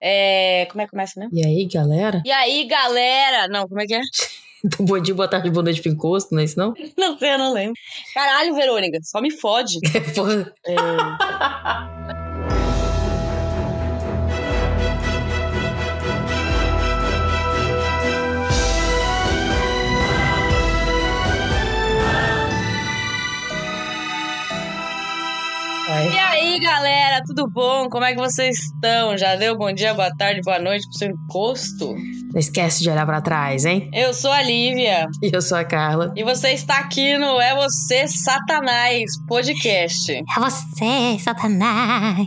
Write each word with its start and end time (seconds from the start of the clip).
É, 0.00 0.66
como 0.70 0.82
é 0.82 0.84
que 0.84 0.90
começa 0.90 1.18
mesmo? 1.18 1.36
E 1.36 1.44
aí, 1.44 1.66
galera? 1.66 2.22
E 2.24 2.30
aí, 2.30 2.66
galera? 2.66 3.48
Não, 3.48 3.66
como 3.68 3.80
é 3.80 3.86
que 3.86 3.94
é? 3.94 4.00
Bom 4.80 4.98
dia, 4.98 5.14
boa 5.14 5.28
tarde, 5.28 5.50
boa 5.50 5.62
noite 5.62 5.80
pro 5.80 5.92
encosto, 5.92 6.34
não 6.34 6.40
é 6.40 6.44
isso 6.44 6.58
não? 6.58 6.74
Não 6.98 7.16
sei, 7.18 7.34
eu 7.34 7.38
não 7.38 7.52
lembro. 7.52 7.74
Caralho, 8.12 8.54
Verônica, 8.54 8.98
só 9.02 9.20
me 9.20 9.30
fode. 9.30 9.78
É, 10.66 12.25
E 26.04 26.18
aí, 26.18 26.60
galera, 26.60 27.22
tudo 27.26 27.48
bom? 27.48 27.88
Como 27.88 28.04
é 28.04 28.12
que 28.12 28.18
vocês 28.20 28.56
estão? 28.58 29.16
Já 29.16 29.34
deu 29.36 29.56
bom 29.56 29.72
dia, 29.72 29.94
boa 29.94 30.10
tarde, 30.16 30.40
boa 30.44 30.58
noite 30.58 30.86
pro 30.88 30.98
seu 30.98 31.08
encosto? 31.10 31.94
Não 32.32 32.38
esquece 32.40 32.82
de 32.82 32.90
olhar 32.90 33.06
pra 33.06 33.20
trás, 33.20 33.64
hein? 33.64 33.88
Eu 33.94 34.12
sou 34.12 34.30
a 34.30 34.42
Lívia 34.42 35.06
E 35.22 35.30
eu 35.32 35.40
sou 35.40 35.56
a 35.56 35.64
Carla. 35.64 36.12
e 36.14 36.22
você 36.22 36.50
está 36.50 36.78
aqui 36.78 37.16
no 37.16 37.40
É 37.40 37.54
Você 37.54 38.06
Satanás 38.08 39.04
podcast. 39.26 40.12
É 40.12 40.22
você, 40.40 41.18
Satanás. 41.18 42.26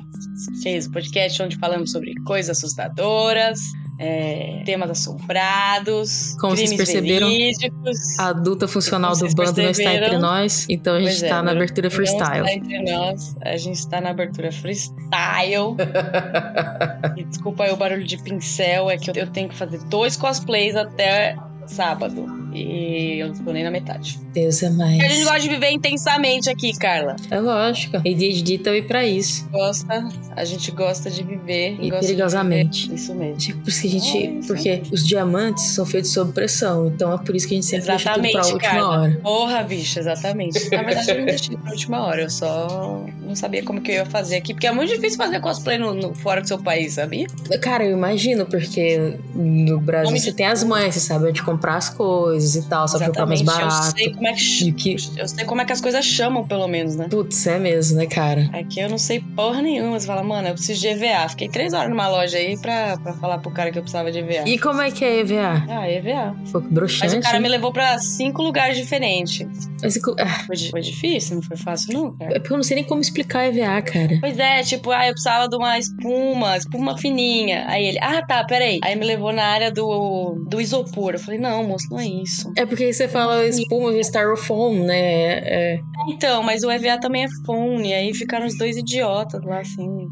É 0.65 0.77
isso, 0.77 0.91
podcast 0.91 1.43
onde 1.43 1.57
falamos 1.57 1.91
sobre 1.91 2.13
coisas 2.25 2.57
assustadoras, 2.57 3.59
é, 3.99 4.61
temas 4.65 4.89
assombrados, 4.89 6.35
Como 6.39 6.55
vocês 6.55 6.73
perceberam, 6.73 7.27
verídicos. 7.27 8.17
A 8.17 8.27
adulta 8.27 8.65
funcional 8.67 9.15
do 9.17 9.27
bando 9.35 9.61
não 9.61 9.69
está 9.69 9.93
entre 9.93 10.17
nós, 10.17 10.65
então 10.69 10.95
a 10.95 11.01
gente 11.01 11.25
é, 11.25 11.27
tá 11.27 11.35
na 11.43 11.51
não- 11.53 11.61
abertura 11.61 11.89
não 11.89 11.95
freestyle. 11.95 12.45
está 12.45 12.53
entre 12.53 12.91
nós, 12.91 13.35
a 13.41 13.57
gente 13.57 13.75
está 13.75 13.99
na 13.99 14.09
abertura 14.11 14.51
freestyle. 14.51 15.75
E 17.17 17.23
desculpa 17.25 17.63
aí 17.65 17.71
o 17.71 17.75
barulho 17.75 18.05
de 18.05 18.17
pincel, 18.17 18.89
é 18.89 18.97
que 18.97 19.09
eu 19.11 19.27
tenho 19.27 19.49
que 19.49 19.55
fazer 19.55 19.79
dois 19.85 20.15
cosplays 20.15 20.75
até 20.75 21.35
sábado. 21.67 22.25
E 22.53 23.19
eu 23.19 23.27
não 23.29 23.35
tô 23.35 23.51
nem 23.51 23.63
na 23.63 23.71
metade. 23.71 24.19
Deus 24.33 24.61
é 24.63 24.67
A 24.67 24.69
gente 24.69 24.77
mais. 24.77 25.23
gosta 25.23 25.39
de 25.39 25.49
viver 25.49 25.71
intensamente 25.71 26.49
aqui, 26.49 26.71
Carla. 26.77 27.15
É 27.29 27.39
lógico. 27.39 27.97
ADHD 27.97 28.59
tá 28.59 28.71
aí 28.71 28.81
pra 28.81 29.05
isso. 29.05 29.47
Gosta, 29.49 30.07
a 30.35 30.45
gente 30.45 30.71
gosta 30.71 31.09
de 31.09 31.23
viver. 31.23 31.77
E 31.81 31.89
perigosamente. 31.91 32.83
viver 32.83 32.95
Isso 32.95 33.15
mesmo. 33.15 33.37
Tipo, 33.37 33.59
Por 33.61 33.69
isso 33.69 33.81
que 33.81 33.87
a 33.87 33.91
gente. 33.91 34.39
Isso. 34.39 34.47
Porque 34.47 34.81
os 34.91 35.05
diamantes 35.07 35.63
são 35.65 35.85
feitos 35.85 36.11
sob 36.11 36.31
pressão. 36.33 36.87
Então 36.87 37.13
é 37.13 37.17
por 37.17 37.35
isso 37.35 37.47
que 37.47 37.53
a 37.53 37.57
gente 37.57 37.67
sempre 37.67 37.87
deixa 37.87 38.13
tudo 38.13 38.21
pra 38.21 38.29
Exatamente, 38.29 38.53
última 38.53 38.71
Carla. 38.71 38.99
hora. 39.01 39.19
Porra, 39.21 39.63
bicha, 39.63 39.99
exatamente. 39.99 40.69
Na 40.71 40.83
verdade, 40.83 41.11
eu 41.11 41.17
não 41.19 41.25
deixei 41.25 41.57
pra 41.57 41.71
última 41.71 42.05
hora. 42.05 42.21
Eu 42.21 42.29
só 42.29 43.05
não 43.21 43.35
sabia 43.35 43.63
como 43.63 43.81
que 43.81 43.91
eu 43.91 43.95
ia 43.95 44.05
fazer 44.05 44.37
aqui. 44.37 44.53
Porque 44.53 44.67
é 44.67 44.71
muito 44.71 44.93
difícil 44.93 45.17
fazer 45.17 45.39
cosplay 45.39 45.77
no, 45.77 45.93
no- 45.93 46.13
fora 46.15 46.41
do 46.41 46.47
seu 46.47 46.57
país, 46.59 46.93
sabia? 46.93 47.27
Cara, 47.61 47.85
eu 47.85 47.91
imagino, 47.91 48.45
porque 48.45 49.15
no 49.35 49.79
Brasil 49.79 50.05
Nome 50.07 50.19
você 50.19 50.31
de 50.31 50.37
tem 50.37 50.45
as 50.45 50.63
mães, 50.63 50.93
você 50.95 50.99
sabe 50.99 51.27
onde 51.27 51.41
comprar 51.43 51.75
as 51.77 51.89
coisas 51.89 52.38
e 52.55 52.61
tal, 52.63 52.87
sabe 52.87 53.05
comprar 53.07 53.25
mais 53.25 53.39
Eu 53.39 53.45
barato. 53.45 53.97
sei 53.97 54.13
como 54.13 54.27
é 54.27 54.33
que, 54.33 54.71
que- 54.73 54.95
eu 55.17 55.27
sei 55.27 55.45
como 55.45 55.61
é 55.61 55.65
que 55.65 55.73
as 55.73 55.81
coisas 55.81 56.05
chamam, 56.05 56.45
pelo 56.47 56.67
menos, 56.67 56.95
né? 56.95 57.07
Putz, 57.09 57.45
é 57.47 57.59
mesmo, 57.59 57.97
né, 57.97 58.05
cara? 58.05 58.49
Aqui 58.53 58.79
eu 58.79 58.89
não 58.89 58.97
sei 58.97 59.19
porra 59.35 59.61
nenhuma. 59.61 59.99
Você 59.99 60.07
fala, 60.07 60.23
mano, 60.23 60.47
eu 60.47 60.53
preciso 60.53 60.79
de 60.81 60.87
EVA. 60.87 61.27
Fiquei 61.29 61.49
três 61.49 61.73
horas 61.73 61.89
numa 61.89 62.07
loja 62.07 62.37
aí 62.37 62.57
pra, 62.59 62.97
pra 62.97 63.13
falar 63.13 63.37
pro 63.39 63.51
cara 63.51 63.71
que 63.71 63.77
eu 63.77 63.81
precisava 63.81 64.11
de 64.11 64.19
EVA. 64.19 64.47
E 64.47 64.57
como 64.59 64.81
é 64.81 64.91
que 64.91 65.03
é 65.03 65.19
EVA? 65.19 65.65
Ah, 65.69 65.89
EVA. 65.89 66.35
Que 66.45 66.73
broxante. 66.73 67.03
Mas 67.03 67.13
o 67.13 67.21
cara 67.21 67.37
hein? 67.37 67.43
me 67.43 67.49
levou 67.49 67.71
pra 67.71 67.97
cinco 67.99 68.41
lugares 68.41 68.77
diferentes. 68.77 69.47
Mas 69.81 69.97
ah, 70.19 70.43
Foi, 70.45 70.57
foi 70.57 70.81
difícil, 70.81 71.35
não 71.35 71.41
foi 71.43 71.55
fácil, 71.57 71.93
não, 71.93 72.11
cara. 72.17 72.35
é 72.35 72.39
porque 72.39 72.53
eu 72.53 72.57
não 72.57 72.63
sei 72.63 72.75
nem 72.75 72.83
como 72.83 73.01
explicar 73.01 73.45
EVA, 73.45 73.81
cara. 73.81 74.17
Pois 74.19 74.37
é, 74.37 74.61
tipo, 74.63 74.91
ah, 74.91 75.05
eu 75.07 75.11
precisava 75.13 75.47
de 75.47 75.55
uma 75.55 75.77
espuma, 75.79 76.57
espuma 76.57 76.97
fininha. 76.97 77.65
Aí 77.67 77.85
ele, 77.85 77.99
ah, 78.01 78.21
tá, 78.25 78.43
peraí. 78.43 78.79
Aí 78.83 78.95
me 78.95 79.05
levou 79.05 79.31
na 79.31 79.43
área 79.45 79.71
do, 79.71 80.35
do 80.47 80.59
isopor. 80.59 81.13
Eu 81.13 81.19
falei, 81.19 81.39
não, 81.39 81.63
moço, 81.63 81.87
não 81.89 81.99
é 81.99 82.05
isso. 82.05 82.28
É 82.55 82.65
porque 82.65 82.91
você 82.93 83.07
fala 83.07 83.45
espuma 83.45 83.91
de 83.91 83.99
styrofoam, 83.99 84.83
né? 84.85 85.31
É, 85.39 85.79
Então, 86.09 86.41
mas 86.43 86.63
o 86.63 86.71
EVA 86.71 86.99
também 86.99 87.23
é 87.25 87.27
fone. 87.45 87.93
Aí 87.93 88.13
ficaram 88.13 88.45
os 88.45 88.57
dois 88.57 88.77
idiotas 88.77 89.43
lá, 89.43 89.59
assim. 89.59 90.07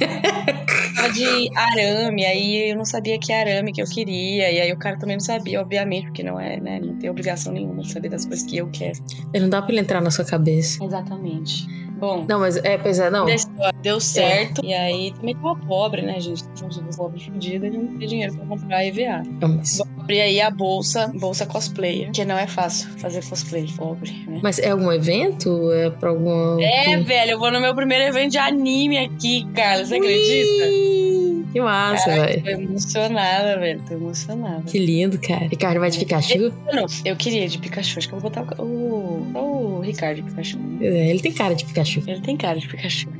Fala 0.96 1.08
de 1.12 1.50
arame, 1.54 2.24
aí 2.24 2.70
eu 2.70 2.76
não 2.76 2.84
sabia 2.84 3.18
que 3.18 3.32
arame 3.32 3.72
que 3.72 3.82
eu 3.82 3.86
queria. 3.86 4.50
E 4.50 4.60
aí 4.60 4.72
o 4.72 4.78
cara 4.78 4.98
também 4.98 5.16
não 5.16 5.24
sabia, 5.24 5.60
obviamente, 5.60 6.06
porque 6.06 6.22
não 6.22 6.38
é, 6.40 6.58
né? 6.60 6.80
Não 6.82 6.98
tem 6.98 7.10
obrigação 7.10 7.52
nenhuma 7.52 7.82
de 7.82 7.92
saber 7.92 8.08
das 8.08 8.24
coisas 8.24 8.46
que 8.46 8.56
eu 8.56 8.68
quero. 8.70 8.98
é, 9.32 9.40
não 9.40 9.48
dá 9.48 9.60
pra 9.62 9.72
ele 9.72 9.80
entrar 9.80 10.00
na 10.00 10.10
sua 10.10 10.24
cabeça. 10.24 10.82
Exatamente. 10.84 11.66
Bom, 11.98 12.26
Não, 12.28 12.40
mas 12.40 12.56
é, 12.58 12.76
pois 12.76 12.98
é, 12.98 13.08
não. 13.10 13.24
deu- 13.24 13.34
deu 13.82 14.00
certo. 14.00 14.64
E 14.64 14.72
aí 14.74 15.12
também 15.12 15.34
tava 15.36 15.56
pobre, 15.56 16.02
né, 16.02 16.18
gente? 16.20 16.44
Tava 16.44 16.70
pobre 16.96 17.22
fudida 17.24 17.66
e 17.66 17.70
não 17.70 17.86
tem 17.98 18.08
dinheiro 18.08 18.34
pra 18.36 18.46
comprar 18.46 18.84
EVA. 18.84 19.22
Não, 19.40 19.48
mas, 19.48 19.78
Vou 19.78 19.86
abrir 20.00 20.20
aí 20.20 20.40
a 20.40 20.50
bolsa, 20.50 21.10
bolsa 21.14 21.46
cosplayer, 21.46 22.10
que 22.12 22.24
não 22.24 22.38
é 22.38 22.46
fácil 22.46 22.88
fazer 22.98 23.24
cosplay, 23.24 23.66
pobre, 23.76 24.12
né? 24.26 24.40
mas 24.42 24.58
é 24.58 24.70
algum 24.70 24.90
evento? 24.92 25.70
É 25.72 25.90
pra 25.90 26.10
algum. 26.10 26.60
É, 26.60 26.96
velho, 26.98 27.32
eu 27.32 27.38
vou 27.38 27.50
no 27.50 27.60
meu 27.60 27.74
primeiro 27.74 28.04
evento 28.04 28.32
de 28.32 28.38
anime 28.38 28.98
aqui, 28.98 29.46
Carlos. 29.54 29.88
Você 29.88 29.96
acredita? 29.96 30.64
Ui, 30.68 31.44
Que 31.52 31.60
massa, 31.60 32.10
velho. 32.10 32.42
Tô 32.42 32.50
emocionada, 32.50 33.58
velho. 33.58 33.82
Tô 33.86 33.94
emocionada. 33.94 34.62
Que 34.62 34.78
lindo, 34.78 35.18
cara. 35.20 35.46
Ricardo 35.46 35.80
vai 35.80 35.90
de 35.90 35.98
Pikachu? 35.98 36.38
Eu, 36.38 36.52
não, 36.72 36.86
eu 37.04 37.16
queria 37.16 37.48
de 37.48 37.58
Pikachu. 37.58 37.98
Acho 37.98 38.08
que 38.08 38.14
eu 38.14 38.20
vou 38.20 38.30
botar 38.30 38.44
o, 38.60 38.64
o, 38.64 39.78
o 39.78 39.80
Ricardo 39.80 40.16
de 40.16 40.22
Pikachu. 40.22 40.58
né? 40.58 40.86
É, 40.86 41.10
ele 41.10 41.20
tem 41.20 41.32
cara 41.32 41.54
de 41.54 41.64
Pikachu. 41.64 42.02
Ele 42.06 42.20
tem 42.20 42.36
cara 42.36 42.58
de 42.58 42.68
Pikachu. 42.68 43.08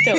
Então, 0.00 0.14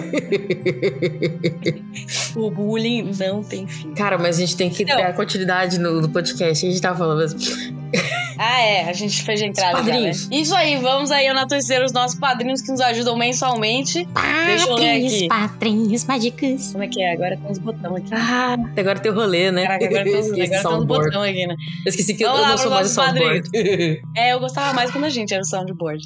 o 2.43 2.51
bullying 2.51 3.11
não 3.19 3.43
tem 3.43 3.67
fim. 3.67 3.93
Cara, 3.93 4.17
mas 4.17 4.37
a 4.37 4.39
gente 4.39 4.55
tem 4.55 4.69
que 4.69 4.85
Não. 4.85 4.95
dar 4.95 5.13
continuidade 5.13 5.79
no, 5.79 6.01
no 6.01 6.09
podcast. 6.09 6.65
A 6.65 6.69
gente 6.69 6.81
tava 6.81 6.97
falando 6.97 7.19
mesmo. 7.19 7.39
Ah, 8.37 8.61
é. 8.61 8.89
A 8.89 8.93
gente 8.93 9.21
fez 9.23 9.41
a 9.41 9.45
entrada 9.45 9.77
já, 9.79 9.83
né? 9.83 9.91
padrinhos. 9.91 10.29
Isso 10.31 10.55
aí, 10.55 10.77
vamos 10.77 11.11
aí 11.11 11.27
enaltecer 11.27 11.83
os 11.83 11.91
nossos 11.91 12.17
padrinhos 12.17 12.61
que 12.61 12.71
nos 12.71 12.79
ajudam 12.79 13.17
mensalmente. 13.17 14.07
Deixa 14.45 14.69
eu 14.69 14.75
ler 14.75 15.05
aqui. 15.05 15.27
Patrinhos 15.27 16.05
mágicos. 16.05 16.71
Como 16.71 16.83
é 16.83 16.87
que 16.87 17.01
é? 17.01 17.13
Agora 17.13 17.35
tem 17.35 17.51
uns 17.51 17.59
botões 17.59 18.05
aqui. 18.05 18.13
Ah, 18.13 18.55
agora 18.77 18.99
tem 18.99 19.11
o 19.11 19.15
rolê, 19.15 19.51
né? 19.51 19.63
Caraca, 19.63 19.85
agora 19.85 20.03
tem 20.03 20.19
Esqueci 20.19 20.55
agora 20.65 20.85
botões 20.85 21.31
aqui, 21.31 21.47
né? 21.47 21.55
Eu 21.85 21.89
esqueci 21.89 22.13
que 22.13 22.23
eu 22.23 22.29
Vamos 22.29 22.43
lá 22.43 22.49
não 22.51 22.57
sou 22.57 22.71
mais 22.71 22.89
o 22.89 22.93
soundboard. 22.93 23.49
É, 24.15 24.33
eu 24.33 24.39
gostava 24.39 24.73
mais 24.73 24.91
quando 24.91 25.05
a 25.05 25.09
gente 25.09 25.33
era 25.33 25.41
o 25.41 25.45
soundboard. 25.45 26.03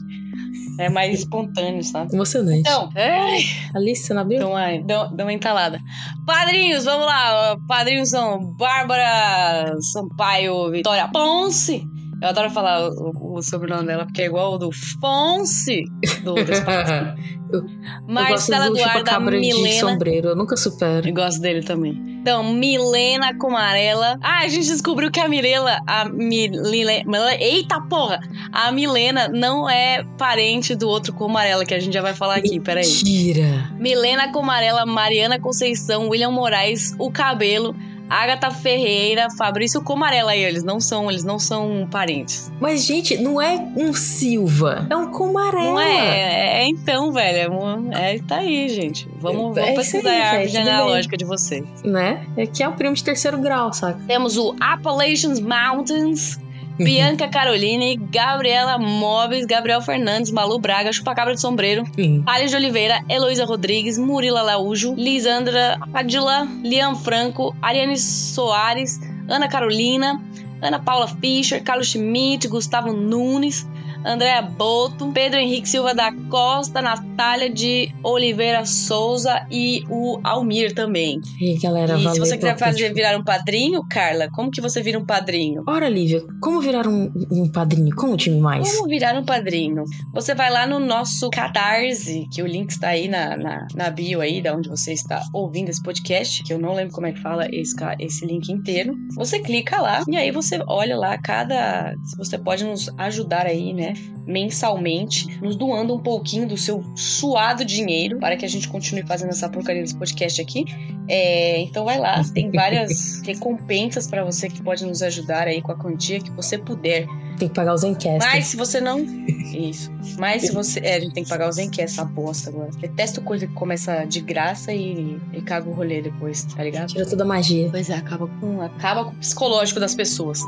É 0.80 0.90
mais 0.90 1.20
espontâneo, 1.20 1.84
sabe? 1.84 2.14
Emocionante. 2.14 2.60
Então, 2.62 2.90
ai, 2.96 3.42
Alice, 3.76 4.04
você 4.04 4.14
não 4.14 4.22
abriu? 4.22 4.38
então 4.38 4.56
ai, 4.56 4.82
deu, 4.82 5.10
deu 5.10 5.26
uma 5.26 5.34
entalada. 5.34 5.80
Padrinhos, 6.26 6.86
vamos 6.86 7.06
lá. 7.06 7.58
Padrinhos 7.68 8.10
são 8.10 8.54
Bárbara 8.56 9.76
Sampaio 9.82 10.72
Vitória 10.72 11.08
Ponce. 11.10 11.86
Eu 12.24 12.30
adoro 12.30 12.50
falar 12.52 12.90
o, 12.90 13.36
o 13.36 13.42
sobrenome 13.44 13.86
dela, 13.86 14.06
porque 14.06 14.22
é 14.22 14.26
igual 14.28 14.54
ao 14.54 14.58
do 14.58 14.70
Fonse, 15.02 15.84
do 16.24 16.36
eu 17.52 17.62
gosto 17.62 18.08
Marcela 18.08 18.68
do 18.70 18.78
Eduarda 18.78 19.00
chupacabra 19.00 19.36
de 19.36 19.42
Milena. 19.42 19.80
sombreiro. 19.82 20.28
Eu 20.30 20.36
nunca 20.38 20.56
supero. 20.56 21.06
Eu 21.06 21.14
gosto 21.14 21.42
dele 21.42 21.62
também. 21.64 22.02
Então, 22.22 22.42
Milena 22.54 23.38
Comarela. 23.38 24.18
Ah, 24.22 24.40
a 24.40 24.48
gente 24.48 24.68
descobriu 24.68 25.12
que 25.12 25.20
a 25.20 25.28
Mirela, 25.28 25.82
a 25.86 26.06
Milena. 26.08 27.36
Eita 27.38 27.82
porra! 27.82 28.22
A 28.54 28.72
Milena 28.72 29.28
não 29.28 29.70
é 29.70 30.06
parente 30.18 30.76
do 30.76 30.88
outro 30.88 31.12
Comarela, 31.12 31.66
que 31.66 31.74
a 31.74 31.80
gente 31.80 31.94
já 31.94 32.02
vai 32.02 32.14
falar 32.14 32.36
aqui, 32.36 32.58
peraí. 32.58 32.88
Mentira. 32.88 33.70
Milena 33.78 34.32
Comarela, 34.32 34.86
Mariana 34.86 35.38
Conceição, 35.42 36.08
William 36.08 36.32
Moraes, 36.32 36.96
o 36.98 37.12
Cabelo, 37.12 37.76
Agatha 38.13 38.51
Ferreira, 38.51 39.28
Fabrício 39.38 39.81
Comarela 39.81 40.31
aí, 40.31 40.44
eles 40.44 40.63
não 40.63 40.79
são, 40.79 41.09
eles 41.09 41.24
não 41.24 41.40
são 41.40 41.88
parentes. 41.90 42.51
Mas, 42.59 42.85
gente, 42.85 43.18
não 43.18 43.41
é 43.41 43.56
um 43.75 43.94
Silva. 43.94 44.85
É 44.90 44.96
um 44.96 45.09
Comarela. 45.12 45.63
Não 45.63 45.79
é, 45.79 46.62
é 46.62 46.68
então, 46.68 47.12
velho, 47.12 47.53
é, 47.91 48.16
é, 48.16 48.19
tá 48.19 48.38
aí, 48.38 48.69
gente. 48.69 49.09
Vamos, 49.19 49.57
É 49.57 49.62
vamos 49.62 49.88
isso 49.88 49.97
aí, 49.97 50.03
pesquisar 50.03 50.12
a 50.12 50.29
árvore 50.29 50.47
genealógica 50.50 51.18
de 51.18 51.25
vocês. 51.25 51.66
Né? 51.84 52.28
É 52.38 52.46
que 52.46 52.62
é 52.62 52.69
um 52.69 52.74
primo 52.74 52.94
de 52.94 53.04
terceiro 53.04 53.38
grau, 53.39 53.74
saca? 53.74 54.00
Temos 54.06 54.38
o 54.38 54.56
Appalachian 54.59 55.33
Mountains, 55.42 56.39
Bianca 56.78 57.28
Caroline, 57.28 57.98
Gabriela 57.98 58.78
Móveis, 58.78 59.46
Gabriel 59.46 59.81
Fernandes, 59.81 60.31
Malu 60.31 60.60
Braga, 60.60 60.92
Chupacabra 60.92 61.34
de 61.34 61.42
Sombreiro, 61.42 61.84
Sim. 61.96 62.24
De 62.24 62.56
Oliveira, 62.56 63.04
Heloísa 63.08 63.46
Rodrigues, 63.46 63.98
Murila 63.98 64.42
Laújo, 64.42 64.96
Lisandra 64.96 65.78
Padilla, 65.92 66.48
Liam 66.64 66.96
Franco, 66.96 67.56
Ariane 67.62 67.96
Soares, 67.98 69.00
Ana 69.30 69.48
Carolina, 69.48 70.22
Ana 70.62 70.80
Paula 70.80 71.08
Fischer, 71.08 71.62
Carlos 71.62 71.88
Schmidt, 71.90 72.48
Gustavo 72.48 72.92
Nunes, 72.92 73.66
Andréa 74.06 74.42
Boto, 74.42 75.12
Pedro 75.12 75.40
Henrique 75.40 75.68
Silva 75.68 75.94
da 75.94 76.12
Costa, 76.30 76.82
Natália 76.82 77.50
de 77.50 77.94
Oliveira 78.04 78.66
Souza 78.66 79.46
e 79.50 79.84
o 79.90 80.20
Almir 80.24 80.74
também. 80.74 81.22
E 81.40 81.58
galera, 81.58 81.96
e 81.96 81.98
se 81.98 82.04
valeu 82.04 82.26
você 82.26 82.38
quiser 82.38 82.58
fazer 82.58 82.94
virar 82.94 83.18
um 83.18 83.24
padrinho, 83.24 83.82
Carla, 83.90 84.30
como 84.32 84.52
que 84.52 84.62
você 84.62 84.82
vira 84.82 85.00
um 85.00 85.06
padrinho? 85.06 85.64
Ora, 85.68 85.90
Lívia, 85.90 86.22
como 86.42 86.60
virar 86.60 86.88
um, 86.88 87.12
um 87.32 87.50
padrinho? 87.52 87.96
Conte-me 87.96 88.40
mais. 88.40 88.76
Como 88.76 88.90
virar 88.90 89.16
um 89.16 89.24
padrinho? 89.24 89.84
Você 90.14 90.36
vai 90.36 90.52
lá 90.52 90.68
no 90.68 90.80
nosso 90.80 91.30
Catarse, 91.30 92.28
que 92.32 92.42
o 92.42 92.48
link 92.48 92.70
está 92.72 92.90
aí 92.90 93.08
na, 93.08 93.38
na, 93.38 93.68
na 93.74 93.90
bio 93.90 94.22
aí, 94.22 94.42
da 94.42 94.56
onde 94.56 94.70
você 94.70 94.94
está 94.94 95.22
ouvindo 95.34 95.70
esse 95.70 95.82
podcast, 95.82 96.44
que 96.44 96.54
eu 96.54 96.60
não 96.60 96.74
lembro 96.74 96.94
como 96.94 97.08
é 97.08 97.14
que 97.14 97.22
fala 97.22 97.48
esse, 97.52 97.76
esse 98.00 98.26
link 98.26 98.50
inteiro. 98.52 98.96
Você 99.16 99.40
clica 99.40 99.82
lá 99.82 100.04
e 100.08 100.18
aí 100.18 100.32
você 100.32 100.60
olha 100.68 100.98
lá 100.98 101.18
cada. 101.18 101.94
Se 102.04 102.18
você 102.18 102.38
pode 102.38 102.64
nos 102.64 102.90
ajudar 102.98 103.46
aí, 103.46 103.74
né? 103.74 103.93
Mensalmente, 104.25 105.40
nos 105.42 105.56
doando 105.56 105.94
um 105.94 106.00
pouquinho 106.00 106.48
do 106.48 106.57
seu 106.57 106.84
suado 106.95 107.66
dinheiro 107.66 108.19
para 108.19 108.38
que 108.38 108.45
a 108.45 108.48
gente 108.48 108.68
continue 108.69 109.04
fazendo 109.06 109.30
essa 109.30 109.50
porcaria 109.50 109.81
desse 109.81 109.95
podcast 109.95 110.42
aqui. 110.42 110.66
É, 111.10 111.60
então 111.60 111.84
vai 111.84 112.00
lá, 112.00 112.24
tem 112.34 112.50
várias 112.50 113.22
recompensas 113.25 114.07
para 114.07 114.24
você 114.24 114.48
que 114.48 114.62
pode 114.63 114.86
nos 114.86 115.01
ajudar 115.01 115.48
aí 115.48 115.62
com 115.62 115.72
a 115.72 115.75
quantia 115.75 116.19
que 116.19 116.31
você 116.31 116.57
puder. 116.57 117.06
Tem 117.38 117.50
que 117.50 117.54
pagar 117.54 117.74
os 117.74 117.84
enquetes. 117.84 118.25
Mas 118.25 118.48
se 118.48 118.56
você 118.56 118.80
não. 118.80 119.00
Isso. 119.54 119.92
Mas 120.18 120.44
se 120.44 120.51
você. 120.54 120.80
É, 120.80 120.95
a 120.95 121.00
gente 121.00 121.13
tem 121.13 121.24
que 121.24 121.30
pagar 121.30 121.50
os 121.50 121.57
enquetes, 121.57 121.94
essa 121.94 122.06
bosta 122.06 122.50
agora. 122.50 122.69
Detesto 122.80 123.22
coisa 123.22 123.45
que 123.45 123.54
começa 123.54 124.06
de 124.06 124.22
graça 124.22 124.74
e, 124.74 125.19
e 125.34 125.42
caga 125.42 125.69
o 125.69 125.74
rolê 125.74 126.01
depois, 126.01 126.44
tá 126.45 126.63
ligado? 126.63 126.88
Tira 126.88 127.06
toda 127.06 127.24
a 127.24 127.28
magia. 127.28 127.68
Pois 127.69 127.90
é, 127.90 127.95
acaba 127.95 128.28
com, 128.40 128.62
acaba 128.62 129.06
com 129.06 129.12
o 129.12 129.16
psicológico 129.16 129.80
das 129.80 129.94
pessoas. 129.94 130.40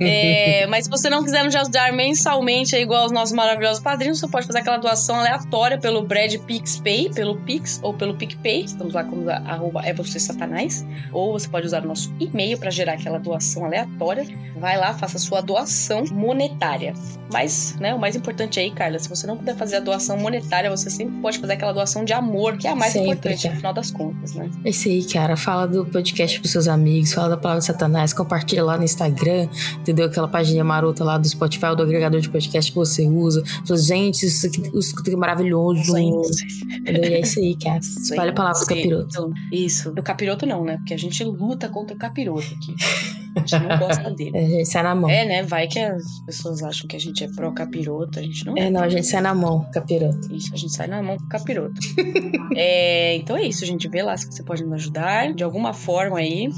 É, 0.00 0.66
mas 0.66 0.84
se 0.84 0.90
você 0.90 1.08
não 1.08 1.22
quiser 1.24 1.44
nos 1.44 1.54
ajudar 1.54 1.92
mensalmente, 1.92 2.74
é 2.74 2.80
igual 2.80 3.06
os 3.06 3.12
nossos 3.12 3.34
maravilhosos 3.34 3.82
padrinhos, 3.82 4.20
você 4.20 4.28
pode 4.28 4.46
fazer 4.46 4.58
aquela 4.60 4.76
doação 4.76 5.16
aleatória 5.16 5.78
pelo 5.78 6.02
Brad 6.02 6.34
PixPay, 6.36 7.10
pelo 7.14 7.36
Pix 7.36 7.80
ou 7.82 7.94
pelo 7.94 8.14
PicPay. 8.14 8.64
Estamos 8.64 8.94
lá 8.94 9.04
como 9.04 9.28
arroba 9.30 9.82
é 9.84 9.92
você 9.92 10.18
satanás. 10.18 10.84
Ou 11.12 11.32
você 11.32 11.48
pode 11.48 11.66
usar 11.66 11.84
o 11.84 11.88
nosso 11.88 12.12
e-mail 12.20 12.58
para 12.58 12.70
gerar 12.70 12.94
aquela 12.94 13.18
doação 13.18 13.64
aleatória. 13.64 14.26
Vai 14.56 14.78
lá, 14.78 14.94
faça 14.94 15.16
a 15.16 15.20
sua 15.20 15.40
doação 15.40 16.04
monetária. 16.12 16.94
Mas, 17.32 17.74
né, 17.80 17.94
o 17.94 17.98
mais 17.98 18.14
importante 18.14 18.60
aí, 18.60 18.70
Carla, 18.70 18.98
se 18.98 19.08
você 19.08 19.26
não 19.26 19.36
puder 19.36 19.56
fazer 19.56 19.76
a 19.76 19.80
doação 19.80 20.18
monetária, 20.18 20.70
você 20.70 20.90
sempre 20.90 21.18
pode 21.20 21.38
fazer 21.38 21.54
aquela 21.54 21.72
doação 21.72 22.04
de 22.04 22.12
amor, 22.12 22.58
que 22.58 22.66
é 22.66 22.70
a 22.70 22.76
mais 22.76 22.92
Sempre, 22.92 23.12
importante, 23.12 23.42
cara. 23.42 23.54
no 23.54 23.56
final 23.60 23.72
das 23.72 23.90
contas, 23.90 24.34
né? 24.34 24.50
É 24.64 24.70
isso 24.70 24.88
aí, 24.88 25.02
cara. 25.04 25.36
Fala 25.36 25.66
do 25.66 25.86
podcast 25.86 26.38
pros 26.38 26.52
seus 26.52 26.68
amigos, 26.68 27.12
fala 27.12 27.30
da 27.30 27.36
palavra 27.36 27.60
de 27.60 27.66
Satanás, 27.66 28.12
compartilha 28.12 28.62
lá 28.62 28.76
no 28.76 28.84
Instagram, 28.84 29.31
entendeu? 29.78 30.06
Aquela 30.06 30.28
página 30.28 30.62
marota 30.64 31.04
lá 31.04 31.18
do 31.18 31.28
Spotify 31.28 31.66
ou 31.66 31.76
do 31.76 31.82
agregador 31.82 32.20
de 32.20 32.28
podcast 32.28 32.70
que 32.70 32.76
você 32.76 33.06
usa. 33.06 33.42
Fala, 33.66 33.80
gente, 33.80 34.26
isso 34.26 34.46
aqui, 34.46 34.62
isso 34.74 34.98
aqui 34.98 35.12
é 35.12 35.16
maravilhoso. 35.16 35.96
E 35.96 36.90
é 36.90 37.20
isso 37.20 37.38
aí, 37.38 37.56
cara. 37.56 37.78
Espalha 37.82 38.30
a 38.30 38.34
palavra 38.34 38.60
do 38.60 38.66
capiroto. 38.66 39.32
Isso. 39.52 39.92
Do 39.92 40.02
capiroto 40.02 40.46
não, 40.46 40.64
né? 40.64 40.76
Porque 40.78 40.94
a 40.94 40.98
gente 40.98 41.22
luta 41.24 41.68
contra 41.68 41.94
o 41.94 41.98
capiroto 41.98 42.46
aqui. 42.54 42.74
A 43.36 43.40
gente 43.40 43.58
não 43.68 43.78
gosta 43.78 44.10
dele. 44.14 44.32
É, 44.36 44.44
a 44.44 44.48
gente 44.48 44.68
sai 44.68 44.82
na 44.82 44.94
mão. 44.94 45.10
É, 45.10 45.24
né? 45.24 45.42
Vai 45.42 45.66
que 45.66 45.78
as 45.78 46.02
pessoas 46.26 46.62
acham 46.62 46.86
que 46.88 46.96
a 46.96 47.00
gente 47.00 47.24
é 47.24 47.28
pró-capiroto. 47.28 48.18
A 48.18 48.22
gente 48.22 48.46
não 48.46 48.56
É, 48.56 48.70
não, 48.70 48.82
a 48.82 48.88
gente 48.88 49.06
sai 49.06 49.20
na 49.20 49.34
mão, 49.34 49.66
capiroto. 49.72 50.32
Isso, 50.34 50.52
a 50.52 50.56
gente 50.56 50.72
sai 50.72 50.86
na 50.86 51.02
mão 51.02 51.16
com 51.18 51.28
capiroto. 51.28 51.74
é, 52.56 53.16
então 53.16 53.36
é 53.36 53.44
isso, 53.44 53.64
gente. 53.64 53.88
Vê 53.88 54.02
lá 54.02 54.16
se 54.16 54.26
você 54.30 54.42
pode 54.42 54.62
nos 54.64 54.74
ajudar 54.74 55.32
de 55.32 55.42
alguma 55.44 55.72
forma 55.72 56.18
aí. 56.18 56.48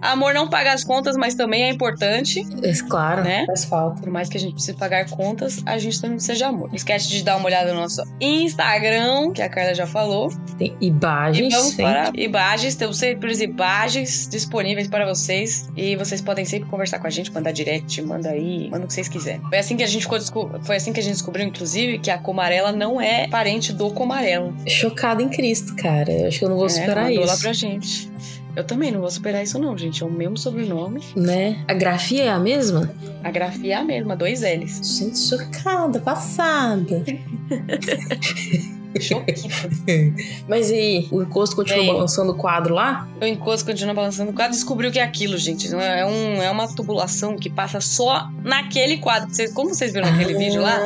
Amor 0.00 0.34
não 0.34 0.48
paga 0.48 0.72
as 0.72 0.84
contas, 0.84 1.16
mas 1.16 1.34
também 1.34 1.62
é 1.64 1.70
importante. 1.70 2.44
É, 2.62 2.72
claro, 2.88 3.22
Né? 3.22 3.44
faz 3.46 3.64
falta. 3.64 4.00
Por 4.00 4.10
mais 4.10 4.28
que 4.28 4.36
a 4.36 4.40
gente 4.40 4.54
precise 4.54 4.76
pagar 4.76 5.08
contas, 5.08 5.62
a 5.64 5.78
gente 5.78 6.00
também 6.00 6.18
de 6.18 6.44
amor. 6.44 6.68
Não 6.68 6.74
esquece 6.74 7.08
de 7.08 7.22
dar 7.22 7.36
uma 7.36 7.46
olhada 7.46 7.72
no 7.74 7.80
nosso 7.80 8.02
Instagram, 8.20 9.32
que 9.32 9.42
a 9.42 9.48
Carla 9.48 9.74
já 9.74 9.86
falou. 9.86 10.30
Tem 10.58 10.76
E 10.80 10.86
imagens, 10.86 11.52
vamos 11.54 11.68
sempre. 11.74 11.84
para 11.84 12.12
imagens, 12.14 12.74
temos 12.76 12.98
sempre 12.98 13.32
imagens 13.44 14.28
disponíveis 14.28 14.88
para 14.88 15.06
vocês. 15.06 15.68
E 15.76 15.96
vocês 15.96 16.20
podem 16.22 16.44
sempre 16.44 16.68
conversar 16.68 16.98
com 16.98 17.06
a 17.06 17.10
gente, 17.10 17.32
mandar 17.32 17.52
direct, 17.52 18.00
manda 18.02 18.30
aí, 18.30 18.68
manda 18.70 18.84
o 18.84 18.88
que 18.88 18.94
vocês 18.94 19.08
quiserem. 19.08 19.40
Foi 19.48 19.58
assim 19.58 19.76
que 19.76 19.82
a 19.82 19.86
gente 19.86 20.02
ficou 20.02 20.18
foi 20.62 20.76
assim 20.76 20.92
que 20.92 21.00
a 21.00 21.02
gente 21.02 21.12
descobriu, 21.14 21.46
inclusive, 21.46 21.98
que 21.98 22.10
a 22.10 22.18
Comarela 22.18 22.72
não 22.72 23.00
é 23.00 23.26
parente 23.28 23.72
do 23.72 23.90
Comarela. 23.90 24.52
Chocada 24.66 25.22
em 25.22 25.28
Cristo, 25.28 25.74
cara. 25.76 26.10
Eu 26.10 26.28
acho 26.28 26.38
que 26.38 26.44
eu 26.44 26.48
não 26.48 26.56
vou 26.56 26.66
É, 26.66 26.70
superar 26.70 27.04
mandou 27.04 27.24
lá 27.24 27.32
isso. 27.32 27.42
pra 27.42 27.52
gente. 27.52 28.10
Eu 28.54 28.64
também 28.64 28.90
não 28.92 29.00
vou 29.00 29.10
superar 29.10 29.42
isso, 29.42 29.58
não, 29.58 29.76
gente. 29.78 30.02
É 30.02 30.06
o 30.06 30.10
mesmo 30.10 30.36
sobrenome. 30.36 31.00
Né? 31.16 31.64
A 31.66 31.72
grafia 31.72 32.24
é 32.24 32.28
a 32.28 32.38
mesma? 32.38 32.92
A 33.24 33.30
grafia 33.30 33.74
é 33.74 33.76
a 33.78 33.82
mesma, 33.84 34.14
dois 34.14 34.42
L's. 34.42 34.98
Gente, 34.98 35.18
chocada, 35.18 35.98
passada. 36.00 37.02
Mas 40.48 40.70
e 40.70 40.74
aí, 40.74 41.08
o 41.10 41.22
encosto 41.22 41.56
continua 41.56 41.84
balançando 41.94 42.32
o 42.32 42.34
quadro 42.36 42.74
lá? 42.74 43.08
o 43.20 43.24
encosto 43.24 43.64
continua 43.66 43.94
balançando 43.94 44.30
o 44.30 44.34
quadro. 44.34 44.52
Descobriu 44.52 44.90
que 44.90 44.98
é 44.98 45.02
aquilo, 45.02 45.36
gente. 45.38 45.72
É, 45.74 46.04
um, 46.06 46.42
é 46.42 46.50
uma 46.50 46.68
tubulação 46.68 47.36
que 47.36 47.48
passa 47.50 47.80
só 47.80 48.28
naquele 48.42 48.98
quadro. 48.98 49.28
Vocês, 49.32 49.52
como 49.52 49.74
vocês 49.74 49.92
viram 49.92 50.10
naquele 50.10 50.34
vídeo 50.34 50.60
lá? 50.60 50.78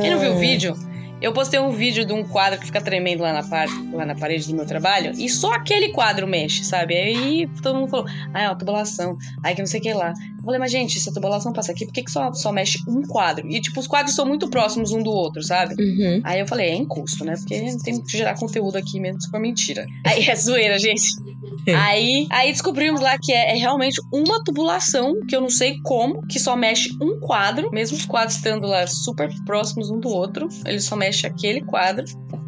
Quem 0.00 0.10
não 0.10 0.18
viu 0.18 0.32
o 0.34 0.38
vídeo? 0.38 0.74
Eu 1.20 1.32
postei 1.32 1.58
um 1.58 1.70
vídeo 1.70 2.04
de 2.04 2.12
um 2.12 2.22
quadro 2.22 2.58
que 2.60 2.66
fica 2.66 2.82
tremendo 2.82 3.22
lá 3.22 3.32
na, 3.32 3.42
par- 3.42 3.68
lá 3.94 4.04
na 4.04 4.14
parede 4.14 4.46
do 4.48 4.54
meu 4.54 4.66
trabalho 4.66 5.12
e 5.16 5.26
só 5.30 5.52
aquele 5.52 5.88
quadro 5.90 6.26
mexe, 6.26 6.64
sabe? 6.64 6.94
Aí 6.94 7.48
todo 7.62 7.78
mundo 7.78 7.88
falou, 7.88 8.06
ah, 8.34 8.42
é 8.42 8.48
uma 8.48 8.56
tubulação, 8.56 9.16
aí 9.42 9.54
que 9.54 9.62
não 9.62 9.66
sei 9.66 9.80
o 9.80 9.82
que 9.82 9.92
lá. 9.94 10.12
Eu 10.44 10.46
falei, 10.46 10.60
mas 10.60 10.70
gente, 10.70 11.00
se 11.00 11.08
a 11.08 11.12
tubulação 11.12 11.54
passa 11.54 11.72
aqui, 11.72 11.86
por 11.86 11.92
que, 11.94 12.02
que 12.02 12.10
só, 12.10 12.30
só 12.34 12.52
mexe 12.52 12.78
um 12.86 13.00
quadro? 13.00 13.48
E 13.50 13.58
tipo, 13.62 13.80
os 13.80 13.86
quadros 13.86 14.14
são 14.14 14.26
muito 14.26 14.50
próximos 14.50 14.92
um 14.92 15.02
do 15.02 15.10
outro, 15.10 15.42
sabe? 15.42 15.74
Uhum. 15.82 16.20
Aí 16.22 16.38
eu 16.40 16.46
falei, 16.46 16.68
é 16.68 16.74
encosto, 16.74 17.24
né? 17.24 17.34
Porque 17.38 17.58
tem 17.82 18.02
que 18.02 18.16
gerar 18.18 18.38
conteúdo 18.38 18.76
aqui 18.76 19.00
mesmo 19.00 19.22
se 19.22 19.30
for 19.30 19.40
mentira. 19.40 19.86
Aí 20.06 20.28
é 20.28 20.36
zoeira, 20.36 20.78
gente. 20.78 21.02
aí, 21.74 22.26
aí 22.30 22.52
descobrimos 22.52 23.00
lá 23.00 23.16
que 23.18 23.32
é, 23.32 23.52
é 23.52 23.54
realmente 23.58 23.98
uma 24.12 24.44
tubulação, 24.44 25.14
que 25.26 25.34
eu 25.34 25.40
não 25.40 25.48
sei 25.48 25.78
como, 25.82 26.26
que 26.26 26.38
só 26.38 26.54
mexe 26.54 26.90
um 27.00 27.18
quadro, 27.20 27.70
mesmo 27.72 27.96
os 27.96 28.04
quadros 28.04 28.36
estando 28.36 28.66
lá 28.66 28.86
super 28.86 29.30
próximos 29.46 29.90
um 29.90 29.98
do 29.98 30.10
outro, 30.10 30.46
ele 30.66 30.80
só 30.80 30.94
mexe 30.94 31.26
aquele 31.26 31.62
quadro. 31.62 32.04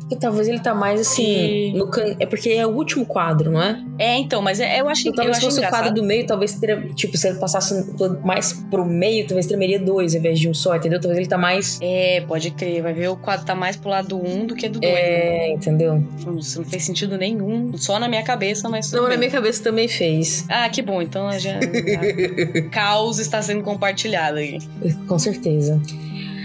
E 0.09 0.15
talvez 0.15 0.47
ele 0.47 0.61
tá 0.61 0.73
mais 0.73 1.01
assim. 1.01 1.25
E- 1.25 1.73
no 1.73 1.89
can... 1.91 2.15
É 2.21 2.27
porque 2.27 2.51
é 2.51 2.65
o 2.65 2.71
último 2.71 3.05
quadro, 3.05 3.51
não 3.51 3.61
é? 3.61 3.83
É, 3.99 4.17
então, 4.17 4.41
mas 4.41 4.61
é- 4.61 4.81
eu 4.81 4.89
achei, 4.89 5.11
Então, 5.11 5.25
eu 5.25 5.33
talvez 5.33 5.37
se 5.39 5.43
fosse 5.45 5.57
o 5.57 5.59
engraçado. 5.59 5.81
quadro 5.83 5.95
do 6.01 6.07
meio, 6.07 6.25
talvez 6.25 6.55
teria. 6.55 6.81
Tipo, 6.95 7.17
se 7.17 7.27
ele 7.29 7.39
passasse 7.41 7.86
mais 8.25 8.53
pro 8.71 8.85
meio, 8.85 9.27
talvez 9.27 9.47
tremeria 9.47 9.79
dois 9.79 10.15
ao 10.15 10.21
invés 10.21 10.39
de 10.39 10.49
um 10.49 10.55
só, 10.55 10.77
entendeu? 10.77 11.01
Talvez 11.01 11.19
ele 11.19 11.29
tá 11.29 11.39
mais. 11.39 11.79
É, 11.83 12.21
pode 12.27 12.51
crer, 12.51 12.83
vai 12.83 12.93
ver 12.93 13.09
o 13.09 13.17
quadro 13.17 13.45
tá 13.47 13.55
mais 13.55 13.77
pro 13.77 13.91
lado 13.91 14.09
do 14.09 14.19
um 14.19 14.47
do 14.47 14.55
que 14.55 14.69
do 14.69 14.81
dois. 14.81 14.93
né? 14.93 14.99
É, 15.01 15.53
entendeu? 15.53 16.03
Não, 16.25 16.39
isso 16.39 16.61
não 16.61 16.69
fez 16.69 16.85
sentido 16.85 17.17
nenhum, 17.17 17.73
só 17.77 17.99
na 17.99 18.09
minha 18.09 18.23
cabeça, 18.23 18.69
mas 18.69 18.91
Não, 18.93 19.03
na 19.05 19.11
bem. 19.11 19.19
minha 19.19 19.31
cabeça 19.31 19.63
também 19.63 19.89
fez. 19.89 20.45
Ah, 20.49 20.69
que 20.69 20.83
bom, 20.83 21.01
então 21.03 21.31
já, 21.33 21.61
já- 21.61 21.61
caos 22.71 23.19
está 23.19 23.41
sendo 23.43 23.63
compartilhado 23.63 24.39
aí. 24.39 24.59
Com 25.07 25.19
certeza. 25.19 25.81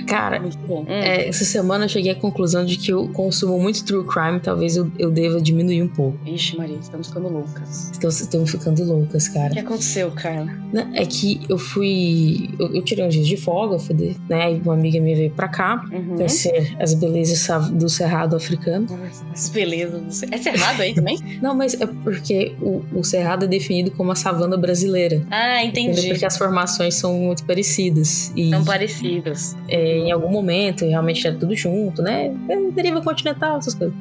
Cara. 0.05 0.41
Hum. 0.69 0.85
é, 0.87 1.27
essa 1.27 1.43
semana 1.45 1.85
eu 1.85 1.89
cheguei 1.89 2.11
à 2.11 2.15
conclusão 2.15 2.65
de 2.65 2.77
que 2.77 2.91
eu 2.91 3.07
consumo 3.09 3.59
muito 3.59 3.83
true 3.85 4.05
crime, 4.05 4.39
talvez 4.39 4.75
eu, 4.77 4.91
eu 4.97 5.11
deva 5.11 5.41
diminuir 5.41 5.81
um 5.83 5.87
pouco. 5.87 6.17
Ixi, 6.25 6.57
Maria, 6.57 6.77
estamos 6.79 7.07
ficando 7.07 7.29
loucas. 7.29 7.89
Estão, 7.91 8.09
estão 8.09 8.45
ficando 8.45 8.83
loucas, 8.83 9.27
O 9.27 9.33
cara. 9.33 9.49
que 9.51 9.59
aconteceu, 9.59 10.11
Carla? 10.11 10.45
Né, 10.73 10.89
É 10.93 11.05
que 11.05 11.41
eu 11.49 11.57
fui. 11.57 12.49
Eu, 12.59 12.75
eu 12.75 12.81
tirei 12.81 13.05
uns 13.05 13.13
dias 13.13 13.27
de 13.27 13.37
folga, 13.37 13.75
eu 13.75 13.79
fui 13.79 13.95
de- 13.95 14.15
né? 14.29 14.49
Uma 14.63 14.73
amiga 14.73 14.99
minha 14.99 15.15
veio 15.15 15.31
pra 15.31 15.47
cá 15.47 15.83
Uhum. 15.91 16.15
conhecer 16.15 16.75
as 16.79 16.93
belezas 16.93 17.47
do 17.71 17.89
cerrado 17.89 18.35
africano. 18.35 18.87
As 19.33 19.49
belezas. 19.49 20.01
do 20.01 20.11
ce- 20.13 20.27
É 20.31 20.37
cerrado 20.37 20.81
aí 20.81 20.93
também? 20.93 21.17
Não, 21.41 21.55
mas 21.55 21.73
é 21.79 21.85
porque 21.85 22.53
o, 22.61 22.81
o 22.93 23.03
cerrado 23.03 23.45
é 23.45 23.47
definido 23.47 23.91
como 23.91 24.11
a 24.11 24.15
savana 24.15 24.57
brasileira. 24.57 25.25
Ah, 25.29 25.63
Entendeu? 25.63 25.91
entendi. 25.91 26.09
Porque 26.09 26.25
as 26.25 26.37
formações 26.37 26.95
são 26.95 27.13
muito 27.19 27.43
parecidas. 27.45 28.31
E 28.35 28.49
São 28.49 28.63
parecidos. 28.63 29.55
é, 29.67 29.90
em 29.97 30.11
algum 30.11 30.29
momento 30.29 30.85
realmente 30.85 31.25
era 31.25 31.35
tudo 31.35 31.55
junto, 31.55 32.01
né? 32.01 32.33
É, 32.49 32.71
deriva 32.71 33.01
continental, 33.01 33.57
essas 33.57 33.73
coisas. 33.75 33.95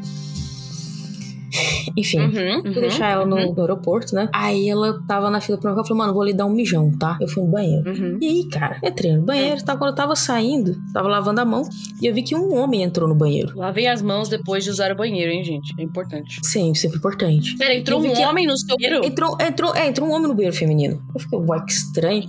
Enfim. 1.97 2.21
Uhum, 2.21 2.63
Fui 2.63 2.71
uhum, 2.75 2.81
deixar 2.81 3.11
ela 3.11 3.27
no, 3.27 3.37
uhum, 3.37 3.55
no 3.55 3.61
aeroporto, 3.61 4.15
né? 4.15 4.29
Aí 4.33 4.69
ela 4.69 5.01
tava 5.07 5.31
na 5.31 5.41
fila 5.41 5.59
pra 5.59 5.71
mim, 5.71 5.77
ela 5.77 5.85
falou, 5.87 5.99
mano, 5.99 6.15
vou 6.15 6.25
lhe 6.25 6.33
dar 6.33 6.47
um 6.47 6.51
mijão, 6.51 6.91
tá? 6.99 7.17
Eu 7.21 7.29
fui 7.29 7.43
no 7.43 7.51
banheiro. 7.51 7.89
uhum. 7.89 8.19
E 8.21 8.27
aí, 8.27 8.49
cara, 8.49 8.79
entrei 8.83 9.17
no 9.17 9.23
banheiro, 9.23 9.63
tá? 9.65 9.77
Quando 9.77 9.91
eu 9.91 9.97
tava 9.97 10.15
saindo, 10.17 10.77
tava 10.93 11.09
lavando 11.09 11.41
a 11.41 11.45
mão, 11.45 11.63
e 12.01 12.07
eu 12.07 12.15
vi 12.15 12.23
que 12.23 12.35
um 12.35 12.55
homem 12.57 12.83
entrou 12.83 13.09
no 13.09 13.15
banheiro. 13.15 13.53
Lavei 13.57 13.87
as 13.87 14.03
mãos 14.03 14.29
depois 14.29 14.65
de 14.65 14.71
usar 14.71 14.91
o 14.93 14.97
banheiro, 14.97 15.31
hein, 15.31 15.43
gente? 15.45 15.75
É 15.79 15.83
importante. 15.83 16.41
Sempre, 16.45 16.79
sempre 16.79 16.99
importante. 16.99 17.57
Pera, 17.57 17.75
entrou 17.75 18.03
um 18.03 18.21
homem 18.21 18.47
no 18.47 18.57
seu 18.57 18.77
banheiro? 18.77 19.05
Entrou, 19.05 19.37
entrou, 19.41 19.75
é, 19.75 19.87
entrou 19.89 20.09
um 20.09 20.13
homem 20.13 20.29
no 20.29 20.35
banheiro 20.35 20.57
feminino. 20.57 21.03
Eu 21.15 21.21
fiquei, 21.21 21.39
uai, 21.39 21.65
que 21.65 21.73
estranho. 21.73 22.29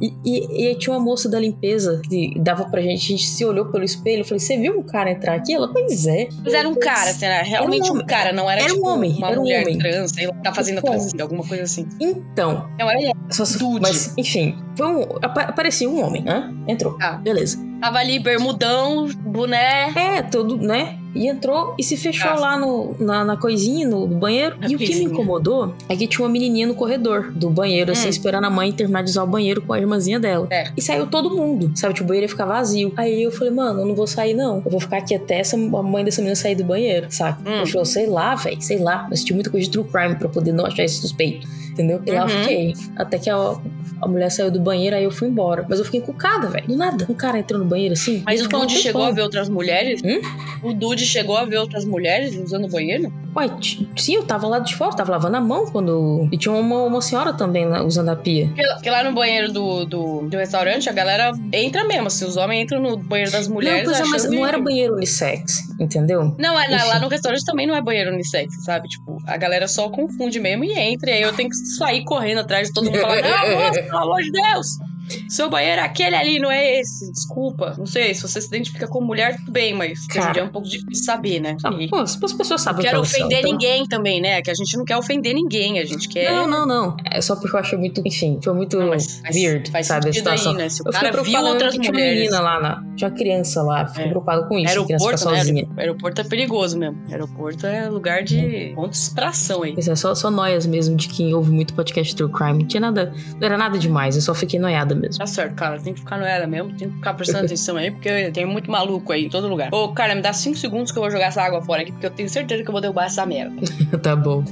E, 0.00 0.12
e, 0.24 0.62
e 0.64 0.66
aí 0.68 0.74
tinha 0.76 0.94
uma 0.96 1.02
moça 1.04 1.28
da 1.28 1.38
limpeza 1.38 2.00
que 2.08 2.38
dava 2.38 2.64
pra 2.64 2.80
gente, 2.80 3.04
a 3.04 3.16
gente 3.16 3.26
se 3.26 3.44
olhou 3.44 3.66
pelo 3.66 3.84
espelho, 3.84 4.20
eu 4.20 4.24
falei, 4.24 4.40
você 4.40 4.56
viu 4.56 4.78
um 4.78 4.82
cara 4.82 5.10
entrar 5.10 5.34
aqui? 5.34 5.54
Ela, 5.54 5.68
pois 5.72 6.06
é. 6.06 6.28
Mas 6.44 6.54
era 6.54 6.68
um 6.68 6.74
cara, 6.74 7.10
era 7.22 7.42
realmente 7.42 7.84
Era 7.84 7.92
um 7.92 7.98
um, 8.00 8.06
cara, 8.06 8.32
não 8.32 8.50
era, 8.50 8.62
Era 8.62 8.72
um 8.72 8.76
tipo, 8.76 8.88
homem, 9.08 9.16
uma 9.18 9.28
era 9.30 9.38
um 9.38 9.42
mulher 9.42 9.62
homem. 9.62 9.78
trans, 9.78 10.10
sei 10.12 10.26
lá, 10.26 10.34
tá 10.34 10.54
fazendo 10.54 10.78
a 10.78 10.80
Bom. 10.82 10.90
transição, 10.90 11.20
alguma 11.22 11.46
coisa 11.46 11.62
assim. 11.64 11.88
Então, 12.00 12.68
Não, 12.78 12.90
era 12.90 13.00
ele. 13.00 13.12
só 13.30 13.44
se- 13.44 13.58
Dude. 13.58 13.80
mas, 13.80 14.14
enfim, 14.16 14.56
foi 14.76 14.86
um, 14.86 15.02
apa- 15.22 15.42
aparecia 15.42 15.88
um 15.88 16.04
homem, 16.04 16.22
né? 16.22 16.52
Entrou. 16.68 16.96
Ah. 17.00 17.12
Beleza. 17.16 17.58
Tava 17.80 17.98
ali, 17.98 18.18
bermudão, 18.18 19.08
boné. 19.24 19.90
É, 19.96 20.22
todo, 20.22 20.56
né? 20.58 20.98
E 21.14 21.26
entrou 21.26 21.74
e 21.78 21.82
se 21.82 21.96
fechou 21.96 22.30
Ah. 22.30 22.38
lá 22.38 22.58
no, 22.58 22.94
na, 22.98 23.24
na 23.24 23.36
coisinha, 23.36 23.86
no, 23.88 24.06
banheiro. 24.06 24.56
Na 24.60 24.68
e 24.68 24.76
o 24.76 24.78
que 24.78 24.94
me 24.94 25.04
incomodou 25.04 25.74
é 25.88 25.96
que 25.96 26.06
tinha 26.06 26.24
uma 26.24 26.30
menininha 26.32 26.66
no 26.66 26.74
corredor 26.74 27.32
do 27.32 27.50
banheiro, 27.50 27.90
assim, 27.92 28.06
Hum. 28.06 28.10
esperando 28.10 28.44
a 28.44 28.50
mãe 28.50 28.72
terminar 28.72 29.02
de 29.02 29.10
usar 29.10 29.24
o 29.24 29.26
banheiro 29.26 29.60
com 29.62 29.72
a 29.72 29.78
irmãzinha 29.80 30.20
dela. 30.20 30.46
É. 30.50 30.70
E 30.76 30.80
saiu 30.82 31.06
todo 31.06 31.30
mundo, 31.36 31.72
sabe? 31.74 31.94
Tipo, 31.94 32.04
o 32.04 32.08
banheiro 32.08 32.24
ia 32.26 32.28
ficar 32.28 32.44
vazio. 32.44 32.92
Aí 32.96 33.22
eu 33.22 33.32
falei, 33.32 33.52
mano, 33.52 33.80
eu 33.80 33.86
não 33.86 33.94
vou 33.94 34.06
sair, 34.06 34.34
não. 34.34 34.62
Eu 34.64 34.70
vou 34.70 34.80
ficar 34.80 34.98
aqui 34.98 35.14
até 35.14 35.40
essa, 35.40 35.56
a 35.56 35.82
mãe 35.82 36.04
dessa 36.04 36.20
menina 36.20 36.36
sair 36.36 36.54
do 36.54 36.64
banheiro, 36.64 37.06
saca? 37.10 37.40
Hum. 37.48 37.60
Eu 37.60 37.66
falei, 37.66 37.84
sei 37.86 38.06
lá, 38.06 38.34
velho, 38.36 38.60
sei 38.62 38.78
lá. 38.78 39.06
Eu 39.08 39.14
assisti 39.14 39.34
muita 39.34 39.50
coisa 39.50 39.66
de 39.66 39.70
true 39.72 39.84
crime 39.84 40.14
pra 40.14 40.28
poder 40.28 40.52
não 40.52 40.64
achar 40.66 40.84
esse 40.84 41.00
suspeito. 41.00 41.46
Entendeu? 41.72 42.00
E 42.06 42.10
lá 42.10 42.18
eu 42.18 42.22
Uhum. 42.24 42.28
fiquei. 42.42 42.74
Até 42.96 43.18
que 43.18 43.30
a, 43.30 43.54
a 44.00 44.08
mulher 44.08 44.30
saiu 44.30 44.50
do 44.50 44.60
banheiro, 44.60 44.96
aí 44.96 45.04
eu 45.04 45.10
fui 45.10 45.28
embora. 45.28 45.64
Mas 45.68 45.78
eu 45.78 45.84
fiquei 45.84 46.00
encucada, 46.00 46.48
velho. 46.48 46.66
Do 46.66 46.76
nada. 46.76 47.06
Um 47.08 47.14
cara 47.14 47.38
entrou 47.38 47.58
no 47.60 47.66
banheiro 47.66 47.94
assim. 47.94 48.22
Mas 48.24 48.42
o 48.42 48.48
Dude 48.48 48.76
chegou 48.76 49.04
a 49.04 49.10
ver 49.10 49.22
outras 49.22 49.48
mulheres? 49.48 50.00
Hum? 50.04 50.20
O 50.62 50.72
Dude 50.72 51.04
chegou 51.06 51.36
a 51.36 51.44
ver 51.44 51.58
outras 51.58 51.84
mulheres 51.84 52.34
usando 52.36 52.64
o 52.64 52.68
banheiro? 52.68 53.12
Ué, 53.36 53.48
sim, 53.96 54.14
eu 54.16 54.24
tava 54.24 54.46
lá 54.48 54.58
de 54.58 54.74
fora, 54.74 54.96
tava 54.96 55.12
lavando 55.12 55.36
a 55.36 55.40
mão 55.40 55.66
quando. 55.66 56.28
E 56.32 56.36
tinha 56.36 56.52
uma, 56.52 56.82
uma 56.82 57.00
senhora 57.00 57.32
também 57.32 57.64
lá, 57.66 57.82
usando 57.82 58.08
a 58.08 58.16
pia. 58.16 58.46
Porque, 58.48 58.62
porque 58.74 58.90
lá 58.90 59.04
no 59.04 59.12
banheiro 59.12 59.52
do, 59.52 59.84
do, 59.84 60.20
do 60.28 60.36
restaurante, 60.36 60.88
a 60.88 60.92
galera 60.92 61.30
entra 61.52 61.84
mesmo. 61.84 62.08
Assim, 62.08 62.24
os 62.24 62.36
homens 62.36 62.64
entram 62.64 62.80
no 62.82 62.96
banheiro 62.96 63.30
das 63.30 63.46
mulheres. 63.46 63.84
não, 63.86 63.92
pois 63.92 64.00
é, 64.00 64.10
mas 64.10 64.30
não 64.30 64.44
era 64.46 64.58
banheiro 64.58 64.94
unissex, 64.94 65.68
entendeu? 65.78 66.34
Não, 66.38 66.58
é, 66.58 66.68
lá- 66.84 66.98
no 66.98 67.08
restaurante 67.08 67.44
também 67.44 67.66
não 67.66 67.74
é 67.76 67.80
banheiro 67.80 68.12
unissex, 68.12 68.64
sabe? 68.64 68.88
Tipo, 68.88 69.18
a 69.26 69.36
galera 69.36 69.68
só 69.68 69.88
confunde 69.88 70.40
mesmo 70.40 70.64
e 70.64 70.72
entra. 70.72 71.10
E 71.10 71.12
aí 71.14 71.22
eu 71.22 71.32
tenho 71.32 71.48
que 71.50 71.56
sair 71.56 72.04
correndo 72.04 72.38
atrás 72.40 72.68
de 72.68 72.74
todo 72.74 72.86
mundo 72.90 72.98
falar: 73.00 73.22
Não, 73.22 73.64
moça, 73.66 73.82
pelo 73.90 74.16
de 74.16 74.30
Deus! 74.30 74.89
Seu 75.28 75.48
banheiro 75.50 75.80
é 75.80 75.84
aquele 75.84 76.16
ali, 76.16 76.38
não 76.38 76.50
é 76.50 76.80
esse. 76.80 77.10
Desculpa. 77.12 77.74
Não 77.78 77.86
sei, 77.86 78.14
se 78.14 78.22
você 78.22 78.40
se 78.40 78.46
identifica 78.48 78.86
como 78.86 79.06
mulher, 79.06 79.36
tudo 79.36 79.52
bem, 79.52 79.74
mas 79.74 80.06
Cara. 80.06 80.40
é 80.40 80.44
um 80.44 80.48
pouco 80.48 80.68
difícil 80.68 81.04
saber, 81.04 81.40
né? 81.40 81.56
Ah, 81.64 81.70
E 81.78 81.88
pô, 81.88 81.96
as 81.96 82.20
as 82.22 82.32
pessoas 82.32 82.60
sabem 82.60 82.84
não 82.84 83.00
o 83.00 83.02
que 83.04 83.10
quero 83.12 83.22
ofender 83.24 83.38
então- 83.40 83.52
ninguém 83.52 83.86
também, 83.86 84.20
né? 84.20 84.40
Que 84.42 84.50
a 84.50 84.54
gente 84.54 84.76
não 84.76 84.84
quer 84.84 84.96
ofender 84.96 85.34
ninguém, 85.34 85.78
a 85.78 85.84
gente 85.84 86.08
quer. 86.08 86.30
Não, 86.30 86.46
não, 86.46 86.66
não. 86.66 86.96
É 87.10 87.20
só 87.20 87.34
porque 87.36 87.54
eu 87.56 87.60
achei 87.60 87.78
muito, 87.78 88.02
enfim, 88.06 88.38
foi 88.42 88.52
muito 88.54 88.78
Não, 88.78 88.88
mas 88.88 89.20
weird, 89.32 89.70
faz 89.70 89.86
sabe, 89.86 90.08
a 90.08 90.12
sentido 90.12 90.28
aí, 90.28 90.38
situação. 90.38 90.58
né? 90.58 90.68
Se 90.68 90.82
o 90.82 90.88
eu 90.88 90.92
cara 90.92 91.10
viu 91.10 91.12
preocupada 91.22 91.42
mesmo 91.44 91.52
outras 91.54 91.72
que 91.74 91.80
tinha 91.80 91.90
uma 91.92 91.98
mulheres. 91.98 92.18
menina 92.20 92.40
lá, 92.40 92.60
na, 92.60 92.84
tinha 92.96 93.08
uma 93.10 93.16
criança 93.16 93.62
lá, 93.62 93.86
fiquei 93.86 94.04
É. 94.04 94.08
preocupada 94.08 94.46
com 94.46 94.58
isso, 94.58 94.68
Aeroporto, 94.68 95.10
né? 95.30 95.36
sozinha. 95.38 95.68
Aeroporto 95.76 96.20
é 96.20 96.24
perigoso 96.24 96.78
mesmo. 96.78 96.98
Aeroporto 97.10 97.66
é 97.66 97.88
lugar 97.88 98.22
de 98.22 98.72
ponto 98.74 98.90
de 98.90 98.96
extração 98.96 99.62
aí. 99.62 99.72
Pois 99.72 99.88
é, 99.88 99.94
só, 99.96 100.14
só 100.14 100.30
noias 100.30 100.66
mesmo 100.66 100.96
de 100.96 101.08
quem 101.08 101.34
ouve 101.34 101.50
muito 101.50 101.74
podcast 101.74 102.14
True 102.14 102.30
Crime. 102.30 102.58
Não 102.60 102.66
tinha 102.66 102.80
nada, 102.80 103.12
não 103.38 103.46
era 103.46 103.56
nada 103.58 103.78
demais, 103.78 104.16
eu 104.16 104.22
só 104.22 104.34
fiquei 104.34 104.58
noiada 104.60 104.94
mesmo. 105.00 105.18
Tá 105.18 105.26
certo, 105.26 105.54
cara. 105.54 105.78
Tem 105.80 105.94
que 105.94 106.00
ficar 106.00 106.18
no 106.18 106.24
ela 106.24 106.46
mesmo. 106.46 106.72
Tem 106.76 106.88
que 106.88 106.96
ficar 106.96 107.14
prestando 107.14 107.46
atenção 107.46 107.76
aí, 107.76 107.90
porque 107.90 108.30
tem 108.30 108.46
muito 108.46 108.70
maluco 108.70 109.12
aí 109.12 109.26
em 109.26 109.30
todo 109.30 109.48
lugar. 109.48 109.72
Ô, 109.72 109.88
cara, 109.92 110.14
me 110.14 110.22
dá 110.22 110.32
cinco 110.32 110.56
segundos 110.56 110.92
que 110.92 110.98
eu 110.98 111.02
vou 111.02 111.10
jogar 111.10 111.26
essa 111.26 111.42
água 111.42 111.62
fora 111.62 111.82
aqui, 111.82 111.92
porque 111.92 112.06
eu 112.06 112.10
tenho 112.10 112.28
certeza 112.28 112.62
que 112.62 112.68
eu 112.68 112.72
vou 112.72 112.80
derrubar 112.80 113.06
essa 113.06 113.24
merda. 113.26 113.54
tá 114.02 114.14
bom. 114.14 114.44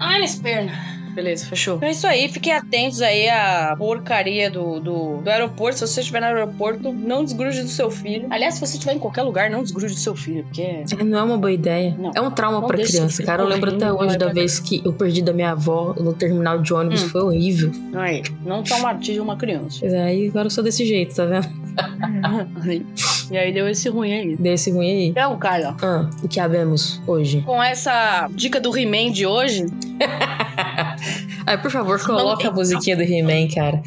Ai, 0.00 0.16
minhas 0.16 0.36
pernas. 0.36 0.97
Beleza, 1.14 1.46
fechou. 1.46 1.78
É 1.82 1.90
isso 1.90 2.06
aí, 2.06 2.28
fiquem 2.28 2.52
atentos 2.52 3.00
aí 3.02 3.28
à 3.28 3.74
porcaria 3.76 4.50
do, 4.50 4.80
do, 4.80 5.16
do 5.18 5.30
aeroporto. 5.30 5.78
Se 5.78 5.86
você 5.86 6.00
estiver 6.00 6.20
no 6.20 6.26
aeroporto, 6.26 6.92
não 6.92 7.24
desgrude 7.24 7.62
do 7.62 7.68
seu 7.68 7.90
filho. 7.90 8.26
Aliás, 8.30 8.54
se 8.54 8.60
você 8.60 8.74
estiver 8.74 8.94
em 8.94 8.98
qualquer 8.98 9.22
lugar, 9.22 9.50
não 9.50 9.62
desgrude 9.62 9.94
do 9.94 10.00
seu 10.00 10.14
filho, 10.14 10.44
porque. 10.44 10.84
Não 11.04 11.18
é 11.18 11.22
uma 11.22 11.38
boa 11.38 11.52
ideia. 11.52 11.96
Não. 11.98 12.12
É 12.14 12.20
um 12.20 12.30
trauma 12.30 12.66
deixa 12.74 12.92
criança, 12.92 13.22
cara. 13.22 13.42
Eu 13.42 13.48
lembro 13.48 13.74
até 13.74 13.92
hoje 13.92 14.06
vai 14.08 14.18
da 14.18 14.32
vez 14.32 14.58
que 14.58 14.82
eu 14.84 14.92
perdi 14.92 15.22
da 15.22 15.32
minha 15.32 15.52
avó 15.52 15.94
no 15.98 16.12
terminal 16.12 16.60
de 16.60 16.72
ônibus. 16.72 17.02
Hum. 17.04 17.08
Foi 17.08 17.22
horrível. 17.22 17.72
Aí, 17.94 18.22
não 18.44 18.62
traumatize 18.62 19.20
uma 19.20 19.36
criança. 19.36 19.78
Pois 19.80 19.92
é, 19.92 20.02
aí 20.02 20.28
agora 20.28 20.46
eu 20.46 20.50
sou 20.50 20.62
desse 20.62 20.84
jeito, 20.84 21.14
tá 21.14 21.24
vendo? 21.24 21.48
e 23.30 23.36
aí 23.36 23.52
deu 23.52 23.68
esse 23.68 23.88
ruim 23.88 24.12
aí. 24.12 24.36
Desse 24.36 24.70
ruim 24.70 24.90
aí. 24.90 25.06
Então, 25.08 25.36
cara, 25.38 25.74
Ah, 25.82 26.08
o 26.22 26.28
que 26.28 26.40
habemos 26.40 27.00
hoje? 27.06 27.42
com 27.42 27.62
essa 27.62 28.28
dica 28.32 28.60
do 28.60 28.76
He-Man 28.76 29.12
de 29.12 29.26
hoje, 29.26 29.66
Ai, 31.46 31.60
por 31.60 31.70
favor, 31.70 31.98
coloca 32.04 32.48
a 32.48 32.52
musiquinha 32.52 32.96
do 32.96 33.02
He-Man, 33.02 33.48
cara. 33.54 33.80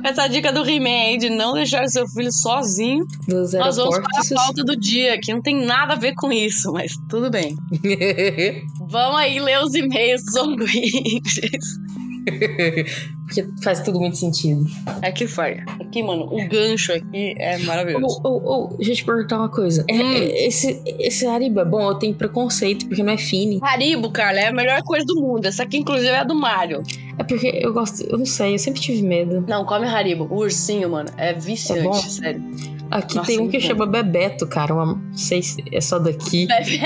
com 0.00 0.06
essa 0.08 0.26
dica 0.28 0.52
do 0.52 0.68
He-Man 0.68 0.88
aí 1.10 1.18
de 1.18 1.30
não 1.30 1.54
deixar 1.54 1.86
seu 1.88 2.06
filho 2.08 2.32
sozinho, 2.32 3.04
Dos 3.28 3.52
nós 3.52 3.76
vamos 3.76 3.98
para 3.98 4.20
a 4.20 4.34
pauta 4.34 4.64
do 4.64 4.76
dia, 4.76 5.18
que 5.20 5.32
não 5.32 5.40
tem 5.42 5.64
nada 5.64 5.94
a 5.94 5.96
ver 5.96 6.14
com 6.14 6.32
isso, 6.32 6.72
mas 6.72 6.92
tudo 7.08 7.30
bem. 7.30 7.56
Vamos 8.88 9.18
aí 9.18 9.40
ler 9.40 9.58
os 9.62 9.74
e-mails 9.74 10.22
dos 10.24 10.34
ouvintes. 10.36 11.78
Porque 13.26 13.46
faz 13.62 13.80
tudo 13.80 13.98
muito 14.00 14.16
sentido. 14.18 14.64
Aqui, 15.02 15.26
Fire. 15.26 15.62
Aqui, 15.80 16.02
mano, 16.02 16.24
o 16.30 16.46
gancho 16.48 16.92
aqui 16.92 17.34
é 17.38 17.56
maravilhoso. 17.58 18.20
Ô, 18.22 18.28
ô, 18.28 18.64
ô, 18.64 18.76
deixa 18.76 18.92
eu 18.92 18.96
te 18.96 19.04
perguntar 19.04 19.38
uma 19.38 19.48
coisa. 19.48 19.84
É- 19.88 19.94
Hum. 19.94 20.12
é- 20.12 20.46
esse, 20.46 20.82
esse 20.98 21.26
Haribo 21.26 21.60
é 21.60 21.64
bom? 21.64 21.88
Eu 21.88 21.94
tenho 21.94 22.14
preconceito, 22.14 22.86
porque 22.86 23.02
não 23.02 23.12
é 23.12 23.16
fine. 23.18 23.58
Haribo, 23.62 24.10
cara, 24.10 24.38
é 24.38 24.48
a 24.48 24.52
melhor 24.52 24.82
coisa 24.82 25.06
do 25.06 25.16
mundo. 25.16 25.46
Essa 25.46 25.62
aqui, 25.62 25.78
inclusive, 25.78 26.08
é 26.08 26.18
a 26.18 26.24
do 26.24 26.34
Mario. 26.34 26.82
É 27.18 27.24
porque 27.24 27.46
eu 27.62 27.72
gosto. 27.72 28.02
Eu 28.04 28.18
não 28.18 28.26
sei, 28.26 28.54
eu 28.54 28.58
sempre 28.58 28.80
tive 28.80 29.02
medo. 29.02 29.42
Não, 29.48 29.64
come 29.64 29.86
Haribo. 29.86 30.24
O 30.30 30.36
ursinho, 30.40 30.90
mano, 30.90 31.08
é 31.16 31.32
viciante, 31.32 31.80
É 31.80 31.82
bom? 31.84 31.92
sério. 31.94 32.42
Aqui 32.90 33.16
Nossa, 33.16 33.26
tem 33.28 33.40
um 33.40 33.48
que 33.48 33.58
chama 33.58 33.86
Bebeto, 33.86 34.46
cara. 34.46 34.74
Uma, 34.74 34.84
não 34.86 35.16
sei 35.16 35.42
se 35.42 35.64
é 35.72 35.80
só 35.80 35.98
daqui. 35.98 36.46
Bebe- 36.46 36.80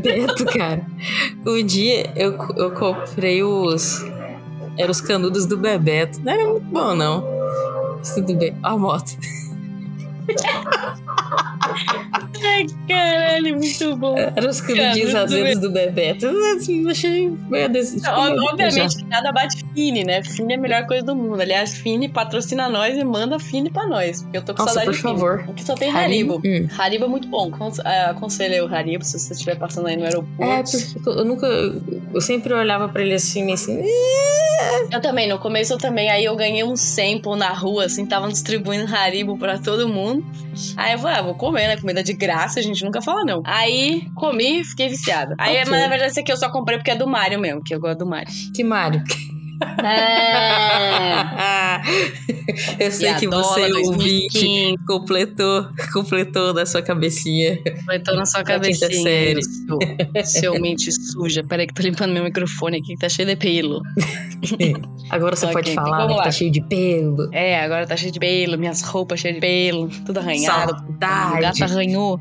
Bebeto, 0.00 0.44
cara. 0.46 0.86
Um 1.44 1.62
dia 1.66 2.12
eu, 2.14 2.38
eu 2.56 2.70
comprei 2.70 3.42
os. 3.42 4.04
Eram 4.78 4.90
os 4.90 5.00
canudos 5.00 5.46
do 5.46 5.56
Bebeto. 5.56 6.20
Não 6.22 6.32
era 6.32 6.46
muito 6.46 6.64
bom, 6.66 6.94
não. 6.94 7.24
Mas 7.98 8.14
tudo 8.14 8.34
bem. 8.34 8.56
Ó 8.62 8.68
a 8.68 8.76
moto. 8.78 9.12
Ai, 12.46 12.66
caralho, 12.88 13.56
muito 13.56 13.96
bom. 13.96 14.16
Eram 14.18 14.48
os 14.50 14.60
canudinhos 14.60 15.14
azedos 15.14 15.60
do 15.60 15.70
Bebeto. 15.70 16.26
Eu 16.26 16.90
achei 16.90 17.30
meio 17.50 17.66
ob- 17.66 18.42
Obviamente, 18.52 19.04
nada 19.06 19.32
bate 19.32 19.64
Fini, 19.74 20.04
né? 20.04 20.22
Fini 20.22 20.54
é 20.54 20.56
a 20.56 20.60
melhor 20.60 20.86
coisa 20.86 21.04
do 21.04 21.14
mundo. 21.16 21.40
Aliás, 21.40 21.74
Fini 21.74 22.08
patrocina 22.08 22.68
nós 22.68 22.96
e 22.96 23.04
manda 23.04 23.38
Fini 23.38 23.70
pra 23.70 23.86
nós. 23.86 24.22
Porque 24.22 24.38
eu 24.38 24.42
tô 24.42 24.54
com 24.54 24.62
Nossa, 24.62 24.74
saudade 24.74 24.86
por 24.86 24.94
de 24.96 25.02
Fini. 25.02 25.14
favor. 25.14 25.44
Aqui 25.50 25.64
só 25.64 25.74
tem 25.74 25.90
Haribo. 25.90 26.40
Hum. 26.44 26.68
Haribo 26.78 27.04
é 27.04 27.08
muito 27.08 27.28
bom. 27.28 27.50
É, 27.84 28.04
Aconselho 28.06 28.66
o 28.66 28.74
Haribo 28.74 29.04
se 29.04 29.18
você 29.18 29.32
estiver 29.32 29.56
passando 29.58 29.88
aí 29.88 29.96
no 29.96 30.04
aeroporto. 30.04 30.76
É, 30.76 30.80
porque 30.94 31.08
eu 31.08 31.24
nunca. 31.24 31.46
Eu 31.46 32.20
sempre 32.20 32.52
olhava 32.54 32.88
pra 32.88 33.02
ele 33.02 33.14
assim, 33.14 33.52
assim. 33.52 33.82
Eu 34.90 35.00
também, 35.00 35.28
no 35.28 35.38
começo 35.38 35.72
eu 35.72 35.78
também. 35.78 36.10
Aí 36.10 36.24
eu 36.24 36.36
ganhei 36.36 36.64
um 36.64 36.76
sample 36.76 37.36
na 37.36 37.52
rua, 37.52 37.86
assim, 37.86 38.04
estavam 38.04 38.28
distribuindo 38.28 38.92
Haribo 38.94 39.36
pra 39.38 39.58
todo 39.58 39.88
mundo. 39.88 40.24
Aí 40.76 40.92
eu 40.92 40.98
falei, 40.98 41.18
ah, 41.18 41.22
vou 41.22 41.34
comer, 41.34 41.68
né? 41.68 41.76
Comida 41.76 42.02
de 42.02 42.12
graça, 42.12 42.60
a 42.60 42.62
gente 42.62 42.84
nunca 42.84 43.02
fala 43.02 43.24
não. 43.24 43.42
Aí 43.44 44.08
comi 44.14 44.62
fiquei 44.64 44.88
viciada. 44.88 45.34
Aí, 45.38 45.56
Ok. 45.58 45.70
mas 45.70 45.80
na 45.80 45.88
verdade, 45.88 46.10
esse 46.10 46.20
aqui 46.20 46.32
eu 46.32 46.36
só 46.36 46.50
comprei 46.50 46.78
porque 46.78 46.90
é 46.90 46.96
do 46.96 47.06
Mario 47.06 47.38
mesmo, 47.40 47.62
que 47.62 47.74
eu 47.74 47.80
gosto 47.80 47.98
do 47.98 48.06
Mario. 48.06 48.32
Que 48.54 48.62
Mário. 48.62 49.02
É. 49.84 51.24
eu 52.86 52.90
sei 52.90 53.10
E 53.10 53.14
que 53.16 53.26
você, 53.28 53.68
Dola 53.68 53.80
ouvinte, 53.86 54.30
2015, 54.32 54.76
completou, 54.86 55.66
completou 55.92 56.52
da 56.54 56.64
sua 56.66 56.82
cabecinha. 56.82 57.58
Completou 57.78 58.16
na 58.16 58.24
sua 58.26 58.40
quinta 58.40 58.52
cabecinha. 58.54 59.02
série. 59.02 59.42
Seu, 59.42 59.78
seu 60.24 60.60
mente 60.60 60.90
suja. 60.92 61.42
Peraí 61.44 61.66
que 61.66 61.74
tô 61.74 61.82
limpando 61.82 62.12
meu 62.12 62.24
microfone 62.24 62.78
aqui, 62.78 62.94
que 62.94 62.98
tá 62.98 63.08
cheio 63.08 63.28
de 63.28 63.36
pelo. 63.36 63.82
Agora 65.10 65.36
você 65.36 65.46
Ok, 65.46 65.54
pode 65.54 65.70
então 65.70 65.84
falar, 65.84 66.06
né, 66.08 66.14
lá. 66.14 66.22
tá 66.24 66.30
cheio 66.30 66.50
de 66.50 66.62
pelo. 66.68 67.28
É, 67.32 67.60
agora 67.60 67.86
tá 67.86 67.96
cheio 67.96 68.12
de 68.12 68.18
pelo, 68.18 68.58
minhas 68.58 68.82
roupas 68.82 69.20
cheias 69.20 69.34
de 69.36 69.40
pelo, 69.40 69.88
tudo 70.04 70.18
arranhado. 70.18 70.72
O 70.72 70.76
Saudade. 70.76 71.40
gato 71.40 71.64
arranhou. 71.64 72.20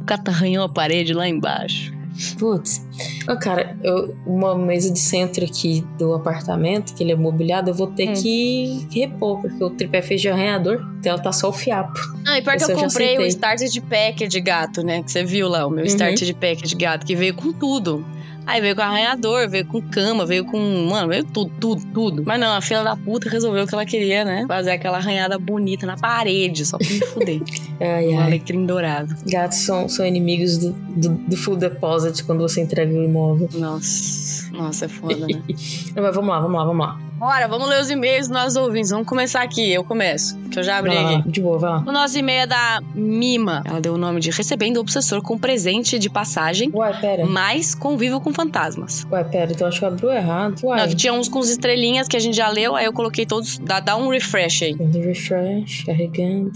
O 0.00 0.04
gato 0.04 0.28
arranhou 0.28 0.64
a 0.64 0.68
parede 0.68 1.12
lá 1.12 1.28
embaixo. 1.28 1.92
Putz. 2.38 2.84
Ô, 3.28 3.36
cara, 3.36 3.76
eu- 3.82 4.16
uma 4.26 4.56
mesa 4.56 4.90
de 4.92 4.98
centro 4.98 5.44
aqui 5.44 5.84
do 5.98 6.14
apartamento, 6.14 6.94
que 6.94 7.02
ele 7.02 7.12
é 7.12 7.16
mobiliado, 7.16 7.70
eu 7.70 7.74
vou 7.74 7.88
ter 7.88 8.10
Hum. 8.10 8.14
que 8.14 8.86
repor, 8.90 9.40
porque 9.40 9.62
o 9.62 9.70
tripé 9.70 10.00
fez 10.02 10.20
de 10.20 10.28
arranhador, 10.28 10.80
então 10.98 11.12
ela 11.12 11.22
tá 11.22 11.32
só 11.32 11.48
o 11.48 11.52
fiapo. 11.52 11.98
Ah, 12.26 12.38
e 12.38 12.42
pior 12.42 12.56
que 12.56 12.64
eu 12.64 12.74
comprei 12.76 13.18
o 13.18 13.22
starter 13.26 13.68
de 13.68 13.80
pack 13.80 14.26
de 14.28 14.40
gato, 14.40 14.82
né? 14.82 15.02
Que 15.02 15.10
você 15.12 15.24
viu 15.24 15.48
lá, 15.48 15.66
o 15.66 15.70
meu 15.70 15.80
Uhum. 15.80 15.86
starter 15.86 16.24
de 16.26 16.34
pack 16.34 16.62
de 16.62 16.74
gato, 16.74 17.04
que 17.04 17.14
veio 17.16 17.34
com 17.34 17.52
tudo. 17.52 18.04
Aí 18.46 18.60
veio 18.60 18.76
com 18.76 18.82
arranhador, 18.82 19.48
veio 19.48 19.66
com 19.66 19.82
cama, 19.82 20.24
veio 20.24 20.44
com. 20.44 20.58
Mano, 20.88 21.08
veio 21.08 21.24
tudo, 21.24 21.50
tudo, 21.60 21.82
tudo. 21.92 22.22
Mas 22.24 22.38
não, 22.38 22.56
a 22.56 22.60
filha 22.60 22.84
da 22.84 22.96
puta 22.96 23.28
resolveu 23.28 23.64
o 23.64 23.66
que 23.66 23.74
ela 23.74 23.84
queria, 23.84 24.24
né? 24.24 24.44
Fazer 24.46 24.70
aquela 24.70 24.98
arranhada 24.98 25.36
bonita 25.36 25.84
na 25.84 25.96
parede, 25.96 26.64
só 26.64 26.78
pra 26.78 26.88
me 26.88 27.00
fuder. 27.00 27.42
Ai, 27.78 28.08
um 28.08 28.18
ai. 28.18 28.26
alecrim 28.26 28.64
dourado. 28.64 29.14
Gatos 29.26 29.58
são, 29.58 29.86
são 29.86 30.06
inimigos 30.06 30.56
do, 30.56 30.72
do, 30.72 31.10
do 31.10 31.36
full 31.36 31.56
deposit 31.56 32.24
quando 32.24 32.40
você 32.40 32.62
entrega 32.62 32.90
o 32.90 33.04
imóvel. 33.04 33.50
Nossa, 33.52 34.50
nossa, 34.50 34.86
é 34.86 34.88
foda, 34.88 35.26
né? 35.26 35.42
Mas 35.94 36.14
vamos 36.14 36.30
lá, 36.30 36.40
vamos 36.40 36.56
lá, 36.56 36.64
vamos 36.64 36.86
lá. 36.86 37.00
Bora, 37.18 37.48
vamos 37.48 37.66
ler 37.68 37.80
os 37.80 37.88
e-mails 37.88 38.28
dos 38.28 38.36
nossos 38.36 38.56
ouvintes. 38.56 38.90
Vamos 38.90 39.06
começar 39.08 39.42
aqui. 39.42 39.72
Eu 39.72 39.82
começo, 39.82 40.38
que 40.50 40.58
eu 40.58 40.62
já 40.62 40.76
abri 40.76 40.94
lá, 40.94 41.16
aqui. 41.16 41.30
de 41.30 41.40
boa, 41.40 41.58
vai 41.58 41.70
lá. 41.70 41.84
O 41.86 41.90
nosso 41.90 42.18
e-mail 42.18 42.42
é 42.42 42.46
da 42.46 42.82
Mima. 42.94 43.62
Ela 43.64 43.80
deu 43.80 43.94
o 43.94 43.98
nome 43.98 44.20
de 44.20 44.30
Recebendo 44.30 44.76
o 44.76 44.80
Obsessor 44.80 45.22
com 45.22 45.38
presente 45.38 45.98
de 45.98 46.10
passagem, 46.10 46.70
Uai, 46.74 46.98
pera. 47.00 47.24
mas 47.24 47.74
convivo 47.74 48.20
com 48.20 48.34
fantasmas. 48.34 49.06
Uai, 49.10 49.24
pera, 49.24 49.50
então 49.50 49.66
acho 49.66 49.78
que 49.78 49.84
abriu 49.86 50.10
errado. 50.12 50.60
Uai. 50.62 50.86
Não, 50.86 50.94
tinha 50.94 51.12
uns 51.14 51.26
com 51.26 51.38
as 51.38 51.48
estrelinhas 51.48 52.06
que 52.06 52.16
a 52.16 52.20
gente 52.20 52.36
já 52.36 52.50
leu, 52.50 52.76
aí 52.76 52.84
eu 52.84 52.92
coloquei 52.92 53.24
todos. 53.24 53.58
Dá, 53.58 53.80
dá 53.80 53.96
um 53.96 54.08
refresh 54.08 54.62
aí. 54.64 54.74
Dando 54.74 54.98
refresh, 54.98 55.84
carregando. 55.84 56.52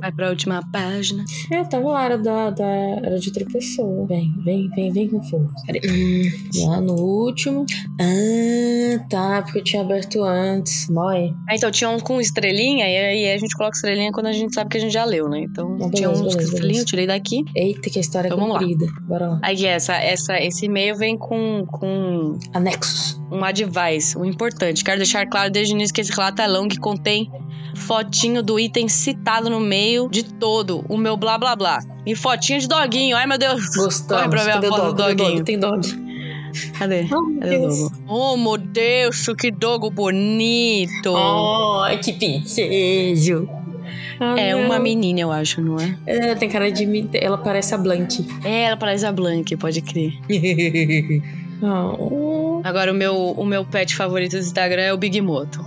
Vai 0.00 0.10
pra 0.10 0.30
última 0.30 0.60
página. 0.72 1.24
É, 1.52 1.62
tava 1.62 1.88
lá, 1.88 2.04
era, 2.04 2.18
da, 2.18 2.50
da, 2.50 2.66
era 2.66 3.18
de 3.20 3.28
outra 3.28 3.44
pessoa. 3.46 4.06
Vem, 4.08 4.34
vem, 4.44 4.68
vem, 4.70 4.92
vem 4.92 5.08
com. 5.08 5.20
Peraí. 5.66 5.80
Hum, 5.88 6.66
lá 6.66 6.80
no 6.80 6.94
último. 6.94 7.64
Ah, 8.00 8.98
tá, 9.08 9.42
porque 9.42 9.67
tinha 9.70 9.82
aberto 9.82 10.22
antes. 10.22 10.88
Mói. 10.88 11.32
Ah, 11.48 11.54
então 11.54 11.70
tinha 11.70 11.90
uns 11.90 12.02
com 12.02 12.20
estrelinha, 12.20 12.86
e 12.88 12.96
aí 12.96 13.32
a 13.34 13.38
gente 13.38 13.54
coloca 13.56 13.76
estrelinha 13.76 14.10
quando 14.12 14.26
a 14.26 14.32
gente 14.32 14.54
sabe 14.54 14.70
que 14.70 14.76
a 14.78 14.80
gente 14.80 14.92
já 14.92 15.04
leu, 15.04 15.28
né? 15.28 15.40
Então 15.40 15.74
Ah, 15.76 15.90
tinha 15.90 16.08
beleza, 16.08 16.10
uns 16.10 16.18
com 16.18 16.22
beleza, 16.24 16.42
estrelinha, 16.42 16.60
beleza. 16.60 16.80
eu 16.80 16.86
tirei 16.86 17.06
daqui. 17.06 17.44
Eita, 17.54 17.90
que 17.90 17.98
a 17.98 18.00
história 18.00 18.28
é 18.28 18.32
Então, 18.32 18.48
lá. 18.48 18.58
comprida. 18.58 18.86
Bora 19.02 19.26
lá. 19.28 19.40
Aí 19.42 19.64
essa, 19.66 19.94
essa, 19.94 20.38
esse 20.40 20.66
e-mail 20.66 20.96
vem 20.96 21.16
com, 21.16 21.64
com 21.66 22.38
Anexos. 22.54 23.20
um 23.30 23.44
advice, 23.44 24.16
um 24.18 24.24
importante. 24.24 24.82
Quero 24.84 24.98
deixar 24.98 25.26
claro 25.26 25.50
desde 25.50 25.72
o 25.72 25.76
início 25.76 25.94
que 25.94 26.00
esse 26.00 26.12
relato 26.12 26.40
é 26.42 26.46
longo 26.46 26.72
e 26.72 26.78
contém 26.78 27.30
fotinho 27.76 28.42
do 28.42 28.58
item 28.58 28.88
citado 28.88 29.48
no 29.48 29.60
meio 29.60 30.08
de 30.08 30.24
todo 30.24 30.84
o 30.88 30.96
meu 30.96 31.16
blá 31.16 31.38
blá 31.38 31.54
blá. 31.54 31.78
E 32.06 32.14
fotinho 32.16 32.58
de 32.58 32.66
doguinho. 32.66 33.16
Ai, 33.16 33.26
meu 33.26 33.38
Deus. 33.38 33.64
Gostamos. 33.76 34.22
Corre 34.24 34.28
pra 34.30 34.44
ver 34.44 34.50
a 34.50 34.62
foto 34.62 34.80
dog? 34.80 34.94
do 34.94 35.02
doguinho. 35.16 35.30
dog? 35.36 35.44
Tem 35.44 35.58
dog. 35.58 36.07
Cadê? 36.78 37.06
Oh, 37.12 37.40
Cadê 37.40 37.56
o 37.58 37.68
dogo? 37.68 37.92
Oh, 38.08 38.36
meu 38.36 38.56
Deus, 38.58 39.26
que 39.38 39.50
dogo 39.50 39.90
bonito. 39.90 41.14
Ai, 41.84 41.98
que 41.98 42.12
pincejo. 42.12 43.48
Ah, 44.20 44.34
é 44.38 44.52
não. 44.52 44.66
uma 44.66 44.78
menina, 44.80 45.20
eu 45.20 45.30
acho, 45.30 45.60
não 45.60 45.76
é? 45.78 45.96
É, 46.06 46.34
tem 46.34 46.48
cara 46.48 46.70
de. 46.72 46.84
mim- 46.84 47.08
Ela 47.14 47.38
parece 47.38 47.74
a 47.74 47.78
Blank. 47.78 48.26
É, 48.44 48.64
ela 48.64 48.76
parece 48.76 49.06
a 49.06 49.12
Blank, 49.12 49.56
pode 49.56 49.80
crer. 49.80 50.12
oh. 51.62 52.60
Agora, 52.64 52.92
o 52.92 52.94
meu, 52.94 53.14
o 53.16 53.44
meu 53.44 53.64
pet 53.64 53.94
favorito 53.94 54.32
do 54.32 54.38
Instagram 54.38 54.82
é 54.82 54.92
o 54.92 54.96
Big 54.96 55.20
Moto. 55.20 55.64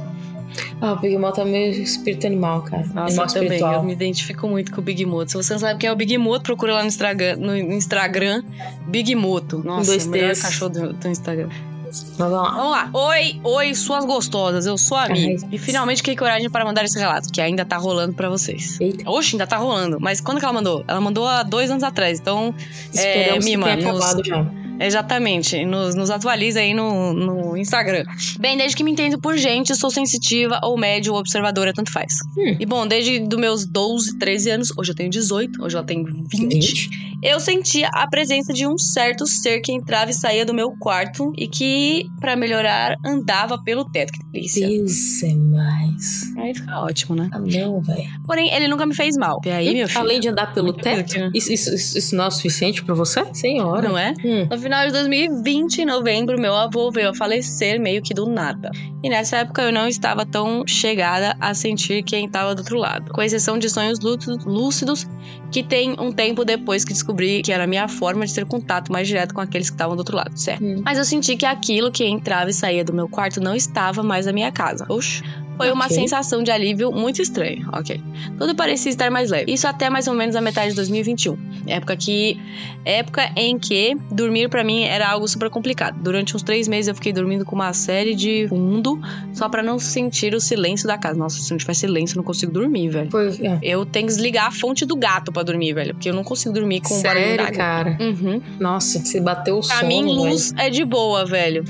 Ah, 0.79 0.93
o 0.93 0.95
Big 0.97 1.17
Mom 1.17 1.31
tá 1.31 1.45
meio 1.45 1.71
espírito 1.71 2.27
animal, 2.27 2.61
cara. 2.63 2.83
Nossa, 2.87 2.99
animal 3.01 3.25
eu 3.25 3.33
também. 3.33 3.47
Eu 3.49 3.53
espiritual. 3.55 3.83
me 3.83 3.93
identifico 3.93 4.47
muito 4.47 4.71
com 4.71 4.81
o 4.81 4.83
Big 4.83 5.05
Moto. 5.05 5.29
Se 5.29 5.37
você 5.37 5.53
não 5.53 5.59
sabe 5.59 5.79
quem 5.79 5.89
é 5.89 5.93
o 5.93 5.95
Big 5.95 6.17
Moto, 6.17 6.43
procura 6.43 6.73
lá 6.73 6.81
no 6.81 6.87
Instagram, 6.87 7.35
no 7.37 7.55
Instagram 7.55 8.43
Big 8.87 9.13
Moto. 9.15 9.61
Nossa, 9.63 9.91
dois 9.91 10.05
o 10.05 10.09
melhor 10.09 10.35
cachorro 10.35 10.69
do, 10.71 10.93
do 10.93 11.07
Instagram. 11.07 11.49
Mas 11.91 12.15
vamos 12.17 12.31
lá. 12.31 12.49
Vamos 12.51 12.71
lá. 12.71 12.89
Oi, 12.93 13.41
oi, 13.43 13.75
suas 13.75 14.05
gostosas. 14.05 14.65
Eu 14.65 14.77
sou 14.77 14.97
a 14.97 15.09
Mi. 15.09 15.35
E 15.51 15.57
finalmente 15.57 15.97
fiquei 15.97 16.15
coragem 16.15 16.49
para 16.49 16.63
mandar 16.63 16.85
esse 16.85 16.97
relato, 16.97 17.29
que 17.31 17.41
ainda 17.41 17.65
tá 17.65 17.75
rolando 17.75 18.13
pra 18.13 18.29
vocês. 18.29 18.79
Eita. 18.79 19.09
Oxe, 19.09 19.35
ainda 19.35 19.45
tá 19.45 19.57
rolando. 19.57 19.97
Mas 19.99 20.21
quando 20.21 20.39
que 20.39 20.45
ela 20.45 20.53
mandou? 20.53 20.85
Ela 20.87 21.01
mandou 21.01 21.27
há 21.27 21.43
dois 21.43 21.69
anos 21.69 21.83
atrás. 21.83 22.17
Então, 22.19 22.55
Esperamos 22.93 23.43
Mima, 23.43 23.67
que 23.71 23.77
tenha 23.77 23.91
nos- 23.91 24.21
já. 24.25 24.45
Exatamente. 24.85 25.63
Nos, 25.65 25.95
nos 25.95 26.09
atualiza 26.09 26.59
aí 26.59 26.73
no, 26.73 27.13
no 27.13 27.57
Instagram. 27.57 28.03
Bem, 28.39 28.57
desde 28.57 28.75
que 28.75 28.83
me 28.83 28.91
entendo 28.91 29.19
por 29.19 29.37
gente, 29.37 29.75
sou 29.75 29.89
sensitiva 29.89 30.59
ou 30.63 30.77
médio 30.77 31.13
ou 31.13 31.19
observadora, 31.19 31.73
tanto 31.73 31.91
faz. 31.91 32.13
Hum. 32.37 32.55
E 32.59 32.65
bom, 32.65 32.85
desde 32.87 33.19
dos 33.19 33.39
meus 33.39 33.65
12, 33.65 34.17
13 34.17 34.49
anos, 34.49 34.73
hoje 34.77 34.91
eu 34.91 34.95
tenho 34.95 35.09
18, 35.09 35.63
hoje 35.63 35.75
ela 35.75 35.85
tem 35.85 36.03
20, 36.03 36.53
20. 36.53 36.89
eu 37.23 37.39
sentia 37.39 37.87
a 37.93 38.07
presença 38.07 38.51
de 38.53 38.67
um 38.67 38.77
certo 38.77 39.25
ser 39.27 39.61
que 39.61 39.71
entrava 39.71 40.11
e 40.11 40.13
saía 40.13 40.45
do 40.45 40.53
meu 40.53 40.71
quarto 40.79 41.31
e 41.37 41.47
que, 41.47 42.05
pra 42.19 42.35
melhorar, 42.35 42.95
andava 43.05 43.61
pelo 43.63 43.85
teto. 43.85 44.11
Que 44.13 44.19
delícia. 44.31 44.67
Deus 44.67 45.23
é 45.23 45.35
mais. 45.35 46.35
Aí 46.37 46.53
fica 46.55 46.79
ótimo, 46.79 47.15
né? 47.15 47.29
Ah, 47.31 47.39
não, 47.39 47.81
velho. 47.81 48.09
Porém, 48.25 48.53
ele 48.53 48.67
nunca 48.67 48.85
me 48.85 48.95
fez 48.95 49.15
mal. 49.17 49.39
E 49.45 49.49
aí, 49.49 49.73
meu 49.73 49.87
filho? 49.87 49.99
Além 50.01 50.19
de 50.19 50.29
andar 50.29 50.53
pelo 50.53 50.73
teto, 50.73 51.15
isso, 51.33 51.51
isso, 51.51 51.73
isso- 51.73 51.97
isso 51.97 52.15
não 52.15 52.25
é 52.25 52.27
o 52.27 52.31
suficiente 52.31 52.83
pra 52.83 52.95
você? 52.95 53.23
Senhora. 53.33 53.87
Não 53.87 53.97
é? 53.97 54.13
Hum. 54.23 54.47
No 54.71 54.77
final 54.77 54.87
de 54.87 54.93
2020, 54.93 55.79
em 55.79 55.85
novembro, 55.85 56.39
meu 56.39 56.55
avô 56.55 56.89
veio 56.91 57.09
a 57.09 57.13
falecer 57.13 57.77
meio 57.77 58.01
que 58.01 58.13
do 58.13 58.25
nada. 58.25 58.71
E 59.03 59.09
nessa 59.09 59.39
época 59.39 59.63
eu 59.63 59.71
não 59.73 59.85
estava 59.85 60.25
tão 60.25 60.65
chegada 60.65 61.35
a 61.41 61.53
sentir 61.53 62.01
quem 62.03 62.25
estava 62.25 62.55
do 62.55 62.59
outro 62.59 62.77
lado. 62.77 63.11
Com 63.11 63.21
exceção 63.21 63.59
de 63.59 63.69
sonhos 63.69 63.99
lúcidos- 63.99 64.45
lúcidos, 64.45 65.05
que 65.51 65.61
tem 65.61 65.93
um 65.99 66.09
tempo 66.09 66.45
depois 66.45 66.85
que 66.85 66.93
descobri 66.93 67.41
que 67.41 67.51
era 67.51 67.65
a 67.65 67.67
minha 67.67 67.89
forma 67.89 68.25
de 68.25 68.33
ter 68.33 68.45
contato 68.45 68.93
mais 68.93 69.09
direto 69.09 69.33
com 69.33 69.41
aqueles 69.41 69.69
que 69.69 69.73
estavam 69.73 69.93
do 69.93 69.99
outro 69.99 70.15
lado, 70.15 70.39
certo? 70.39 70.63
Hum. 70.63 70.81
Mas 70.85 70.97
eu 70.97 71.03
senti 71.03 71.35
que 71.35 71.45
aquilo 71.45 71.91
que 71.91 72.05
entrava 72.05 72.49
e 72.49 72.53
saía 72.53 72.85
do 72.85 72.93
meu 72.93 73.09
quarto 73.09 73.41
não 73.41 73.53
estava 73.53 74.01
mais 74.01 74.25
na 74.25 74.31
minha 74.31 74.53
casa. 74.53 74.85
Oxe. 74.87 75.21
Foi 75.63 75.71
uma 75.71 75.89
sensação 75.89 76.43
de 76.43 76.51
alívio 76.51 76.91
muito 76.91 77.21
estranha, 77.21 77.67
ok? 77.73 78.01
Tudo 78.37 78.55
parecia 78.55 78.89
estar 78.89 79.09
mais 79.11 79.29
leve. 79.29 79.51
Isso 79.51 79.67
até 79.67 79.89
mais 79.89 80.07
ou 80.07 80.13
menos 80.13 80.35
a 80.35 80.41
metade 80.41 80.69
de 80.69 80.75
2021. 80.75 81.37
Época 81.67 81.95
que 81.95 82.39
época 82.83 83.31
em 83.35 83.57
que 83.59 83.95
dormir 84.11 84.49
pra 84.49 84.63
mim 84.63 84.83
era 84.83 85.07
algo 85.09 85.27
super 85.27 85.49
complicado. 85.49 86.01
Durante 86.01 86.35
uns 86.35 86.41
três 86.43 86.67
meses 86.67 86.87
eu 86.87 86.95
fiquei 86.95 87.13
dormindo 87.13 87.45
com 87.45 87.55
uma 87.55 87.73
série 87.73 88.15
de 88.15 88.47
fundo 88.49 88.99
só 89.33 89.47
pra 89.47 89.61
não 89.61 89.77
sentir 89.77 90.33
o 90.33 90.39
silêncio 90.39 90.87
da 90.87 90.97
casa. 90.97 91.17
Nossa, 91.17 91.39
se 91.41 91.51
não 91.51 91.57
tiver 91.57 91.73
silêncio 91.75 92.15
eu 92.15 92.17
não 92.17 92.23
consigo 92.23 92.51
dormir, 92.51 92.89
velho. 92.89 93.11
Foi, 93.11 93.27
é. 93.41 93.59
Eu 93.61 93.85
tenho 93.85 94.07
que 94.07 94.13
desligar 94.13 94.47
a 94.47 94.51
fonte 94.51 94.85
do 94.85 94.95
gato 94.95 95.31
pra 95.31 95.43
dormir, 95.43 95.73
velho, 95.73 95.93
porque 95.93 96.09
eu 96.09 96.13
não 96.13 96.23
consigo 96.23 96.53
dormir 96.53 96.81
com 96.81 97.01
barulho 97.01 97.23
Sério, 97.25 97.53
cara. 97.57 97.97
Uhum. 97.99 98.41
Nossa, 98.59 98.99
você 98.99 99.19
bateu 99.19 99.59
o 99.59 99.61
Pra 99.65 99.75
sono, 99.77 99.87
mim, 99.87 100.03
velho. 100.05 100.15
luz 100.15 100.53
é 100.57 100.69
de 100.69 100.83
boa, 100.83 101.25
velho. 101.25 101.63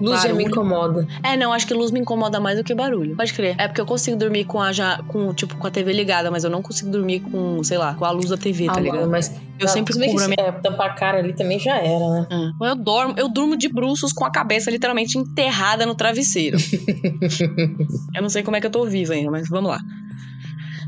Luz 0.00 0.22
já 0.22 0.28
me 0.28 0.34
barulho. 0.34 0.48
incomoda. 0.50 1.08
É, 1.22 1.36
não, 1.36 1.52
acho 1.52 1.66
que 1.66 1.74
luz 1.74 1.90
me 1.90 2.00
incomoda 2.00 2.38
mais 2.40 2.56
do 2.58 2.64
que 2.64 2.74
barulho. 2.74 3.16
Pode 3.16 3.32
crer. 3.32 3.54
É 3.58 3.66
porque 3.68 3.80
eu 3.80 3.86
consigo 3.86 4.16
dormir 4.16 4.44
com 4.44 4.60
a 4.60 4.72
já, 4.72 5.02
com, 5.08 5.32
tipo, 5.34 5.56
com 5.56 5.66
a 5.66 5.70
TV 5.70 5.92
ligada, 5.92 6.30
mas 6.30 6.44
eu 6.44 6.50
não 6.50 6.62
consigo 6.62 6.90
dormir 6.90 7.20
com, 7.20 7.62
sei 7.64 7.78
lá, 7.78 7.94
com 7.94 8.04
a 8.04 8.10
luz 8.10 8.30
da 8.30 8.36
TV, 8.36 8.66
tá 8.66 8.74
Ah, 8.76 8.80
ligado? 8.80 9.00
mano, 9.00 9.10
mas 9.12 9.30
Eu 9.58 9.66
ah, 9.66 9.68
sempre 9.68 9.92
cubro 9.94 10.24
a 10.24 10.28
minha. 10.28 10.36
É, 10.48 10.52
tampar 10.52 10.86
a 10.90 10.94
cara 10.94 11.18
ali 11.18 11.32
também 11.32 11.58
já 11.58 11.76
era, 11.78 12.08
né? 12.10 12.26
É. 12.30 12.70
Eu 12.70 12.76
dormo, 12.76 13.14
eu 13.16 13.28
durmo 13.28 13.56
de 13.56 13.68
bruços 13.68 14.12
com 14.12 14.24
a 14.24 14.30
cabeça 14.30 14.70
literalmente 14.70 15.18
enterrada 15.18 15.84
no 15.84 15.94
travesseiro. 15.94 16.56
eu 18.14 18.22
não 18.22 18.28
sei 18.28 18.42
como 18.42 18.56
é 18.56 18.60
que 18.60 18.66
eu 18.66 18.70
tô 18.70 18.84
viva 18.84 19.14
ainda, 19.14 19.30
mas 19.30 19.48
vamos 19.48 19.70
lá. 19.70 19.78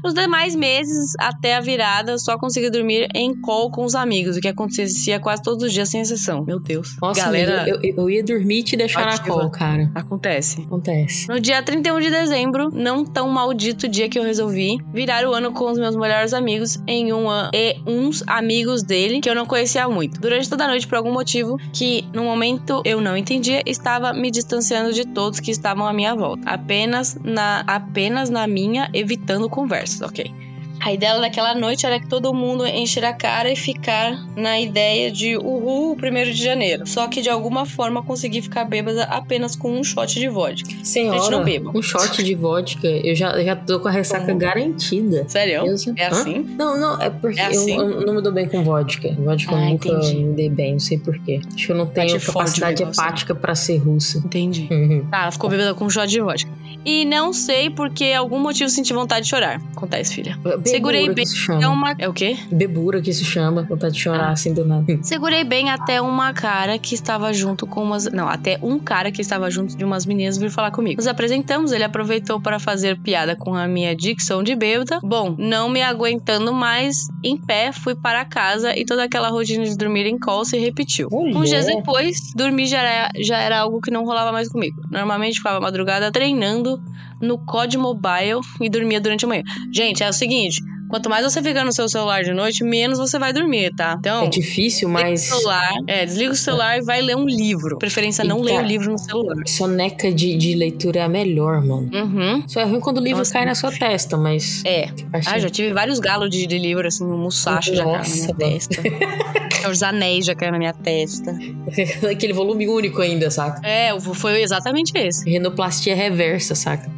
Nos 0.02 0.14
demais 0.14 0.54
meses, 0.54 1.12
até 1.18 1.56
a 1.56 1.60
virada, 1.60 2.18
só 2.18 2.38
consegui 2.38 2.70
dormir 2.70 3.08
em 3.14 3.34
call 3.40 3.70
com 3.70 3.84
os 3.84 3.94
amigos, 3.94 4.36
o 4.36 4.40
que 4.40 4.48
acontecia 4.48 5.18
quase 5.20 5.42
todos 5.42 5.64
os 5.64 5.72
dias 5.72 5.88
sem 5.88 6.00
exceção. 6.00 6.44
Meu 6.44 6.58
Deus. 6.58 6.96
Nossa, 7.00 7.24
Galera, 7.24 7.62
amiga, 7.62 7.78
eu, 7.84 7.94
eu- 7.96 8.10
ia 8.10 8.22
dormir 8.24 8.58
e 8.58 8.62
te 8.62 8.76
deixar 8.76 9.02
na 9.06 9.14
ativa. 9.14 9.24
call, 9.28 9.50
cara. 9.50 9.90
acontece. 9.94 10.62
Acontece. 10.62 11.28
No 11.28 11.38
dia 11.38 11.62
31 11.62 12.00
de 12.00 12.10
dezembro, 12.10 12.70
não 12.72 13.04
tão 13.04 13.28
maldito 13.28 13.86
dia 13.88 14.08
que 14.08 14.18
eu 14.18 14.22
resolvi 14.24 14.78
virar 14.92 15.24
o 15.26 15.32
ano 15.34 15.52
com 15.52 15.70
os 15.70 15.78
meus 15.78 15.94
melhores 15.96 16.32
amigos 16.32 16.78
em 16.86 17.12
um 17.12 17.28
an- 17.30 17.50
e 17.54 17.76
uns 17.86 18.22
amigos 18.26 18.82
dele 18.82 19.20
que 19.20 19.28
eu 19.30 19.34
não 19.34 19.46
conhecia 19.46 19.88
muito. 19.88 20.20
Durante 20.20 20.48
toda 20.48 20.64
a 20.64 20.68
noite, 20.68 20.86
por 20.88 20.96
algum 20.96 21.12
motivo 21.12 21.56
que 21.72 22.04
no 22.14 22.24
momento 22.24 22.82
eu 22.84 23.00
não 23.00 23.16
entendia, 23.16 23.62
estava 23.66 24.12
me 24.12 24.30
distanciando 24.30 24.92
de 24.92 25.04
todos 25.06 25.40
que 25.40 25.50
estavam 25.50 25.86
à 25.86 25.92
minha 25.92 26.14
volta, 26.14 26.42
apenas 26.50 27.16
na 27.22 27.62
apenas 27.66 28.30
na 28.30 28.46
minha, 28.46 28.88
evitando 28.94 29.48
conversas, 29.90 30.02
ok? 30.02 30.49
A 30.80 30.92
ideia 30.92 31.18
daquela 31.20 31.54
noite 31.54 31.84
era 31.84 32.00
que 32.00 32.06
todo 32.06 32.32
mundo 32.32 32.66
encher 32.66 33.04
a 33.04 33.12
cara 33.12 33.50
e 33.52 33.56
ficar 33.56 34.18
na 34.34 34.58
ideia 34.58 35.10
de 35.10 35.36
uhul, 35.36 35.94
primeiro 35.96 36.32
de 36.32 36.42
janeiro. 36.42 36.86
Só 36.86 37.06
que 37.06 37.20
de 37.20 37.28
alguma 37.28 37.66
forma 37.66 38.02
consegui 38.02 38.40
ficar 38.40 38.64
bêbada 38.64 39.04
apenas 39.04 39.54
com 39.54 39.70
um 39.78 39.84
shot 39.84 40.18
de 40.18 40.28
vodka. 40.28 40.70
Gente, 40.70 40.88
Senhora, 40.88 41.30
não 41.30 41.44
beba. 41.44 41.70
um 41.74 41.82
shot 41.82 42.22
de 42.22 42.34
vodka, 42.34 42.86
eu 42.88 43.14
já, 43.14 43.30
eu 43.32 43.44
já 43.44 43.54
tô 43.56 43.78
com 43.80 43.88
a 43.88 43.90
ressaca 43.90 44.32
garantida. 44.32 45.24
Sério? 45.28 45.66
Eu- 45.66 45.74
É 45.96 46.04
Hã? 46.06 46.08
assim? 46.08 46.38
Não, 46.58 46.78
não, 46.78 47.00
é 47.00 47.10
porque 47.10 47.40
É 47.40 47.46
assim? 47.46 47.76
eu, 47.76 48.00
eu 48.00 48.06
não 48.06 48.14
me 48.14 48.22
dou 48.22 48.32
bem 48.32 48.48
com 48.48 48.62
vodka. 48.62 49.14
Vodka 49.18 49.52
eu 49.52 49.58
Ah, 49.58 49.60
nunca 49.68 49.88
entendi. 49.88 50.16
me 50.16 50.32
dei 50.34 50.48
bem, 50.48 50.72
não 50.72 50.80
sei 50.80 50.98
porquê. 50.98 51.40
Acho 51.54 51.66
que 51.66 51.72
eu 51.72 51.76
não 51.76 51.86
tenho 51.86 52.08
te 52.08 52.20
fode 52.20 52.30
o 52.30 52.32
capacidade 52.32 52.82
hepática 52.82 53.34
pra 53.34 53.54
ser 53.54 53.76
russa. 53.78 54.18
Entendi. 54.18 54.66
Uhum. 54.70 55.06
Tá, 55.10 55.22
ela 55.22 55.32
ficou 55.32 55.50
bêbada 55.50 55.74
com 55.74 55.84
um 55.84 55.90
shot 55.90 56.06
de 56.08 56.20
vodka. 56.20 56.50
E 56.84 57.04
não 57.04 57.32
sei 57.34 57.68
porque 57.68 58.06
algum 58.16 58.38
motivo 58.38 58.70
senti 58.70 58.94
vontade 58.94 59.24
de 59.24 59.30
chorar. 59.30 59.60
Acontece, 59.76 60.14
filha. 60.14 60.38
Bebura 60.42 60.69
Segurei 60.70 61.08
que 61.08 61.14
bem 61.14 61.26
se 61.26 61.34
É 61.36 61.38
chama. 61.38 61.68
uma. 61.68 61.94
É 61.98 62.08
o 62.08 62.12
quê? 62.12 62.36
Bebura 62.50 63.00
que 63.00 63.12
se 63.12 63.24
chama. 63.24 63.62
Vontade 63.62 63.94
de 63.94 64.00
chorar 64.00 64.28
Ah. 64.28 64.32
assim 64.32 64.52
do 64.54 64.64
nada. 64.64 64.98
Segurei 65.02 65.44
bem 65.44 65.70
até 65.70 66.00
uma 66.00 66.32
cara 66.32 66.78
que 66.78 66.94
estava 66.94 67.32
junto 67.32 67.66
com 67.66 67.82
umas. 67.82 68.04
Não, 68.12 68.28
até 68.28 68.58
um 68.62 68.78
cara 68.78 69.10
que 69.10 69.20
estava 69.20 69.50
junto 69.50 69.76
de 69.76 69.84
umas 69.84 70.06
meninas 70.06 70.36
vir 70.38 70.50
falar 70.50 70.70
comigo. 70.70 70.96
Nos 70.98 71.06
apresentamos, 71.06 71.72
ele 71.72 71.84
aproveitou 71.84 72.40
para 72.40 72.58
fazer 72.58 72.98
piada 73.00 73.34
com 73.36 73.54
a 73.54 73.66
minha 73.66 73.94
dicção 73.94 74.42
de 74.42 74.54
bêbada. 74.54 74.98
Bom, 75.02 75.34
não 75.38 75.68
me 75.68 75.82
aguentando 75.82 76.52
mais, 76.52 77.08
em 77.24 77.36
pé, 77.36 77.72
fui 77.72 77.94
para 77.94 78.24
casa 78.24 78.76
e 78.76 78.84
toda 78.84 79.04
aquela 79.04 79.28
rotina 79.28 79.64
de 79.64 79.76
dormir 79.76 80.06
em 80.06 80.18
call 80.18 80.44
se 80.44 80.58
repetiu. 80.58 81.08
Mulher. 81.10 81.36
Uns 81.36 81.48
dias 81.48 81.66
depois, 81.66 82.16
dormir 82.36 82.66
já 82.66 82.80
era, 82.82 83.10
já 83.20 83.38
era 83.38 83.58
algo 83.60 83.80
que 83.80 83.90
não 83.90 84.04
rolava 84.04 84.32
mais 84.32 84.48
comigo. 84.48 84.80
Normalmente 84.90 85.36
ficava 85.38 85.60
madrugada 85.60 86.10
treinando 86.10 86.80
no 87.20 87.38
COD 87.38 87.78
Mobile 87.78 88.40
e 88.60 88.68
dormia 88.68 89.00
durante 89.00 89.24
a 89.24 89.28
manhã. 89.28 89.42
Gente, 89.72 90.02
é 90.02 90.08
o 90.08 90.12
seguinte. 90.12 90.62
Quanto 90.90 91.08
mais 91.08 91.24
você 91.24 91.40
fica 91.42 91.64
no 91.64 91.72
seu 91.72 91.88
celular 91.88 92.22
de 92.24 92.32
noite, 92.32 92.64
menos 92.64 92.98
você 92.98 93.18
vai 93.18 93.32
dormir, 93.32 93.72
tá? 93.74 93.96
Então, 93.98 94.24
É 94.24 94.28
difícil, 94.28 94.88
mas. 94.88 95.20
celular, 95.22 95.70
é, 95.86 96.04
desliga 96.04 96.32
o 96.32 96.36
celular 96.36 96.78
e 96.78 96.82
vai 96.82 97.00
ler 97.00 97.16
um 97.16 97.24
livro. 97.26 97.78
Preferência, 97.78 98.24
não 98.24 98.40
E, 98.40 98.42
leia 98.46 98.60
o 98.60 98.64
livro 98.64 98.90
no 98.92 98.98
celular. 98.98 99.36
Soneca 99.46 100.10
de, 100.12 100.36
de 100.36 100.54
leitura 100.54 100.98
é 101.00 101.02
a 101.02 101.08
melhor, 101.08 101.60
mano. 101.64 101.88
Uhum. 101.92 102.42
Só 102.48 102.60
é 102.60 102.64
ruim 102.64 102.80
quando 102.80 102.98
o 102.98 103.00
livro 103.00 103.18
Nossa. 103.18 103.32
cai 103.32 103.44
na 103.44 103.54
sua 103.54 103.70
testa, 103.70 104.16
mas. 104.16 104.62
É. 104.64 104.88
Achei- 105.12 105.32
Ah, 105.32 105.38
já 105.38 105.48
tive 105.48 105.72
vários 105.72 106.00
galos 106.00 106.28
de, 106.28 106.46
de 106.46 106.58
livro, 106.58 106.86
assim, 106.86 107.04
um 107.04 107.16
Musashi 107.18 107.74
já 107.76 107.84
caiu 107.84 107.96
na 107.96 108.02
minha 108.02 108.26
mano. 108.26 108.34
testa. 108.38 108.82
Os 109.70 109.82
anéis 109.82 110.24
já 110.24 110.34
caiu 110.34 110.52
na 110.52 110.58
minha 110.58 110.72
testa. 110.72 111.36
Aquele 112.10 112.32
volume 112.32 112.66
único 112.66 113.02
ainda, 113.02 113.30
saca? 113.30 113.60
É, 113.66 113.90
foi 114.00 114.40
exatamente 114.42 114.90
esse. 114.96 115.28
Renoplastia 115.30 115.94
reversa, 115.94 116.54
saca? 116.54 116.90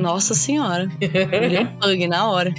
Nossa 0.00 0.34
senhora. 0.34 0.88
Virei 0.98 1.60
um 1.60 1.66
bug 1.78 2.08
na 2.08 2.30
hora. 2.30 2.52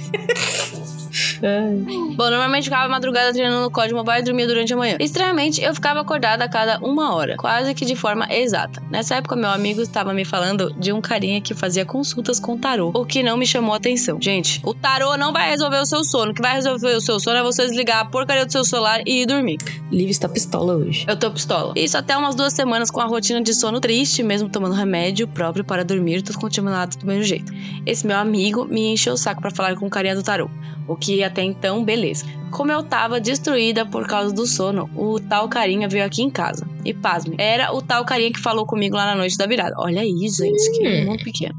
Bom, 2.16 2.30
normalmente 2.30 2.64
ficava 2.64 2.88
madrugada 2.88 3.32
treinando 3.32 3.62
no 3.62 3.70
código 3.70 3.98
mobile 3.98 4.20
e 4.20 4.22
dormia 4.22 4.46
durante 4.46 4.72
a 4.72 4.76
manhã. 4.76 4.96
Estranhamente, 5.00 5.60
eu 5.60 5.74
ficava 5.74 6.00
acordada 6.00 6.44
a 6.44 6.48
cada 6.48 6.78
uma 6.78 7.14
hora, 7.14 7.36
quase 7.36 7.74
que 7.74 7.84
de 7.84 7.96
forma 7.96 8.26
exata. 8.30 8.80
Nessa 8.90 9.16
época, 9.16 9.34
meu 9.34 9.50
amigo 9.50 9.80
estava 9.80 10.14
me 10.14 10.24
falando 10.24 10.72
de 10.78 10.92
um 10.92 11.00
carinha 11.00 11.40
que 11.40 11.54
fazia 11.54 11.84
consultas 11.84 12.38
com 12.38 12.56
tarô, 12.56 12.92
o 12.94 13.04
que 13.04 13.22
não 13.22 13.36
me 13.36 13.46
chamou 13.46 13.74
a 13.74 13.76
atenção. 13.76 14.18
Gente, 14.20 14.60
o 14.64 14.72
tarô 14.72 15.16
não 15.16 15.32
vai 15.32 15.50
resolver 15.50 15.78
o 15.78 15.86
seu 15.86 16.04
sono. 16.04 16.30
O 16.30 16.34
que 16.34 16.42
vai 16.42 16.54
resolver 16.54 16.94
o 16.94 17.00
seu 17.00 17.18
sono 17.18 17.38
é 17.38 17.42
você 17.42 17.66
desligar 17.66 18.00
a 18.00 18.04
porcaria 18.04 18.46
do 18.46 18.52
seu 18.52 18.64
celular 18.64 19.00
e 19.06 19.22
ir 19.22 19.26
dormir. 19.26 19.58
Liv 19.90 20.10
está 20.10 20.28
pistola 20.28 20.74
hoje. 20.74 21.04
Eu 21.08 21.16
tô 21.16 21.30
pistola. 21.30 21.72
Isso 21.76 21.98
até 21.98 22.16
umas 22.16 22.34
duas 22.34 22.52
semanas 22.52 22.90
com 22.90 23.00
a 23.00 23.06
rotina 23.06 23.40
de 23.40 23.54
sono 23.54 23.80
triste, 23.80 24.22
mesmo 24.22 24.48
tomando 24.48 24.74
remédio 24.74 25.26
próprio 25.26 25.64
para 25.64 25.84
dormir, 25.84 26.22
tudo 26.22 26.38
continuado 26.38 26.96
do 26.96 27.06
mesmo 27.06 27.24
jeito. 27.24 27.52
Esse 27.84 28.06
meu 28.06 28.16
amigo 28.16 28.64
me 28.64 28.92
encheu 28.92 29.14
o 29.14 29.16
saco 29.16 29.40
pra 29.40 29.50
falar 29.50 29.74
com 29.76 29.86
o 29.86 29.90
carinha 29.90 30.14
do 30.14 30.22
tarô. 30.22 30.48
O 30.86 30.96
que 30.96 31.22
até 31.22 31.31
então, 31.40 31.84
beleza. 31.84 32.26
Como 32.50 32.70
eu 32.70 32.82
tava 32.82 33.20
destruída 33.20 33.86
por 33.86 34.06
causa 34.06 34.34
do 34.34 34.46
sono, 34.46 34.90
o 34.94 35.18
tal 35.18 35.48
carinha 35.48 35.88
veio 35.88 36.04
aqui 36.04 36.22
em 36.22 36.28
casa. 36.30 36.66
E 36.84 36.92
pasme, 36.92 37.36
era 37.38 37.72
o 37.72 37.80
tal 37.80 38.04
carinha 38.04 38.32
que 38.32 38.40
falou 38.40 38.66
comigo 38.66 38.96
lá 38.96 39.06
na 39.06 39.14
noite 39.14 39.38
da 39.38 39.46
virada. 39.46 39.74
Olha 39.78 40.02
aí, 40.02 40.28
gente, 40.28 40.78
que 40.78 40.88
Hum. 40.88 41.06
mundo 41.06 41.24
pequeno. 41.24 41.54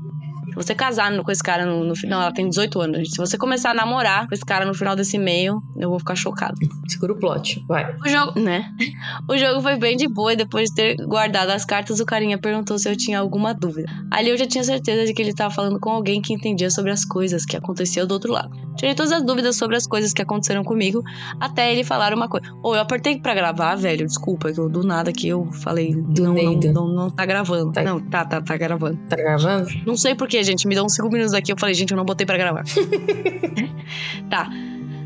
Se 0.53 0.55
você 0.55 0.75
casar 0.75 1.11
com 1.23 1.31
esse 1.31 1.41
cara 1.41 1.65
no, 1.65 1.83
no 1.83 1.95
final, 1.95 2.21
ela 2.21 2.31
tem 2.31 2.47
18 2.47 2.79
anos, 2.79 2.97
gente. 2.97 3.11
Se 3.11 3.17
você 3.17 3.37
começar 3.37 3.71
a 3.71 3.73
namorar 3.73 4.27
com 4.27 4.35
esse 4.35 4.45
cara 4.45 4.65
no 4.65 4.73
final 4.73 4.95
desse 4.95 5.17
e-mail, 5.17 5.61
eu 5.77 5.89
vou 5.89 5.97
ficar 5.97 6.15
chocada. 6.15 6.53
Segura 6.87 7.13
o 7.13 7.19
plot, 7.19 7.63
vai. 7.67 7.95
O 8.05 8.07
jogo, 8.07 8.39
né? 8.39 8.71
O 9.27 9.37
jogo 9.37 9.61
foi 9.61 9.77
bem 9.77 9.97
de 9.97 10.07
boa 10.07 10.33
e 10.33 10.35
depois 10.35 10.69
de 10.69 10.75
ter 10.75 10.95
guardado 11.07 11.49
as 11.49 11.65
cartas, 11.65 11.99
o 11.99 12.05
carinha 12.05 12.37
perguntou 12.37 12.77
se 12.77 12.89
eu 12.89 12.95
tinha 12.95 13.19
alguma 13.19 13.53
dúvida. 13.53 13.91
Ali 14.11 14.29
eu 14.29 14.37
já 14.37 14.45
tinha 14.45 14.63
certeza 14.63 15.05
de 15.05 15.13
que 15.13 15.21
ele 15.21 15.31
estava 15.31 15.53
falando 15.53 15.79
com 15.79 15.89
alguém 15.89 16.21
que 16.21 16.33
entendia 16.33 16.69
sobre 16.69 16.91
as 16.91 17.03
coisas 17.03 17.45
que 17.45 17.57
aconteciam 17.57 18.05
do 18.05 18.13
outro 18.13 18.31
lado. 18.31 18.51
Tirei 18.75 18.95
todas 18.95 19.11
as 19.11 19.23
dúvidas 19.23 19.55
sobre 19.55 19.75
as 19.75 19.87
coisas 19.87 20.13
que 20.13 20.21
aconteceram 20.21 20.63
comigo, 20.63 21.03
até 21.39 21.71
ele 21.71 21.83
falar 21.83 22.13
uma 22.13 22.27
coisa. 22.27 22.45
Ou 22.61 22.75
eu 22.75 22.81
apertei 22.81 23.19
pra 23.19 23.33
gravar, 23.33 23.75
velho, 23.75 24.05
desculpa, 24.05 24.51
que 24.51 24.59
eu 24.59 24.69
do 24.69 24.83
nada 24.83 25.09
aqui 25.09 25.27
eu 25.27 25.51
falei. 25.51 25.93
Do 25.93 26.23
não, 26.23 26.33
não, 26.33 26.73
não, 26.73 26.87
não 26.87 27.09
tá 27.09 27.25
gravando. 27.25 27.71
Tá. 27.71 27.83
Não, 27.83 27.99
tá, 27.99 28.25
tá, 28.25 28.41
tá 28.41 28.57
gravando. 28.57 28.97
Tá 29.09 29.15
gravando? 29.15 29.67
Não 29.85 29.95
sei 29.95 30.15
porquê, 30.15 30.42
gente. 30.43 30.67
Me 30.67 30.79
uns 30.79 30.95
5 30.95 31.10
minutos 31.10 31.34
aqui. 31.34 31.51
Eu 31.51 31.58
falei, 31.58 31.73
gente, 31.75 31.91
eu 31.91 31.97
não 31.97 32.06
botei 32.06 32.25
pra 32.25 32.38
gravar. 32.38 32.63
tá. 34.29 34.49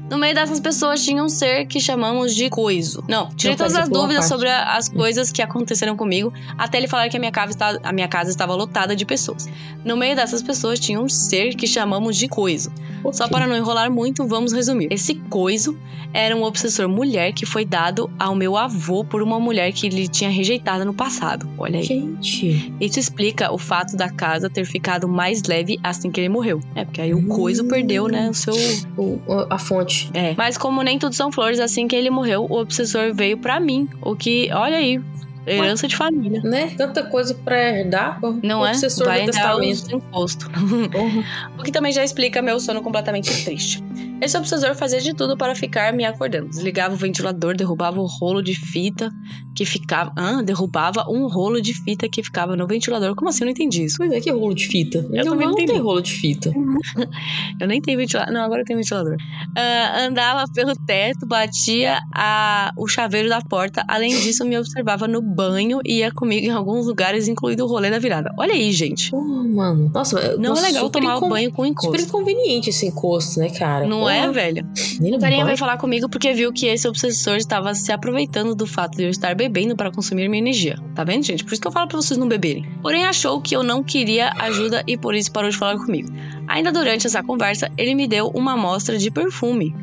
No 0.10 0.18
meio 0.18 0.34
dessas 0.34 0.60
pessoas 0.60 1.04
tinha 1.04 1.22
um 1.24 1.28
ser 1.30 1.66
que 1.66 1.80
chamamos 1.80 2.34
de 2.34 2.50
coiso. 2.50 3.04
Não, 3.08 3.30
tirei 3.36 3.56
todas 3.56 3.76
as 3.76 3.90
dúvidas 3.90 4.18
parte. 4.20 4.30
sobre 4.30 4.50
a- 4.50 4.76
as 4.78 4.88
coisas 4.88 5.32
que 5.32 5.42
aconteceram 5.42 5.98
comigo, 5.98 6.32
até 6.58 6.78
ele 6.78 6.88
falar 6.88 7.10
que 7.10 7.18
a 7.18 7.20
minha, 7.20 7.32
casa 7.32 7.52
está- 7.52 7.80
a 7.84 7.92
minha 7.92 8.08
casa 8.08 8.30
estava 8.30 8.56
lotada 8.56 8.96
de 8.96 9.06
pessoas. 9.06 9.50
No 9.84 9.98
meio 9.98 10.16
dessas 10.16 10.42
pessoas 10.42 10.80
tinha 10.80 11.00
um 11.00 11.10
ser 11.10 11.56
que 11.56 11.68
chamamos 11.68 12.16
de 12.16 12.28
coiso. 12.28 12.72
Só 13.14 13.26
Ok. 13.26 13.30
para 13.32 13.48
não 13.48 13.56
enrolar 13.56 13.90
muito, 13.92 14.26
vamos 14.28 14.52
resumir. 14.52 14.88
Esse 14.92 15.16
coiso 15.16 15.78
era 16.14 16.36
um 16.36 16.44
obsessor 16.44 16.90
mulher 16.90 17.32
que 17.32 17.46
foi 17.46 17.64
dado 17.64 18.10
ao 18.20 18.34
meu 18.36 18.58
avô 18.58 19.04
por 19.04 19.22
uma 19.22 19.40
mulher 19.40 19.72
que 19.72 19.88
ele 19.88 20.08
tinha 20.08 20.30
rejeitado 20.30 20.84
no 20.84 20.94
passado. 20.94 21.48
Olha 21.58 21.80
aí. 21.80 21.86
Gente. 21.86 22.74
Isso 22.82 23.00
explica 23.00 23.52
o 23.54 23.58
fato 23.58 23.96
da 23.96 24.10
casa 24.10 24.50
ter 24.50 24.66
ficado 24.66 25.08
mais 25.08 25.44
leve 25.44 25.80
assim 25.84 26.10
que 26.12 26.20
ele 26.20 26.30
morreu. 26.30 26.60
É, 26.76 26.84
porque 26.84 27.00
aí 27.02 27.14
o 27.14 27.26
coiso 27.28 27.66
perdeu, 27.66 28.08
né, 28.08 28.30
o 28.30 28.34
seu... 28.34 28.54
O- 28.98 29.20
a 29.50 29.58
fonte. 29.58 29.97
É. 30.14 30.34
Mas 30.38 30.58
como 30.58 30.82
nem 30.82 30.98
tudo 31.00 31.14
são 31.16 31.32
flores, 31.32 31.60
assim 31.60 31.88
que 31.88 31.96
ele 31.96 32.10
morreu, 32.10 32.46
o 32.50 32.60
obsessor 32.60 33.14
veio 33.14 33.38
pra 33.38 33.60
mim. 33.60 33.88
O 34.02 34.16
que, 34.16 34.50
olha 34.54 34.78
aí, 34.78 35.00
herança 35.46 35.88
de 35.88 35.96
família. 35.96 36.42
Né? 36.44 36.74
Tanta 36.78 37.04
coisa 37.04 37.34
pra 37.34 37.58
herdar. 37.80 38.20
o 38.24 38.40
Não 38.44 38.66
é? 38.66 38.72
obsessor 38.72 39.08
Vai 39.08 39.22
do 39.26 39.32
testamento. 39.32 39.74
os 39.74 39.90
impostos. 39.90 40.48
Porra. 40.92 41.24
O 41.58 41.64
que 41.64 41.72
também 41.72 41.92
já 41.92 42.04
explica 42.04 42.42
meu 42.42 42.60
sono 42.60 42.82
completamente 42.82 43.44
triste. 43.46 43.84
Esse 44.20 44.36
obsessor 44.38 44.74
fazia 44.76 45.00
de 45.00 45.14
tudo 45.14 45.38
para 45.38 45.54
ficar 45.54 45.94
me 45.94 46.04
acordando. 46.04 46.50
Desligava 46.50 46.94
o 46.96 46.98
ventilador, 46.98 47.56
derrubava 47.56 48.00
o 48.00 48.06
rolo 48.06 48.42
de 48.42 48.56
fita 48.56 49.12
que 49.56 49.64
ficava. 49.66 50.12
Ah, 50.18 50.42
derrubava 50.42 51.06
um 51.10 51.28
rolo 51.28 51.62
de 51.62 51.74
fita 51.74 52.10
que 52.10 52.24
ficava 52.24 52.56
no 52.56 52.66
ventilador. 52.68 53.16
Como 53.16 53.30
assim? 53.30 53.42
Eu 53.44 53.46
não 53.46 53.52
entendi 53.52 53.84
isso. 53.84 53.96
Pois 53.98 54.12
é, 54.12 54.20
que 54.20 54.32
rolo 54.32 54.56
de 54.56 54.68
fita. 54.68 55.00
Eu 55.12 55.24
não, 55.24 55.32
também 55.34 55.48
não 55.48 55.56
tem 55.56 55.66
entendi. 55.66 55.80
rolo 55.80 56.02
de 56.02 56.12
fita. 56.12 56.52
Eu 57.62 57.68
nem 57.68 57.82
tenho 57.82 57.98
ventilador. 57.98 58.34
Não, 58.34 58.42
agora 58.42 58.62
eu 58.62 58.66
tenho 58.66 58.78
ventilador. 58.78 59.16
Ah, 59.56 60.02
andava 60.06 60.46
pelo 60.54 60.76
teto, 60.76 61.26
batia 61.26 62.00
a- 62.14 62.72
o 62.78 62.88
chaveiro 62.88 63.30
da 63.30 63.42
porta. 63.42 63.84
Além 63.88 64.12
disso, 64.20 64.46
me 64.46 64.58
observava 64.58 65.08
no 65.08 65.22
banho 65.22 65.80
e 65.86 66.00
ia 66.00 66.12
comigo 66.12 66.46
em 66.46 66.52
alguns 66.52 66.86
lugares, 66.86 67.28
incluindo 67.28 67.64
o 67.66 67.68
rolê 67.68 67.90
da 67.90 67.98
virada. 68.00 68.32
Olha 68.38 68.54
aí, 68.54 68.72
gente. 68.72 69.10
Porra, 69.12 69.44
mano. 69.44 69.92
Nossa, 69.94 70.38
Não 70.38 70.50
nossa, 70.50 70.64
é 70.64 70.68
legal 70.68 70.86
super 70.86 71.00
tomar 71.00 71.18
incon- 71.18 71.30
banho 71.30 71.52
com 71.52 71.64
Super 71.64 71.72
encosto. 71.88 72.02
inconveniente 72.08 72.70
esse 72.70 72.86
encosto, 72.86 73.40
né, 73.40 73.50
cara? 73.50 73.88
Não 73.88 74.07
é, 74.10 74.22
Porra, 74.22 74.34
velho? 74.34 74.68
O 75.16 75.20
carinha 75.20 75.46
veio 75.46 75.58
falar 75.58 75.78
comigo 75.78 76.10
porque 76.10 76.34
viu 76.34 76.52
que 76.52 76.68
esse 76.68 76.88
obsessor 76.88 77.38
estava 77.38 77.74
se 77.74 77.92
aproveitando 77.92 78.56
do 78.56 78.66
fato 78.66 78.98
de 78.98 79.04
eu 79.04 79.10
estar 79.10 79.36
bebendo 79.36 79.76
para 79.76 79.92
consumir 79.92 80.28
minha 80.28 80.42
energia. 80.42 80.78
Tá 80.96 81.04
vendo, 81.04 81.24
gente? 81.24 81.44
Por 81.44 81.54
isso 81.54 81.62
que 81.62 81.68
eu 81.68 81.72
falo 81.72 81.88
pra 81.88 81.98
vocês 81.98 82.18
não 82.18 82.28
beberem. 82.28 82.66
Porém, 82.82 83.06
achou 83.06 83.42
que 83.42 83.56
eu 83.56 83.64
não 83.64 83.84
queria 83.84 84.32
ajuda 84.40 84.84
e 84.88 84.98
por 84.98 85.16
isso 85.16 85.32
parou 85.32 85.50
de 85.50 85.58
falar 85.58 85.78
comigo. 85.78 86.10
Ainda 86.48 86.72
durante 86.72 87.08
essa 87.08 87.22
conversa, 87.24 87.72
ele 87.78 87.94
me 87.96 88.08
deu 88.08 88.28
uma 88.28 88.54
amostra 88.54 88.98
de 88.98 89.12
perfume. 89.12 89.76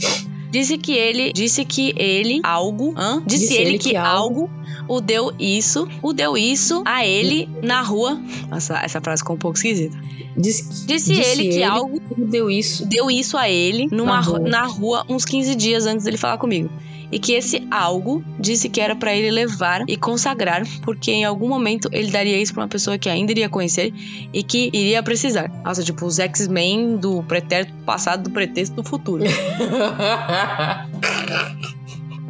Disse 0.54 0.78
que 0.78 0.92
ele, 0.92 1.32
disse 1.32 1.64
que 1.64 1.92
ele 1.96 2.38
algo, 2.44 2.94
hã? 2.96 3.20
Disse, 3.26 3.54
ele, 3.54 3.76
que, 3.76 3.96
algo 3.96 4.48
o 4.86 5.00
deu 5.00 5.32
isso, 5.36 5.88
o 6.00 6.12
deu 6.12 6.36
isso 6.38 6.82
a 6.86 7.04
ele 7.04 7.48
na 7.60 7.82
rua. 7.82 8.20
Nossa, 8.48 8.78
essa 8.78 9.00
frase 9.00 9.20
ficou 9.22 9.34
um 9.34 9.38
pouco 9.38 9.56
esquisita. 9.56 9.98
Disse, 10.36 10.86
Disse, 10.86 11.12
ele 11.12 11.48
que 11.48 11.62
algo 11.64 12.00
deu 12.16 12.48
isso. 12.48 12.86
deu 12.86 13.10
isso 13.10 13.36
a 13.36 13.50
ele 13.50 13.88
numa 13.90 14.12
Na 14.14 14.20
ru- 14.20 14.30
rua. 14.38 14.48
na 14.48 14.66
rua 14.66 15.04
uns 15.08 15.24
15 15.24 15.56
dias 15.56 15.86
antes 15.86 16.04
dele 16.04 16.16
falar 16.16 16.38
comigo. 16.38 16.70
E 17.12 17.18
que 17.18 17.32
esse 17.32 17.66
algo 17.70 18.24
disse 18.40 18.68
que 18.68 18.80
era 18.80 18.96
pra 18.96 19.14
ele 19.14 19.30
levar 19.30 19.84
e 19.86 19.96
consagrar, 19.96 20.64
porque 20.82 21.10
em 21.12 21.24
algum 21.24 21.48
momento 21.48 21.88
ele 21.92 22.10
daria 22.10 22.36
isso 22.40 22.52
pra 22.52 22.62
uma 22.62 22.68
pessoa 22.68 22.98
que 22.98 23.08
ainda 23.08 23.30
iria 23.32 23.48
conhecer 23.48 23.92
e 24.32 24.42
que 24.42 24.70
iria 24.72 25.02
precisar. 25.02 25.48
Nossa, 25.64 25.82
tipo, 25.82 26.04
os 26.06 26.18
X-Men 26.18 26.96
do 26.96 27.22
pretérito 27.22 27.72
passado 27.84 28.24
do 28.24 28.30
pretexto 28.30 28.74
do 28.76 28.84
futuro. 28.84 29.22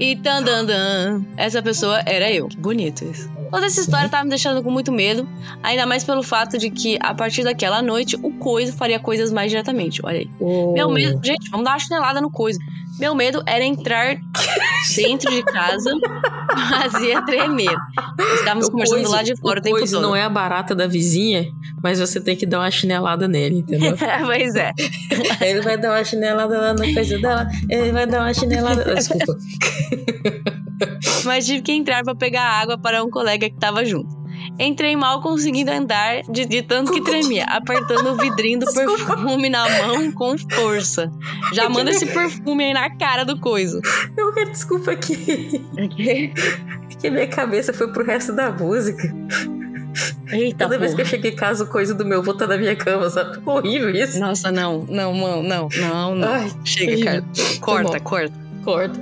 E 0.00 0.16
tandandan, 0.16 1.22
essa 1.36 1.62
pessoa 1.62 2.02
era 2.04 2.28
eu. 2.30 2.48
Que 2.48 2.56
bonito 2.56 3.04
isso. 3.04 3.30
Toda 3.50 3.66
essa 3.66 3.80
história 3.80 4.08
tava 4.08 4.24
me 4.24 4.30
deixando 4.30 4.60
com 4.60 4.68
muito 4.68 4.90
medo, 4.90 5.28
ainda 5.62 5.86
mais 5.86 6.02
pelo 6.02 6.20
fato 6.24 6.58
de 6.58 6.68
que 6.68 6.98
a 7.00 7.14
partir 7.14 7.44
daquela 7.44 7.80
noite 7.80 8.16
o 8.20 8.32
coisa 8.32 8.72
faria 8.72 8.98
coisas 8.98 9.30
mais 9.32 9.50
diretamente. 9.50 10.00
Olha 10.04 10.18
aí. 10.18 10.28
O- 10.40 10.72
Meu 10.72 10.90
medo, 10.90 11.20
gente, 11.24 11.48
vamos 11.48 11.64
dar 11.64 11.72
uma 11.74 11.78
chinelada 11.78 12.20
no 12.20 12.28
coisa. 12.28 12.58
Meu 12.98 13.14
medo 13.14 13.42
era 13.46 13.64
entrar 13.64 14.16
dentro 14.94 15.30
de 15.30 15.42
casa, 15.42 15.90
fazia 16.70 17.24
tremer. 17.24 17.74
Estávamos 18.36 18.68
o 18.68 18.70
conversando 18.70 19.10
lá 19.10 19.22
de 19.22 19.36
fora 19.36 19.58
o, 19.58 19.60
o 19.60 19.62
tempo 19.62 19.78
todo. 19.78 20.00
não 20.00 20.14
é 20.14 20.22
a 20.22 20.28
barata 20.28 20.74
da 20.74 20.86
vizinha, 20.86 21.46
mas 21.82 21.98
você 21.98 22.20
tem 22.20 22.36
que 22.36 22.46
dar 22.46 22.60
uma 22.60 22.70
chinelada 22.70 23.26
nele, 23.26 23.58
entendeu? 23.58 23.96
pois 24.24 24.54
é. 24.54 24.72
ele 25.42 25.60
vai 25.62 25.76
dar 25.76 25.90
uma 25.90 26.04
chinelada 26.04 26.60
lá 26.60 26.74
no 26.74 26.94
coisa 26.94 27.18
dela, 27.18 27.48
ele 27.68 27.92
vai 27.92 28.06
dar 28.06 28.20
uma 28.20 28.34
chinelada. 28.34 28.94
Desculpa. 28.94 29.36
Mas 31.24 31.46
tive 31.46 31.62
que 31.62 31.72
entrar 31.72 32.04
pra 32.04 32.14
pegar 32.14 32.42
água 32.42 32.78
para 32.78 33.02
um 33.02 33.10
colega 33.10 33.48
que 33.48 33.56
tava 33.56 33.84
junto. 33.84 34.23
Entrei 34.58 34.94
mal 34.94 35.20
conseguindo 35.20 35.70
andar 35.70 36.22
de, 36.22 36.44
de 36.44 36.62
tanto 36.62 36.92
que 36.92 37.00
tremia, 37.00 37.44
apertando 37.50 38.12
o 38.12 38.16
vidrinho 38.16 38.60
do 38.60 38.66
perfume 38.72 39.48
na 39.50 39.68
mão 39.86 40.12
com 40.12 40.36
força. 40.38 41.10
Já 41.52 41.68
manda 41.68 41.90
esse 41.90 42.06
perfume 42.06 42.64
aí 42.64 42.72
na 42.72 42.88
cara 42.96 43.24
do 43.24 43.38
coiso. 43.40 43.80
Eu 44.16 44.32
quero 44.32 44.50
desculpa 44.50 44.94
que, 44.94 45.60
que 47.00 47.10
minha 47.10 47.26
cabeça 47.26 47.72
foi 47.72 47.92
pro 47.92 48.04
resto 48.04 48.32
da 48.32 48.50
música. 48.52 49.12
Eita, 50.32 50.64
Toda 50.64 50.78
vez 50.78 50.92
que 50.92 50.96
porra. 50.96 51.06
eu 51.06 51.10
cheguei 51.10 51.30
em 51.32 51.36
casa, 51.36 51.64
o 51.64 51.66
coisa 51.66 51.94
do 51.94 52.04
meu 52.04 52.20
avô 52.20 52.34
tá 52.34 52.46
na 52.46 52.56
minha 52.56 52.74
cama, 52.74 53.08
sabe? 53.10 53.38
Horrível 53.44 53.90
isso. 53.90 54.18
Nossa, 54.18 54.50
não, 54.50 54.84
não, 54.88 55.14
não, 55.14 55.42
não, 55.42 55.68
não, 55.78 56.14
não. 56.14 56.28
Ai, 56.28 56.50
Chega, 56.64 57.04
cara. 57.04 57.24
Corta, 57.60 57.98
bom. 57.98 58.04
corta. 58.04 58.43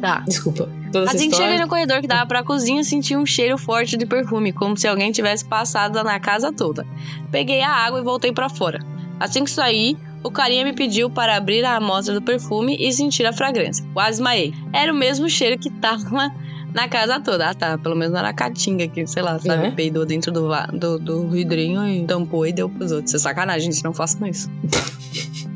Tá. 0.01 0.20
Desculpa. 0.27 0.68
Toda 0.92 1.11
Assim 1.11 1.31
que 1.31 1.37
cheguei 1.37 1.59
no 1.59 1.68
corredor 1.68 2.01
que 2.01 2.07
dava 2.07 2.27
pra 2.27 2.42
cozinha, 2.42 2.85
senti 2.85 3.16
um 3.16 3.25
cheiro 3.25 3.57
forte 3.57 3.96
de 3.96 4.05
perfume, 4.05 4.53
como 4.53 4.77
se 4.77 4.87
alguém 4.87 5.11
tivesse 5.11 5.44
passado 5.44 6.03
na 6.05 6.20
casa 6.20 6.53
toda. 6.53 6.87
Peguei 7.31 7.62
a 7.62 7.70
água 7.70 7.98
e 8.01 8.03
voltei 8.03 8.33
pra 8.33 8.48
fora. 8.48 8.79
Assim 9.18 9.44
que 9.44 9.51
saí, 9.51 9.96
o 10.22 10.31
carinha 10.31 10.64
me 10.64 10.72
pediu 10.72 11.09
para 11.09 11.37
abrir 11.37 11.64
a 11.64 11.77
amostra 11.77 12.12
do 12.14 12.20
perfume 12.20 12.77
e 12.79 12.92
sentir 12.92 13.25
a 13.27 13.33
fragrância. 13.33 13.85
Quase 13.94 14.11
desmaiei. 14.18 14.53
Era 14.72 14.92
o 14.92 14.96
mesmo 14.96 15.29
cheiro 15.29 15.59
que 15.59 15.70
tava 15.70 16.31
na 16.75 16.88
casa 16.88 17.18
toda. 17.20 17.48
Ah, 17.51 17.55
tá. 17.55 17.79
Pelo 17.79 17.94
menos 17.96 18.12
não 18.12 18.18
era 18.20 18.29
a 18.29 18.33
caatinga 18.35 18.87
que, 18.88 19.07
sei 19.07 19.22
lá, 19.22 19.38
sabe, 19.38 19.68
É. 19.68 19.70
peidou 19.70 20.05
dentro 20.05 20.31
do, 20.31 20.48
do, 20.72 20.98
do 20.98 21.29
vidrinho 21.29 21.87
e 21.87 22.05
tampou 22.05 22.46
e 22.46 22.53
deu 22.53 22.68
pros 22.68 22.92
outros. 22.92 23.11
Isso 23.11 23.16
é 23.16 23.20
sacanagem, 23.20 23.72
gente. 23.72 23.83
Não 23.85 23.94
façam 23.94 24.27
isso. 24.27 24.51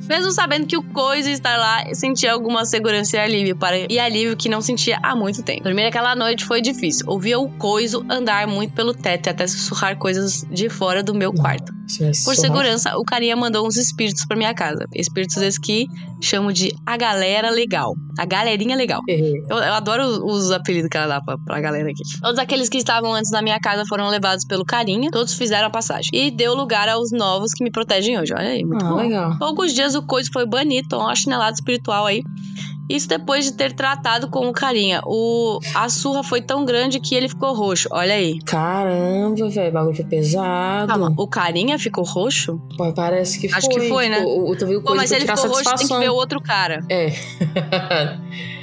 Mesmo 0.09 0.31
sabendo 0.31 0.67
que 0.67 0.77
o 0.77 0.83
coisa 0.83 1.31
estar 1.31 1.57
lá, 1.57 1.95
sentia 1.95 2.33
alguma 2.33 2.65
segurança 2.65 3.17
e 3.17 3.21
alívio, 3.21 3.57
para, 3.57 3.93
e 3.93 3.99
alívio 3.99 4.37
que 4.37 4.49
não 4.49 4.61
sentia 4.61 4.99
há 5.03 5.15
muito 5.15 5.43
tempo. 5.43 5.65
Dormir 5.65 5.87
aquela 5.87 6.15
noite 6.15 6.45
foi 6.45 6.61
difícil. 6.61 7.07
Ouvia 7.09 7.39
o 7.39 7.49
coiso 7.51 8.05
andar 8.09 8.47
muito 8.47 8.73
pelo 8.73 8.95
teto 8.95 9.27
e 9.27 9.31
até 9.31 9.47
sussurrar 9.47 9.97
coisas 9.99 10.47
de 10.51 10.69
fora 10.69 11.03
do 11.03 11.15
meu 11.15 11.33
quarto. 11.33 11.76
Vai 11.99 12.11
Por 12.25 12.35
segurança, 12.35 12.97
o 12.99 13.05
carinha 13.05 13.37
mandou 13.37 13.67
uns 13.67 13.77
espíritos 13.77 14.25
pra 14.27 14.37
minha 14.37 14.53
casa. 14.55 14.87
Espíritos 14.95 15.37
esses 15.37 15.59
que 15.59 15.87
chamo 16.21 16.53
de 16.53 16.75
a 16.85 16.97
galera 16.97 17.51
legal. 17.51 17.95
A 18.19 18.25
galerinha 18.25 18.77
legal. 18.77 19.01
É, 19.09 19.19
Eu, 19.19 19.57
eu 19.59 19.75
adoro 19.75 20.03
os, 20.05 20.45
os 20.47 20.51
apelidos 20.51 20.89
que 20.89 20.97
ela 20.97 21.07
dá 21.07 21.21
pra, 21.21 21.37
pra 21.39 21.61
galera 21.61 21.89
aqui. 21.91 22.03
Todos 22.21 22.39
aqueles 22.39 22.69
que 22.69 22.79
estavam 22.79 23.13
antes 23.13 23.31
na 23.31 23.41
minha 23.43 23.59
casa 23.61 23.85
foram 23.89 24.09
levados 24.09 24.45
pelo 24.45 24.65
carinha. 24.65 25.11
Todos 25.11 25.35
fizeram 25.35 25.69
a 25.69 25.71
passagem. 25.71 26.11
E 26.13 26.31
deu 26.31 26.55
lugar 26.55 26.89
aos 26.89 27.13
novos 27.13 27.53
que 27.53 27.63
me 27.63 27.71
protegem 27.71 28.19
hoje. 28.19 28.33
Olha 28.35 28.49
aí, 28.49 28.65
muito 28.65 28.85
Ah, 28.85 28.89
bom. 28.89 28.97
legal. 28.97 29.39
Poucos 29.39 29.73
dias 29.73 29.95
o 29.95 30.03
coisa 30.03 30.29
foi 30.33 30.47
banido, 30.47 30.99
uma 30.99 31.15
chinelada 31.15 31.55
espiritual 31.55 32.07
aí. 32.07 32.23
Isso 32.89 33.09
depois 33.09 33.45
de 33.45 33.53
ter 33.53 33.73
tratado 33.73 34.29
com 34.29 34.49
o 34.49 34.53
carinha. 34.53 35.01
O, 35.05 35.59
a 35.75 35.89
surra 35.89 36.23
foi 36.23 36.41
tão 36.41 36.65
grande 36.65 37.01
que 37.01 37.15
ele 37.15 37.29
ficou 37.29 37.55
roxo. 37.55 37.89
Olha 37.91 38.15
aí. 38.15 38.41
Caramba, 38.43 39.49
velho, 39.49 39.71
o 39.71 39.73
bagulho 39.73 39.97
foi 39.97 40.05
pesado. 40.05 40.87
Calma, 40.89 41.15
o 41.17 41.27
carinha 41.27 41.79
ficou 41.79 42.05
roxo? 42.05 42.61
Pô, 42.77 42.93
parece 42.93 43.41
que 43.41 43.53
Acho 43.53 43.67
foi. 43.67 43.75
que 43.75 43.89
foi, 43.89 44.09
né? 44.09 44.19
Tipo, 44.57 44.77
o, 44.77 44.83
Pô, 44.83 44.95
mas 44.95 45.11
ele 45.11 45.27
ficou 45.27 45.49
roxo, 45.49 45.75
tem 45.77 45.89
que 45.89 45.99
ver 45.99 46.11
o 46.11 46.15
outro 46.15 46.41
cara. 46.41 46.85
É. 46.89 47.13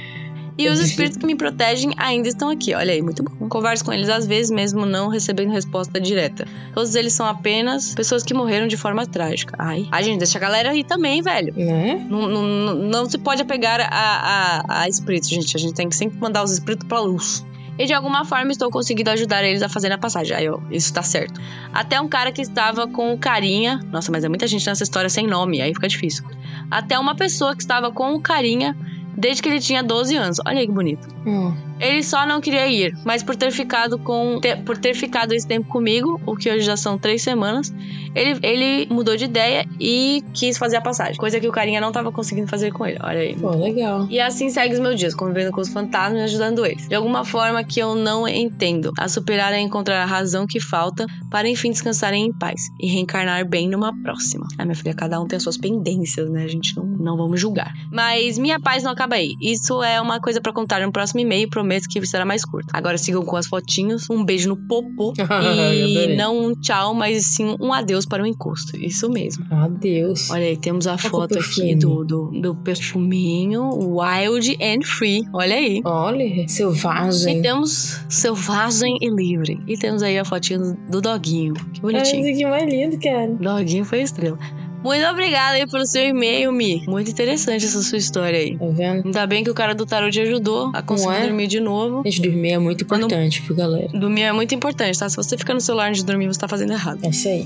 E 0.56 0.68
os 0.68 0.78
espíritos 0.78 1.18
que 1.18 1.26
me 1.26 1.34
protegem 1.34 1.92
ainda 1.96 2.28
estão 2.28 2.48
aqui. 2.48 2.74
Olha 2.74 2.92
aí, 2.92 3.02
muito 3.02 3.22
bom. 3.24 3.48
Converso 3.48 3.84
com 3.84 3.92
eles 3.92 4.08
às 4.08 4.24
vezes, 4.26 4.50
mesmo 4.52 4.86
não 4.86 5.08
recebendo 5.08 5.50
resposta 5.50 6.00
direta. 6.00 6.46
Todos 6.72 6.94
eles 6.94 7.12
são 7.12 7.26
apenas 7.26 7.92
pessoas 7.94 8.22
que 8.22 8.32
morreram 8.32 8.68
de 8.68 8.76
forma 8.76 9.04
trágica. 9.04 9.56
Ai. 9.58 9.88
Ai, 9.90 10.04
gente, 10.04 10.18
deixa 10.18 10.38
a 10.38 10.40
galera 10.40 10.70
aí 10.70 10.84
também, 10.84 11.20
velho. 11.22 11.52
né? 11.56 12.06
Não, 12.08 12.28
não, 12.28 12.42
não, 12.42 12.74
não 12.74 13.10
se 13.10 13.18
pode 13.18 13.42
apegar 13.42 13.80
a, 13.80 13.88
a, 13.90 14.82
a 14.82 14.88
espíritos, 14.88 15.28
gente. 15.28 15.56
A 15.56 15.60
gente 15.60 15.74
tem 15.74 15.88
que 15.88 15.96
sempre 15.96 16.18
mandar 16.18 16.44
os 16.44 16.52
espíritos 16.52 16.86
pra 16.86 17.00
luz. 17.00 17.44
E 17.76 17.86
de 17.86 17.92
alguma 17.92 18.24
forma 18.24 18.52
estou 18.52 18.70
conseguindo 18.70 19.10
ajudar 19.10 19.42
eles 19.42 19.60
a 19.60 19.68
fazerem 19.68 19.96
a 19.96 19.98
passagem. 19.98 20.36
Aí, 20.36 20.48
ó, 20.48 20.60
isso 20.70 20.94
tá 20.94 21.02
certo. 21.02 21.40
Até 21.72 22.00
um 22.00 22.06
cara 22.06 22.30
que 22.30 22.40
estava 22.40 22.86
com 22.86 23.12
o 23.12 23.18
carinha. 23.18 23.80
Nossa, 23.90 24.12
mas 24.12 24.22
é 24.22 24.28
muita 24.28 24.46
gente 24.46 24.64
nessa 24.64 24.84
história 24.84 25.10
sem 25.10 25.26
nome, 25.26 25.60
aí 25.60 25.74
fica 25.74 25.88
difícil. 25.88 26.24
Até 26.70 26.96
uma 26.96 27.16
pessoa 27.16 27.56
que 27.56 27.62
estava 27.62 27.90
com 27.90 28.14
o 28.14 28.20
carinha 28.20 28.76
desde 29.16 29.42
que 29.42 29.48
ele 29.48 29.60
tinha 29.60 29.82
12 29.82 30.16
anos. 30.16 30.38
Olha 30.46 30.58
aí 30.60 30.66
que 30.66 30.72
bonito. 30.72 31.06
Hum. 31.26 31.54
Ele 31.80 32.02
só 32.04 32.24
não 32.24 32.40
queria 32.40 32.68
ir, 32.68 32.96
mas 33.04 33.22
por 33.22 33.34
ter 33.34 33.50
ficado 33.50 33.98
com 33.98 34.38
te- 34.40 34.56
por 34.56 34.78
ter 34.78 34.94
ficado 34.94 35.32
esse 35.32 35.46
tempo 35.46 35.68
comigo, 35.68 36.20
o 36.24 36.36
que 36.36 36.48
hoje 36.48 36.60
já 36.60 36.76
são 36.76 36.96
três 36.96 37.20
semanas, 37.22 37.74
ele, 38.14 38.38
ele 38.42 38.86
mudou 38.94 39.16
de 39.16 39.24
ideia 39.24 39.66
e 39.80 40.22
quis 40.32 40.56
fazer 40.56 40.76
a 40.76 40.80
passagem, 40.80 41.16
coisa 41.16 41.40
que 41.40 41.48
o 41.48 41.52
carinha 41.52 41.80
não 41.80 41.90
tava 41.90 42.12
conseguindo 42.12 42.46
fazer 42.46 42.70
com 42.72 42.86
ele. 42.86 42.98
Olha 43.02 43.18
aí. 43.18 43.34
Pô, 43.34 43.50
legal. 43.50 44.06
E 44.08 44.20
assim 44.20 44.50
segue 44.50 44.74
os 44.74 44.80
meus 44.80 44.96
dias, 44.98 45.14
convivendo 45.16 45.50
com 45.50 45.60
os 45.60 45.68
fantasmas 45.68 46.20
e 46.20 46.24
ajudando 46.24 46.64
eles. 46.64 46.86
De 46.88 46.94
alguma 46.94 47.24
forma 47.24 47.62
que 47.64 47.80
eu 47.80 47.96
não 47.96 48.26
entendo. 48.28 48.92
A 48.96 49.08
superar 49.08 49.52
é 49.52 49.58
encontrar 49.58 50.00
a 50.00 50.06
razão 50.06 50.46
que 50.46 50.60
falta 50.60 51.06
para 51.28 51.48
enfim 51.48 51.70
descansarem 51.72 52.26
em 52.26 52.32
paz 52.32 52.60
e 52.80 52.86
reencarnar 52.86 53.44
bem 53.48 53.68
numa 53.68 53.92
próxima. 54.02 54.46
Ah, 54.58 54.64
minha 54.64 54.76
filha, 54.76 54.94
cada 54.94 55.20
um 55.20 55.26
tem 55.26 55.36
as 55.38 55.42
suas 55.42 55.58
pendências, 55.58 56.30
né? 56.30 56.44
A 56.44 56.48
gente 56.48 56.76
não, 56.76 56.84
não 56.84 57.16
vamos 57.16 57.40
julgar. 57.40 57.72
Mas 57.90 58.38
minha 58.38 58.60
paz 58.60 58.84
não 58.84 58.92
acaba 58.92 59.03
aí. 59.12 59.34
Isso 59.40 59.82
é 59.82 60.00
uma 60.00 60.20
coisa 60.20 60.40
pra 60.40 60.52
contar 60.52 60.80
no 60.84 60.92
próximo 60.92 61.20
e-mail. 61.20 61.48
Prometo 61.48 61.88
que 61.88 62.04
será 62.06 62.24
mais 62.24 62.44
curto. 62.44 62.68
Agora 62.72 62.96
sigam 62.98 63.24
com 63.24 63.36
as 63.36 63.46
fotinhos. 63.46 64.08
Um 64.10 64.24
beijo 64.24 64.48
no 64.48 64.56
popô. 64.56 65.12
e 65.18 65.22
Adorei. 65.22 66.16
não 66.16 66.46
um 66.46 66.54
tchau, 66.54 66.94
mas 66.94 67.26
sim 67.26 67.56
um 67.60 67.72
adeus 67.72 68.06
para 68.06 68.22
o 68.22 68.26
encosto. 68.26 68.76
Isso 68.76 69.08
mesmo. 69.10 69.44
Adeus. 69.50 70.30
Olha 70.30 70.46
aí, 70.46 70.56
temos 70.56 70.86
a 70.86 70.96
que 70.96 71.08
foto 71.08 71.38
aqui 71.38 71.74
do, 71.74 72.04
do, 72.04 72.30
do 72.40 72.54
perfuminho 72.54 73.68
Wild 73.98 74.56
and 74.62 74.82
Free. 74.84 75.22
Olha 75.32 75.56
aí. 75.56 75.80
Olha, 75.84 76.22
E 76.22 76.48
selvagem. 76.48 77.42
temos 77.42 78.00
selvagem 78.08 78.96
e 79.00 79.08
livre. 79.10 79.60
E 79.66 79.76
temos 79.76 80.02
aí 80.02 80.18
a 80.18 80.24
fotinha 80.24 80.58
do, 80.58 80.74
do 80.90 81.00
doguinho. 81.00 81.54
Que 81.54 81.60
Ai, 81.76 81.80
bonitinho. 81.80 82.20
isso 82.20 82.30
aqui 82.34 82.44
é 82.44 82.50
mais 82.50 82.70
lindo, 82.70 82.98
cara. 83.00 83.28
Doguinho 83.28 83.84
foi 83.84 84.02
estrela. 84.02 84.38
Muito 84.84 85.04
obrigada 85.06 85.54
aí 85.56 85.66
pelo 85.66 85.86
seu 85.86 86.06
e-mail, 86.06 86.52
Mi. 86.52 86.84
Muito 86.86 87.10
interessante 87.10 87.64
essa 87.64 87.82
sua 87.82 87.96
história 87.96 88.38
aí. 88.38 88.56
Tá 88.58 88.66
vendo? 88.70 89.06
Ainda 89.06 89.26
bem 89.26 89.42
que 89.42 89.50
o 89.50 89.54
cara 89.54 89.74
do 89.74 89.86
tarot 89.86 90.12
te 90.12 90.20
ajudou 90.20 90.70
a 90.74 90.82
conseguir 90.82 91.14
é? 91.14 91.22
dormir 91.26 91.46
de 91.46 91.58
novo. 91.58 92.02
Gente, 92.04 92.20
dormir 92.20 92.50
é 92.50 92.58
muito 92.58 92.84
Quando- 92.84 93.04
importante 93.06 93.40
pro 93.42 93.54
galera. 93.54 93.88
Dormir 93.88 94.22
é 94.22 94.32
muito 94.32 94.54
importante, 94.54 94.98
tá? 94.98 95.08
Se 95.08 95.16
você 95.16 95.38
ficar 95.38 95.54
no 95.54 95.60
celular 95.60 95.88
antes 95.88 96.02
de 96.02 96.06
dormir, 96.06 96.26
você 96.26 96.38
tá 96.38 96.46
fazendo 96.46 96.72
errado. 96.74 96.98
É 97.02 97.08
isso 97.08 97.26
aí. 97.26 97.44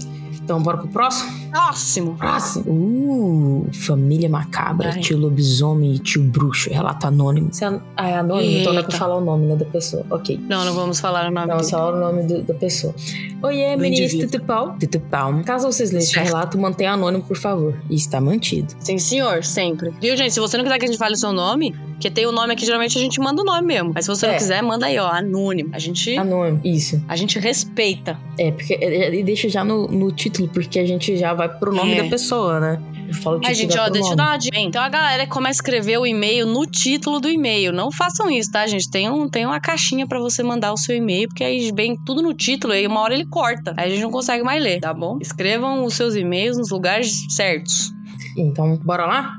Então, 0.48 0.62
bora 0.62 0.78
pro 0.78 0.88
próximo? 0.88 1.30
Próximo. 1.50 2.16
Próximo. 2.16 2.64
Uh, 2.72 3.68
família 3.74 4.30
macabra, 4.30 4.92
Ai. 4.94 5.00
tio 5.00 5.18
lobisomem 5.18 5.92
e 5.94 5.98
tio 5.98 6.22
bruxo. 6.22 6.70
Relato 6.70 7.06
anônimo. 7.06 7.50
Você 7.52 7.66
é, 7.66 7.80
ah, 7.94 8.08
é 8.08 8.16
anônimo, 8.16 8.58
então 8.60 8.72
não 8.72 8.80
é 8.80 8.82
pra 8.82 8.92
Eita. 8.94 8.96
falar 8.98 9.16
o 9.16 9.20
nome 9.20 9.44
né, 9.44 9.56
da 9.56 9.66
pessoa. 9.66 10.06
Ok. 10.10 10.40
Não, 10.48 10.64
não 10.64 10.72
vamos 10.72 11.00
falar 11.00 11.28
o 11.28 11.30
nome 11.30 11.46
Não, 11.48 11.56
dele. 11.58 11.68
só 11.68 11.92
o 11.92 12.00
nome 12.00 12.22
do- 12.22 12.42
da 12.44 12.54
pessoa. 12.54 12.94
Oiê, 13.42 13.76
meninas 13.76 14.14
indivíduo. 14.14 14.30
Tutupau. 14.30 14.76
Tutupau. 14.80 15.42
Caso 15.44 15.70
vocês 15.70 15.90
leiam 15.90 16.02
esse 16.02 16.18
relato, 16.18 16.58
mantenha 16.58 16.92
anônimo, 16.92 17.22
por 17.24 17.36
favor. 17.36 17.74
E 17.90 17.94
está 17.94 18.18
mantido. 18.18 18.72
Sim, 18.80 18.98
senhor, 18.98 19.44
sempre. 19.44 19.90
Viu, 20.00 20.16
gente? 20.16 20.32
Se 20.32 20.40
você 20.40 20.56
não 20.56 20.64
quiser 20.64 20.78
que 20.78 20.84
a 20.86 20.88
gente 20.88 20.98
fale 20.98 21.12
o 21.14 21.18
seu 21.18 21.32
nome, 21.32 21.72
porque 21.92 22.10
tem 22.10 22.24
o 22.26 22.32
nome 22.32 22.54
aqui, 22.54 22.64
geralmente 22.64 22.96
a 22.96 23.00
gente 23.00 23.20
manda 23.20 23.42
o 23.42 23.44
nome 23.44 23.66
mesmo. 23.66 23.92
Mas 23.94 24.06
se 24.06 24.10
você 24.10 24.26
É. 24.26 24.30
não 24.30 24.38
quiser, 24.38 24.62
manda 24.62 24.86
aí, 24.86 24.98
ó, 24.98 25.08
anônimo. 25.08 25.68
A 25.74 25.78
gente, 25.78 26.16
Anônimo, 26.16 26.60
isso. 26.64 27.02
a 27.06 27.16
gente 27.16 27.38
respeita. 27.38 28.18
É, 28.38 28.50
porque 28.52 28.74
é, 28.74 28.84
é, 29.08 29.14
e 29.14 29.22
deixa 29.22 29.48
já 29.48 29.64
no, 29.64 29.86
no 29.88 30.10
título, 30.12 30.37
porque 30.46 30.78
a 30.78 30.86
gente 30.86 31.16
já 31.16 31.34
vai 31.34 31.48
pro 31.48 31.74
nome 31.74 31.94
É. 31.94 32.02
da 32.04 32.08
pessoa, 32.10 32.60
né? 32.60 32.80
Eu 33.08 33.14
falo 33.14 33.38
o 33.38 33.40
Ai, 33.44 33.54
título 33.54 33.70
gente, 33.72 33.78
ó, 33.80 33.84
pro 33.84 33.92
deixa 33.94 34.06
eu 34.06 34.10
nome. 34.10 34.16
dar 34.16 34.26
uma 34.32 34.36
dica. 34.36 34.60
Então 34.60 34.82
a 34.82 34.88
galera 34.88 35.26
começa 35.26 35.52
a 35.52 35.60
escrever 35.62 35.98
o 35.98 36.06
e-mail 36.06 36.46
no 36.46 36.66
título 36.66 37.18
do 37.18 37.28
e-mail. 37.28 37.72
Não 37.72 37.90
façam 37.90 38.30
isso, 38.30 38.52
tá, 38.52 38.66
gente? 38.66 38.90
Tem, 38.90 39.10
um, 39.10 39.28
tem 39.28 39.46
uma 39.46 39.58
caixinha 39.58 40.06
pra 40.06 40.20
você 40.20 40.42
mandar 40.42 40.72
o 40.72 40.76
seu 40.76 40.94
e-mail, 40.94 41.26
porque 41.28 41.42
aí 41.42 41.72
vem 41.74 41.96
tudo 42.04 42.20
no 42.22 42.34
título 42.34 42.74
e 42.74 42.86
uma 42.86 43.00
hora 43.00 43.14
ele 43.14 43.26
corta. 43.26 43.74
Aí 43.78 43.86
a 43.86 43.90
gente 43.90 44.02
não 44.02 44.10
consegue 44.10 44.44
mais 44.44 44.62
ler, 44.62 44.78
tá 44.80 44.92
bom? 44.92 45.18
Escrevam 45.20 45.84
os 45.84 45.94
seus 45.94 46.14
e-mails 46.14 46.58
nos 46.58 46.70
lugares 46.70 47.10
certos. 47.34 47.90
Então, 48.36 48.76
bora 48.84 49.06
lá? 49.06 49.32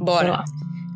Bora. 0.00 0.30
lá. 0.30 0.44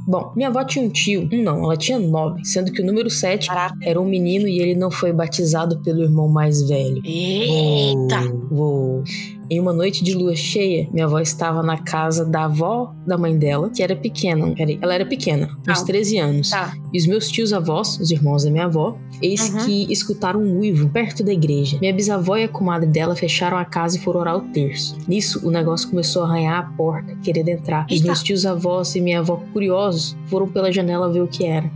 Bom, 0.06 0.32
minha 0.36 0.48
avó 0.48 0.62
tinha 0.64 0.84
um 0.84 0.90
tio. 0.90 1.26
Um 1.32 1.42
não, 1.42 1.64
ela 1.64 1.76
tinha 1.78 1.98
nove. 1.98 2.44
Sendo 2.44 2.70
que 2.70 2.82
o 2.82 2.84
número 2.84 3.08
sete 3.08 3.48
Caraca. 3.48 3.74
era 3.82 3.98
um 3.98 4.04
menino 4.04 4.46
e 4.46 4.58
ele 4.60 4.74
não 4.74 4.90
foi 4.90 5.12
batizado 5.14 5.80
pelo 5.82 6.02
irmão 6.02 6.28
mais 6.28 6.60
velho. 6.68 7.00
Eita! 7.04 8.20
Uou, 8.50 8.96
uou. 8.98 9.04
Em 9.50 9.60
uma 9.60 9.72
noite 9.72 10.02
de 10.02 10.14
lua 10.14 10.34
cheia, 10.34 10.88
minha 10.92 11.04
avó 11.06 11.18
estava 11.20 11.62
na 11.62 11.78
casa 11.78 12.24
da 12.24 12.44
avó 12.44 12.94
da 13.06 13.18
mãe 13.18 13.36
dela, 13.36 13.70
que 13.70 13.82
era 13.82 13.94
pequena. 13.94 14.54
Peraí, 14.54 14.78
ela 14.80 14.94
era 14.94 15.04
pequena, 15.06 15.48
uns 15.68 15.80
Tá. 15.80 15.84
13 15.86 16.18
anos. 16.18 16.50
Tá. 16.50 16.74
E 16.92 16.98
os 16.98 17.06
meus 17.06 17.28
tios 17.30 17.52
avós, 17.52 17.98
os 18.00 18.10
irmãos 18.10 18.44
da 18.44 18.50
minha 18.50 18.64
avó, 18.64 18.96
eis 19.20 19.48
Uhum. 19.50 19.64
que 19.66 19.92
escutaram 19.92 20.40
um 20.40 20.58
uivo 20.60 20.88
perto 20.88 21.22
da 21.22 21.32
igreja. 21.32 21.78
Minha 21.80 21.92
bisavó 21.92 22.36
e 22.36 22.44
a 22.44 22.48
comadre 22.48 22.88
dela 22.88 23.14
fecharam 23.14 23.58
a 23.58 23.64
casa 23.64 23.96
e 23.96 24.00
foram 24.00 24.20
orar 24.20 24.36
o 24.36 24.40
terço. 24.52 24.96
Nisso, 25.06 25.46
o 25.46 25.50
negócio 25.50 25.88
começou 25.90 26.22
a 26.22 26.26
arranhar 26.26 26.58
a 26.58 26.76
porta, 26.76 27.14
querendo 27.22 27.48
entrar. 27.48 27.84
Os 27.86 27.92
Eita. 27.92 28.06
meus 28.06 28.22
tios 28.22 28.46
avós 28.46 28.94
e 28.94 29.00
minha 29.00 29.18
avó, 29.20 29.42
curiosos, 29.52 30.16
foram 30.26 30.48
pela 30.48 30.72
janela 30.72 31.12
ver 31.12 31.20
o 31.22 31.28
que 31.28 31.44
era. 31.44 31.70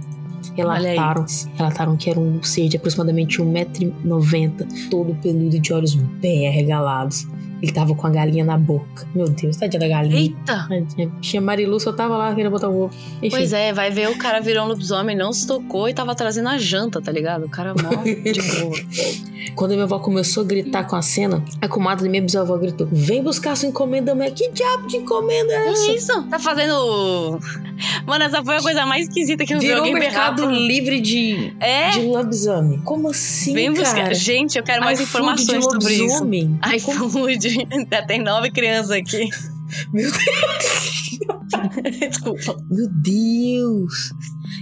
Relataram, 0.57 1.25
relataram 1.55 1.97
que 1.97 2.11
era 2.11 2.19
um 2.19 2.43
ser 2.43 2.69
de 2.69 2.77
aproximadamente 2.77 3.41
1,90m, 3.41 4.89
todo 4.91 5.15
peludo 5.17 5.55
e 5.55 5.59
de 5.61 5.73
olhos 5.73 5.95
bem 5.95 6.49
arregalados. 6.49 7.27
Ele 7.62 7.73
tava 7.73 7.94
com 7.94 8.07
a 8.07 8.11
galinha 8.11 8.44
na 8.44 8.57
boca. 8.57 9.07
Meu 9.14 9.29
Deus, 9.29 9.57
tadinha 9.57 9.81
da 9.81 9.88
galinha. 9.88 10.16
Eita! 10.21 10.66
Tadinha. 10.68 11.11
Tia 11.21 11.40
Marilu 11.40 11.81
só 11.81 11.92
tava 11.92 12.16
lá 12.16 12.35
querendo 12.35 12.53
botar 12.53 12.68
o 12.68 12.85
ovo. 12.85 12.94
Enfim. 13.18 13.31
Pois 13.31 13.53
é, 13.53 13.73
vai 13.73 13.90
ver 13.90 14.09
o 14.09 14.16
cara 14.16 14.40
virou 14.40 14.64
um 14.64 14.68
lobisomem, 14.68 15.16
não 15.16 15.33
se 15.33 15.47
tocou 15.47 15.88
e 15.88 15.94
tava 15.94 16.14
trazendo 16.14 16.49
a 16.49 16.57
janta, 16.59 17.01
tá 17.01 17.11
ligado? 17.11 17.47
O 17.47 17.49
cara 17.49 17.75
mó 17.75 18.03
de 18.05 18.61
boa. 18.61 18.79
Quando 19.55 19.73
minha 19.73 19.85
avó 19.85 19.99
começou 19.99 20.44
a 20.44 20.47
gritar 20.47 20.85
com 20.85 20.94
a 20.94 21.03
cena, 21.03 21.42
a 21.61 21.66
comadre 21.66 22.05
da 22.05 22.11
minha 22.11 22.23
bisavó 22.23 22.57
gritou: 22.57 22.87
Vem 22.92 23.23
buscar 23.23 23.57
sua 23.57 23.68
encomenda, 23.68 24.14
mãe. 24.14 24.31
Que 24.33 24.51
diabo 24.53 24.87
de 24.87 24.99
encomenda 24.99 25.53
é 25.53 25.68
essa? 25.71 25.85
Que 25.87 25.92
isso? 25.97 26.23
Tá 26.29 26.38
fazendo. 26.38 27.40
Mano, 28.07 28.25
essa 28.25 28.44
foi 28.44 28.57
a 28.57 28.62
coisa 28.62 28.87
mais 28.87 29.09
esquisita 29.09 29.44
que 29.44 29.55
eu 29.55 29.59
vi 29.59 29.66
Virou 29.66 29.81
alguém 29.81 29.94
mercado 29.94 30.49
livre 30.51 31.01
de, 31.01 31.53
É? 31.61 31.90
de 31.90 32.01
lobisomem. 32.03 32.79
Como 32.81 33.09
assim, 33.11 33.55
Vem 33.55 33.73
buscar. 33.73 33.94
cara? 33.94 34.14
Gente, 34.14 34.57
eu 34.59 34.62
quero 34.64 34.85
mais 34.85 35.01
iFood 35.01 35.09
informações 35.25 35.64
sobre 35.64 35.92
isso. 35.94 36.03
lobisomem? 36.05 36.59
Já 37.91 38.03
tem 38.07 38.23
nove 38.23 38.51
crianças 38.51 38.91
aqui. 38.91 39.29
Meu 39.93 40.11
Desculpa. 42.09 42.57
Meu 42.71 42.89
Deus! 42.91 44.13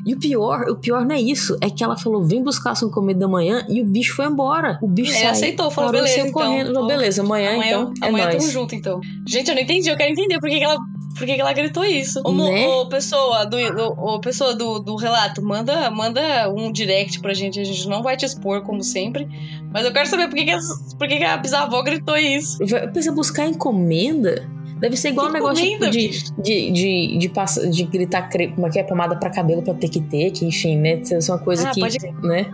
E 0.05 0.15
o 0.15 0.19
pior, 0.19 0.69
o 0.69 0.77
pior 0.77 1.05
não 1.05 1.15
é 1.15 1.21
isso, 1.21 1.57
é 1.61 1.71
que 1.71 1.83
ela 1.85 1.97
falou: 1.97 2.25
vem 2.25 2.43
buscar 2.43 2.75
sua 2.75 2.89
encomenda 2.89 3.25
amanhã 3.27 3.65
e 3.69 3.81
o 3.81 3.85
bicho 3.85 4.15
foi 4.15 4.27
embora. 4.27 4.79
O 4.83 4.89
bicho 4.89 5.11
Ele 5.13 5.19
saiu, 5.19 5.31
aceitou, 5.31 5.71
falou, 5.71 5.93
beleza, 5.93 6.21
então. 6.21 6.33
correndo. 6.33 6.73
Falou, 6.73 6.89
beleza, 6.89 7.23
amanhã, 7.23 7.55
Amanhã, 7.55 7.67
então 7.67 7.95
é 8.03 8.09
amanhã 8.09 8.25
nóis. 8.27 8.37
tamo 8.39 8.51
junto, 8.51 8.75
então. 8.75 9.01
Gente, 9.29 9.49
eu 9.49 9.55
não 9.55 9.63
entendi. 9.63 9.89
Eu 9.89 9.97
quero 9.97 10.13
entender 10.13 10.39
por 10.41 10.49
que 10.49 10.63
ela 10.63 10.77
por 11.17 11.27
que 11.27 11.35
que 11.35 11.41
ela 11.41 11.53
gritou 11.53 11.85
isso. 11.85 12.21
Ô, 12.25 12.33
Né? 12.33 12.67
ô, 12.69 12.87
pessoa, 12.89 13.45
do, 13.45 13.57
ô, 13.57 14.15
ô, 14.17 14.21
pessoa 14.21 14.55
do, 14.55 14.79
do 14.79 14.97
relato, 14.97 15.43
manda, 15.43 15.91
manda 15.91 16.49
um 16.51 16.71
direct 16.71 17.21
pra 17.21 17.33
gente. 17.35 17.59
A 17.61 17.65
gente 17.65 17.89
não 17.89 18.03
vai 18.03 18.17
te 18.17 18.25
expor, 18.27 18.63
como 18.63 18.83
sempre. 18.83 19.27
Mas 19.73 19.85
eu 19.85 19.93
quero 19.93 20.09
saber 20.09 20.29
por 20.29 20.37
que, 20.37 20.45
que, 20.45 20.51
as- 20.51 20.95
por 20.99 21.09
que, 21.09 21.17
que 21.19 21.25
a 21.25 21.37
bisavó 21.37 21.83
gritou 21.83 22.17
isso. 22.17 22.59
Pensa 22.93 23.13
buscar 23.13 23.47
encomenda. 23.47 24.49
Deve 24.79 24.95
ser 24.97 25.09
igual 25.09 25.29
Que 25.29 25.33
negócio 25.33 25.65
tipo, 25.65 25.89
de, 25.91 26.09
de, 26.43 26.71
de, 26.71 27.19
de, 27.19 27.29
passa- 27.31 27.67
de 27.67 27.83
gritar 27.85 28.29
como 28.55 28.67
é 28.67 28.71
que 28.71 28.79
é 28.79 28.83
pomada 28.83 29.17
pra 29.17 29.31
cabelo 29.31 29.63
pra 29.63 29.73
ter 29.73 29.89
que 29.89 30.03
ter, 30.03 30.31
que 30.33 30.45
enfim, 30.45 30.77
né? 30.77 31.01
Isso 31.03 31.15
é 31.33 31.35
uma 31.35 31.43
coisa 31.43 31.69
Ah, 31.69 31.71
que. 31.73 31.81
pode- 31.81 31.99
né? 32.23 32.47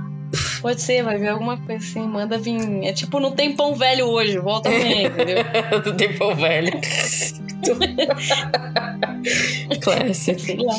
Pode 0.62 0.80
ser, 0.80 1.02
vai 1.02 1.18
ver 1.18 1.28
alguma 1.28 1.58
coisa 1.58 1.84
assim. 1.84 2.00
Manda 2.00 2.38
vir. 2.38 2.56
É 2.84 2.92
tipo, 2.92 3.18
não 3.20 3.32
tem 3.32 3.54
pão 3.54 3.74
velho 3.74 4.06
hoje, 4.06 4.38
volta 4.38 4.68
amanhã, 4.70 5.08
entendeu? 5.08 5.36
Do 5.84 5.94
tempo 5.94 6.34
velho. 6.36 6.70
Classic. 9.80 10.56
Lá. 10.56 10.74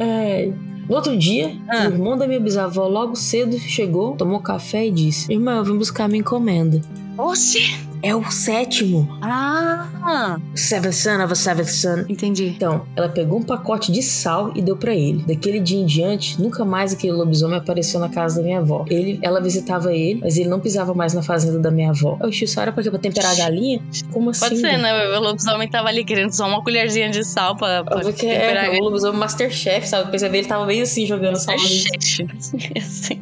Ai. 0.00 0.52
No 0.88 0.96
outro 0.96 1.16
dia, 1.16 1.56
Ah. 1.68 1.88
o 1.88 1.92
irmão 1.92 2.18
da 2.18 2.26
minha 2.26 2.40
bisavó 2.40 2.86
logo 2.86 3.16
cedo 3.16 3.58
chegou, 3.58 4.16
tomou 4.16 4.40
café 4.40 4.86
e 4.86 4.90
disse: 4.90 5.32
Irmã, 5.32 5.56
eu 5.56 5.64
vim 5.64 5.78
buscar 5.78 6.08
minha 6.08 6.20
encomenda. 6.20 6.80
Oxi! 7.16 7.74
É 8.04 8.14
o 8.14 8.30
sétimo. 8.30 9.08
Ah! 9.22 10.38
Seventh 10.54 10.92
son 10.92 11.24
of 11.24 11.32
a 11.32 11.34
seventh 11.34 11.68
son. 11.68 12.04
Entendi. 12.08 12.48
Então, 12.48 12.84
ela 12.94 13.08
pegou 13.08 13.38
um 13.38 13.42
pacote 13.42 13.90
de 13.90 14.02
sal 14.02 14.52
e 14.54 14.60
deu 14.60 14.76
pra 14.76 14.94
ele. 14.94 15.24
Daquele 15.26 15.58
dia 15.58 15.80
em 15.80 15.86
diante, 15.86 16.40
nunca 16.40 16.64
mais 16.64 16.92
aquele 16.92 17.14
lobisomem 17.14 17.56
apareceu 17.56 17.98
na 17.98 18.10
casa 18.10 18.36
da 18.36 18.42
minha 18.42 18.58
avó. 18.58 18.84
Ele, 18.88 19.18
ela 19.22 19.40
visitava 19.40 19.94
ele, 19.94 20.20
mas 20.20 20.36
ele 20.36 20.50
não 20.50 20.60
pisava 20.60 20.92
mais 20.92 21.14
na 21.14 21.22
fazenda 21.22 21.58
da 21.58 21.70
minha 21.70 21.90
avó. 21.90 22.18
Eu 22.20 22.28
isso 22.28 22.60
era 22.60 22.70
pra 22.72 22.82
quê? 22.82 22.90
Pra 22.90 22.98
temperar 22.98 23.32
a 23.32 23.34
galinha? 23.34 23.80
Como 24.12 24.30
assim? 24.30 24.40
Pode 24.40 24.56
ser, 24.56 24.70
velho? 24.70 24.82
né? 24.82 25.16
O 25.16 25.20
lobisomem 25.20 25.68
tava 25.68 25.88
ali 25.88 26.04
querendo 26.04 26.30
só 26.32 26.46
uma 26.46 26.62
colherzinha 26.62 27.08
de 27.08 27.24
sal 27.24 27.56
pra, 27.56 27.82
pra 27.84 28.00
Porque 28.00 28.26
temperar 28.26 28.66
é, 28.66 28.78
o 28.78 28.82
lobisomem 28.82 29.18
Masterchef, 29.18 29.88
sabe? 29.88 30.16
Você 30.16 30.28
vê 30.28 30.38
ele 30.38 30.46
tava 30.46 30.66
bem 30.66 30.82
assim, 30.82 31.06
jogando 31.06 31.36
sal. 31.36 31.54
É 31.54 31.58
chefe. 31.58 32.26
Assim. 32.76 33.20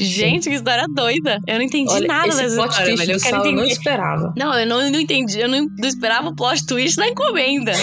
Gente, 0.00 0.48
que 0.48 0.56
história 0.56 0.86
doida. 0.88 1.38
Eu 1.46 1.56
não 1.56 1.62
entendi 1.62 1.92
Olha, 1.92 2.06
nada 2.06 2.28
dessa 2.28 2.44
história, 2.44 2.84
twist 2.84 2.98
velho. 2.98 3.16
Eu 3.16 3.20
quero 3.20 3.36
sal 3.36 3.46
eu 3.46 3.52
não 3.52 3.64
entender. 3.64 3.74
Esperava. 4.28 4.34
Não, 4.36 4.58
eu 4.58 4.66
não, 4.66 4.90
não 4.90 5.00
entendi. 5.00 5.40
Eu 5.40 5.48
não, 5.48 5.66
não 5.78 5.88
esperava 5.88 6.28
o 6.28 6.34
plot 6.34 6.64
twist 6.66 6.98
na 6.98 7.08
encomenda. 7.08 7.72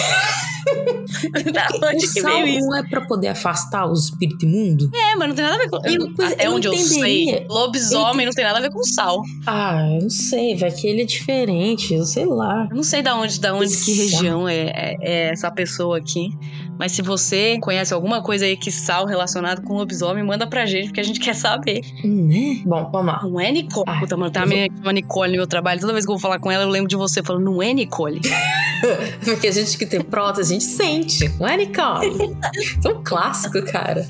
da 1.52 1.66
O 1.96 2.00
sal 2.00 2.46
não 2.46 2.76
é 2.76 2.82
pra 2.82 3.00
poder 3.02 3.28
afastar 3.28 3.86
o 3.86 3.92
espírito 3.94 4.44
imundo? 4.44 4.90
É, 4.94 5.16
mas 5.16 5.28
não 5.28 5.34
tem 5.34 5.44
nada 5.44 5.56
a 5.56 5.58
ver 5.58 5.68
com. 5.70 5.76
Eu- 5.86 6.14
pois, 6.14 6.32
até 6.32 6.46
eu 6.46 6.54
onde 6.54 6.68
eu 6.68 6.72
entenderia. 6.74 7.00
sei, 7.38 7.46
lobisomem 7.48 8.26
não 8.26 8.32
tem 8.32 8.44
nada 8.44 8.58
a 8.58 8.62
ver 8.62 8.70
com 8.70 8.82
sal. 8.84 9.20
Ah, 9.46 9.80
eu 9.96 10.02
não 10.02 10.10
sei, 10.10 10.56
vai 10.56 10.70
que 10.70 10.86
ele 10.86 11.02
é 11.02 11.04
diferente, 11.04 11.94
eu 11.94 12.04
sei 12.04 12.26
lá. 12.26 12.66
Eu 12.70 12.76
não 12.76 12.82
sei 12.82 13.02
da 13.02 13.16
onde, 13.16 13.40
da 13.40 13.54
onde 13.54 13.74
que 13.76 13.92
região 13.92 14.48
é, 14.48 14.66
é- 14.74 14.96
é 15.00 15.30
essa 15.32 15.50
pessoa 15.50 15.98
aqui. 15.98 16.28
Mas 16.80 16.92
se 16.92 17.02
você 17.02 17.58
conhece 17.60 17.92
alguma 17.92 18.22
coisa 18.22 18.46
aí 18.46 18.56
que 18.56 18.72
sal 18.72 19.04
relacionado 19.04 19.60
com 19.60 19.74
lobisomem, 19.74 20.24
manda 20.24 20.46
pra 20.46 20.64
gente, 20.64 20.86
porque 20.86 21.00
a 21.00 21.04
gente 21.04 21.20
quer 21.20 21.34
saber. 21.34 21.82
Né? 22.02 22.62
Bom, 22.64 22.88
vamos 22.90 23.12
lá. 23.12 23.20
Não 23.22 23.38
é 23.38 23.52
Nicole. 23.52 23.84
Ah, 23.86 24.00
Puta, 24.00 24.16
mano, 24.16 24.32
tá 24.32 24.46
chama 24.46 24.92
Nicole 24.94 25.32
no 25.32 25.36
meu 25.36 25.46
trabalho. 25.46 25.78
Toda 25.78 25.92
vez 25.92 26.06
que 26.06 26.10
eu 26.10 26.14
vou 26.14 26.18
falar 26.22 26.38
com 26.38 26.50
ela, 26.50 26.64
eu 26.64 26.70
lembro 26.70 26.88
de 26.88 26.96
você 26.96 27.22
falando, 27.22 27.44
não 27.44 27.62
é 27.62 27.74
Nicole. 27.74 28.22
Porque 29.22 29.48
a 29.48 29.52
gente 29.52 29.76
que 29.76 29.84
tem 29.84 30.00
prótese, 30.00 30.54
a 30.54 30.58
gente 30.58 30.64
sente. 30.64 31.28
Não 31.38 31.46
é, 31.46 31.58
Nicole? 31.58 32.34
Isso 32.56 32.88
é 32.88 32.94
um 32.94 33.02
clássico, 33.04 33.62
cara. 33.66 34.08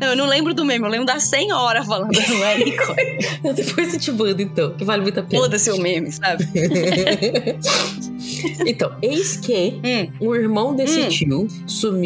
Não, 0.00 0.10
eu 0.10 0.16
não 0.16 0.26
lembro 0.26 0.54
do 0.54 0.64
meme, 0.64 0.84
eu 0.84 0.90
lembro 0.90 1.06
da 1.06 1.18
senhora 1.18 1.82
falando, 1.82 2.12
não 2.28 2.44
é 2.44 2.58
Nicole. 2.64 3.18
Depois 3.52 3.94
eu 3.94 3.98
te 3.98 4.12
mando, 4.12 4.40
então, 4.40 4.74
que 4.74 4.84
vale 4.84 5.02
muito 5.02 5.18
a 5.18 5.24
pena. 5.24 5.42
Foda-se 5.42 5.72
o 5.72 5.78
meme, 5.82 6.12
sabe? 6.12 6.46
então, 8.66 8.92
eis 9.02 9.36
que 9.36 9.80
Hum, 9.84 10.12
um 10.28 10.34
irmão 10.34 10.74
desse 10.76 11.00
Hum. 11.00 11.08
tio 11.08 11.48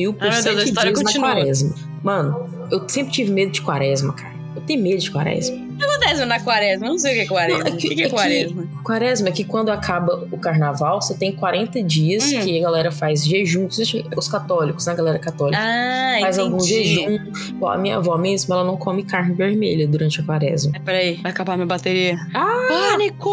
sumiu 0.06 0.12
por 0.14 0.28
Ai, 0.28 0.30
meu 0.30 0.42
Deus, 0.42 0.46
a 0.46 0.58
sete 0.58 0.68
história 0.68 0.92
dias 0.92 1.02
continua. 1.02 1.28
na 1.28 1.34
quaresma. 1.34 1.74
Mano, 2.02 2.68
eu 2.70 2.88
sempre 2.88 3.12
tive 3.12 3.30
medo 3.32 3.52
de 3.52 3.62
quaresma, 3.62 4.12
cara. 4.12 4.34
Eu 4.54 4.62
tenho 4.62 4.82
medo 4.82 5.00
de 5.00 5.10
quaresma. 5.10 5.65
O 6.06 6.08
acontece 6.08 6.24
na 6.26 6.40
quaresma? 6.40 6.86
Não 6.88 6.98
sei 6.98 7.12
o 7.12 7.14
que 7.14 7.20
é 7.22 7.26
quaresma. 7.26 7.64
Não, 7.64 7.66
é 7.66 7.70
o 7.70 7.76
que- 7.76 7.88
que, 7.88 7.94
que 7.94 8.02
é 8.02 8.04
é 8.04 8.08
que- 8.08 8.14
quaresma? 8.14 8.66
Quaresma 8.84 9.28
é 9.28 9.32
que 9.32 9.44
quando 9.44 9.70
acaba 9.70 10.26
o 10.30 10.38
carnaval, 10.38 11.00
você 11.02 11.14
tem 11.14 11.32
40 11.32 11.82
dias 11.82 12.24
Hum. 12.32 12.40
que 12.40 12.58
a 12.58 12.62
galera 12.62 12.90
faz 12.92 13.24
jejum. 13.24 13.68
Os 14.16 14.28
católicos, 14.28 14.86
né? 14.86 14.92
A 14.92 14.96
galera 14.96 15.18
católica. 15.18 15.58
Ah, 15.60 16.18
faz 16.20 16.38
algum 16.38 16.56
entendi. 16.56 16.94
jejum. 16.94 17.18
Igual 17.48 17.72
a 17.72 17.78
minha 17.78 17.96
avó 17.96 18.16
mesmo, 18.16 18.54
ela 18.54 18.64
não 18.64 18.76
come 18.76 19.02
carne 19.04 19.34
vermelha 19.34 19.86
durante 19.88 20.20
a 20.20 20.24
quaresma. 20.24 20.72
Ai, 20.74 20.80
peraí, 20.80 21.14
vai 21.22 21.32
acabar 21.32 21.56
minha 21.56 21.66
bateria. 21.66 22.16
Ah! 22.34 22.66
Pânico! 22.68 23.30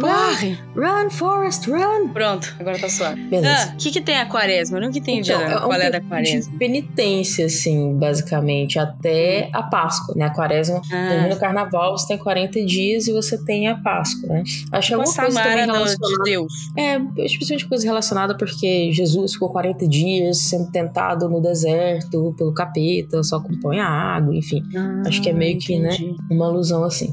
Corre! 0.00 0.58
Run, 0.74 1.10
Forest, 1.10 1.70
run! 1.70 2.08
Pronto, 2.08 2.54
agora 2.58 2.78
tá 2.78 2.88
suave. 2.88 3.20
Beleza. 3.22 3.70
Ah, 3.70 3.74
o 3.74 3.76
que 3.76 3.90
que 3.90 4.00
tem 4.00 4.16
a 4.16 4.26
quaresma? 4.26 4.78
Eu 4.78 4.82
nunca 4.82 4.98
entendi 4.98 5.30
Então, 5.32 5.40
a- 5.40 5.50
é 5.50 5.56
um 5.56 5.60
qual 5.60 5.72
é 5.80 5.90
da 5.90 6.00
quaresma. 6.00 6.52
penitência, 6.58 7.46
assim, 7.46 7.94
basicamente, 7.94 8.78
até 8.78 9.48
a 9.52 9.62
Páscoa, 9.62 10.14
né? 10.16 10.24
A 10.26 10.30
quaresma 10.30 10.80
termina 10.88 11.32
Ah, 11.32 11.36
o 11.36 11.38
carnaval, 11.38 11.96
você 11.96 12.08
tem 12.08 12.13
40 12.18 12.64
dias 12.64 13.06
e 13.06 13.12
você 13.12 13.36
tem 13.44 13.68
a 13.68 13.76
Páscoa, 13.76 14.28
né? 14.28 14.44
Acho 14.72 14.94
a 14.94 14.96
alguma 14.96 15.14
coisa 15.14 15.40
também 15.40 15.60
Samara 15.60 15.72
relacionada. 15.72 16.24
de 16.24 16.30
Deus. 16.30 16.52
É, 16.76 17.24
especialmente 17.24 17.68
coisa 17.68 17.84
relacionada 17.84 18.36
porque 18.36 18.92
Jesus 18.92 19.34
ficou 19.34 19.50
40 19.50 19.86
dias 19.88 20.38
sendo 20.38 20.70
tentado 20.70 21.28
no 21.28 21.40
deserto 21.40 22.34
pelo 22.36 22.52
capeta, 22.52 23.22
só 23.22 23.40
com 23.40 23.58
pão 23.60 23.72
e 23.72 23.78
água, 23.78 24.34
enfim. 24.34 24.62
Acho 25.06 25.22
que 25.22 25.28
é 25.28 25.32
meio 25.32 25.58
que, 25.58 25.78
né? 25.78 25.94
entendi. 25.94 26.16
Uma 26.30 26.46
alusão 26.46 26.84
assim. 26.84 27.12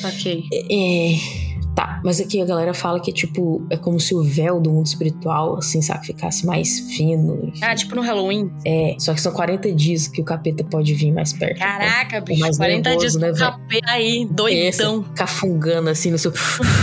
Saquei. 0.00 0.44
É. 0.70 1.47
Tá, 1.78 2.00
mas 2.04 2.20
aqui 2.20 2.42
a 2.42 2.44
galera 2.44 2.74
fala 2.74 2.98
que, 2.98 3.12
tipo, 3.12 3.64
é 3.70 3.76
como 3.76 4.00
se 4.00 4.12
o 4.12 4.20
véu 4.20 4.60
do 4.60 4.68
mundo 4.68 4.86
espiritual, 4.86 5.56
assim, 5.58 5.80
sabe, 5.80 6.06
ficasse 6.06 6.44
mais 6.44 6.80
fino. 6.80 7.38
enfim. 7.44 7.60
Ah, 7.62 7.72
tipo 7.72 7.94
no 7.94 8.02
Halloween. 8.02 8.50
É, 8.66 8.96
só 8.98 9.14
que 9.14 9.20
são 9.20 9.30
40 9.30 9.70
dias 9.72 10.08
que 10.08 10.20
o 10.20 10.24
capeta 10.24 10.64
pode 10.64 10.92
vir 10.94 11.12
mais 11.12 11.32
perto. 11.32 11.60
Caraca, 11.60 12.20
bicho. 12.20 12.40
mais 12.40 12.56
40 12.56 12.96
dias 12.96 13.14
nervoso, 13.14 13.18
né, 13.20 13.28
com 13.28 13.34
velho? 13.38 13.50
capeta 13.52 13.92
aí, 13.92 14.18
Então, 14.22 14.34
doidão. 14.34 15.04
ficar 15.04 15.28
fungando 15.28 15.88
assim 15.88 16.10
no 16.10 16.18
seu, 16.18 16.32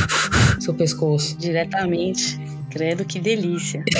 seu 0.62 0.74
pescoço. 0.74 1.38
Diretamente. 1.38 2.40
Credo, 2.70 3.04
que 3.04 3.20
delícia. 3.20 3.84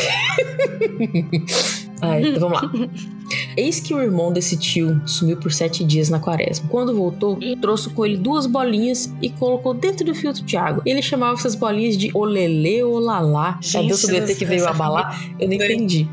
Ai, 2.02 2.30
então 2.30 2.50
vamos 2.50 2.62
lá. 2.62 2.72
Eis 3.56 3.80
que 3.80 3.94
o 3.94 4.02
irmão 4.02 4.32
desse 4.32 4.58
tio 4.58 5.02
sumiu 5.06 5.38
por 5.38 5.52
sete 5.52 5.84
dias 5.84 6.10
na 6.10 6.20
quaresma. 6.20 6.68
Quando 6.70 6.96
voltou, 6.96 7.38
trouxe 7.62 7.90
com 7.90 8.06
ele 8.06 8.18
duas 8.18 8.46
bolinhas 8.46 9.14
e 9.22 9.30
colocou 9.30 9.74
dentro 9.74 10.06
do 10.06 10.14
filtro 10.14 10.44
de 10.44 10.58
água. 10.58 10.82
Ele 10.86 11.02
chamava 11.02 11.38
essas 11.38 11.56
bolinhas 11.56 11.98
de 11.98 12.12
olelê 12.14 12.84
olalá. 12.84 13.58
Gente, 13.62 13.94
o 13.94 13.98
sobretudo 13.98 14.36
que 14.36 14.46
veio 14.46 14.68
abalar? 14.68 15.22
Eu 15.40 15.48
não 15.48 15.56
entendi. 15.56 16.08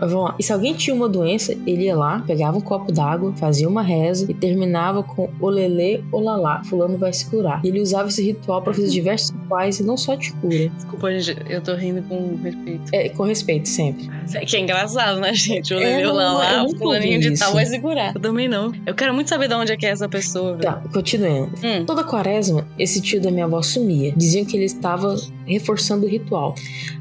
Vamos 0.00 0.14
lá. 0.24 0.34
E 0.38 0.42
se 0.42 0.52
alguém 0.52 0.74
tinha 0.74 0.94
uma 0.94 1.08
doença, 1.08 1.52
ele 1.66 1.84
ia 1.84 1.96
lá, 1.96 2.22
pegava 2.26 2.56
um 2.56 2.60
copo 2.60 2.92
d'água, 2.92 3.32
fazia 3.36 3.68
uma 3.68 3.82
reza 3.82 4.26
e 4.28 4.34
terminava 4.34 5.02
com 5.02 5.28
olelê 5.40 6.00
olalá. 6.12 6.62
Fulano 6.64 6.96
vai 6.98 7.12
se 7.12 7.26
curar. 7.26 7.60
E 7.64 7.68
ele 7.68 7.80
usava 7.80 8.08
esse 8.08 8.22
ritual 8.22 8.62
para 8.62 8.72
fazer 8.74 8.88
diversos 8.88 9.30
rituais 9.30 9.80
e 9.80 9.84
não 9.84 9.96
só 9.96 10.14
de 10.14 10.32
cura. 10.34 10.68
Desculpa, 10.68 11.18
gente, 11.18 11.40
eu 11.50 11.60
tô 11.60 11.74
rindo 11.74 12.02
com 12.02 12.36
respeito. 12.42 12.82
É, 12.92 13.08
com 13.08 13.22
respeito 13.24 13.68
sempre. 13.68 14.08
É 14.34 14.44
que 14.44 14.56
é 14.56 14.60
engraçado, 14.60 15.20
né, 15.20 15.32
gente? 15.34 15.72
Eu 15.72 15.78
É, 15.80 15.84
levei 15.84 16.04
não, 16.04 16.14
lá, 16.14 16.22
eu 16.24 16.34
lá, 16.38 16.62
nunca 16.64 16.74
o 16.76 16.78
fulaninho 16.78 17.20
de 17.20 17.38
tal 17.38 17.52
vai 17.52 17.66
segurar. 17.66 18.14
Eu 18.14 18.20
também 18.20 18.48
não. 18.48 18.72
Eu 18.86 18.94
quero 18.94 19.12
muito 19.14 19.28
saber 19.28 19.48
de 19.48 19.54
onde 19.54 19.72
é 19.72 19.76
que 19.76 19.86
é 19.86 19.90
essa 19.90 20.08
pessoa. 20.08 20.56
Tá, 20.58 20.82
continuando. 20.92 21.52
Hum. 21.62 21.84
Toda 21.86 22.04
quaresma, 22.04 22.66
esse 22.78 23.00
tio 23.00 23.20
da 23.20 23.30
minha 23.30 23.44
avó 23.44 23.60
sumia. 23.62 24.12
Diziam 24.16 24.44
que 24.44 24.56
ele 24.56 24.64
estava 24.66 25.14
reforçando 25.46 26.06
o 26.06 26.08
ritual. 26.08 26.54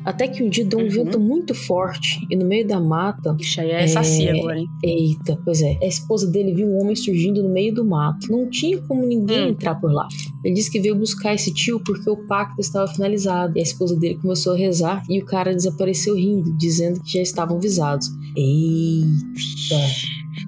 Até 0.06 0.28
que 0.28 0.44
um 0.44 0.50
dia 0.50 0.66
deu 0.66 0.80
um 0.80 0.84
Uhum. 0.84 0.90
vento 0.90 1.20
muito 1.20 1.56
forte 1.56 2.20
e 2.30 2.36
no 2.36 2.46
meio 2.46 2.68
da 2.68 2.80
mata. 2.84 3.36
Ixi, 3.40 3.60
aí 3.62 3.72
é 3.72 3.88
saci 3.88 4.28
É. 4.28 4.32
agora, 4.40 4.60
hein? 4.60 4.68
Eita, 4.84 5.38
pois 5.44 5.62
é. 5.62 5.78
A 5.82 5.88
esposa 5.88 6.30
dele 6.30 6.54
viu 6.54 6.68
um 6.68 6.82
homem 6.82 6.96
surgindo 6.96 7.42
no 7.44 7.50
meio 7.50 7.74
do 7.74 7.86
mato. 7.86 8.32
Não 8.32 8.50
tinha 8.50 8.80
como 8.82 9.06
ninguém 9.06 9.46
Hum. 9.46 9.50
entrar 9.50 9.76
por 9.76 9.92
lá. 9.92 10.08
Ele 10.44 10.54
disse 10.54 10.70
que 10.72 10.80
veio 10.80 10.96
buscar 10.96 11.34
esse 11.34 11.54
tio 11.54 11.80
porque 11.84 12.10
o 12.10 12.18
pacto 12.28 12.60
estava 12.60 12.88
finalizado. 12.88 13.54
E 13.58 13.60
a 13.60 13.64
esposa 13.64 13.96
dele 13.98 14.16
começou 14.22 14.54
a 14.54 14.58
rezar 14.58 15.04
e 15.10 15.22
o 15.22 15.26
cara 15.26 15.54
desapareceu 15.56 16.16
rindo, 16.16 16.56
dizendo 16.58 17.02
que 17.02 17.14
já 17.14 17.22
estavam 17.22 17.58
avisados. 17.58 18.08
Eita. 18.36 19.76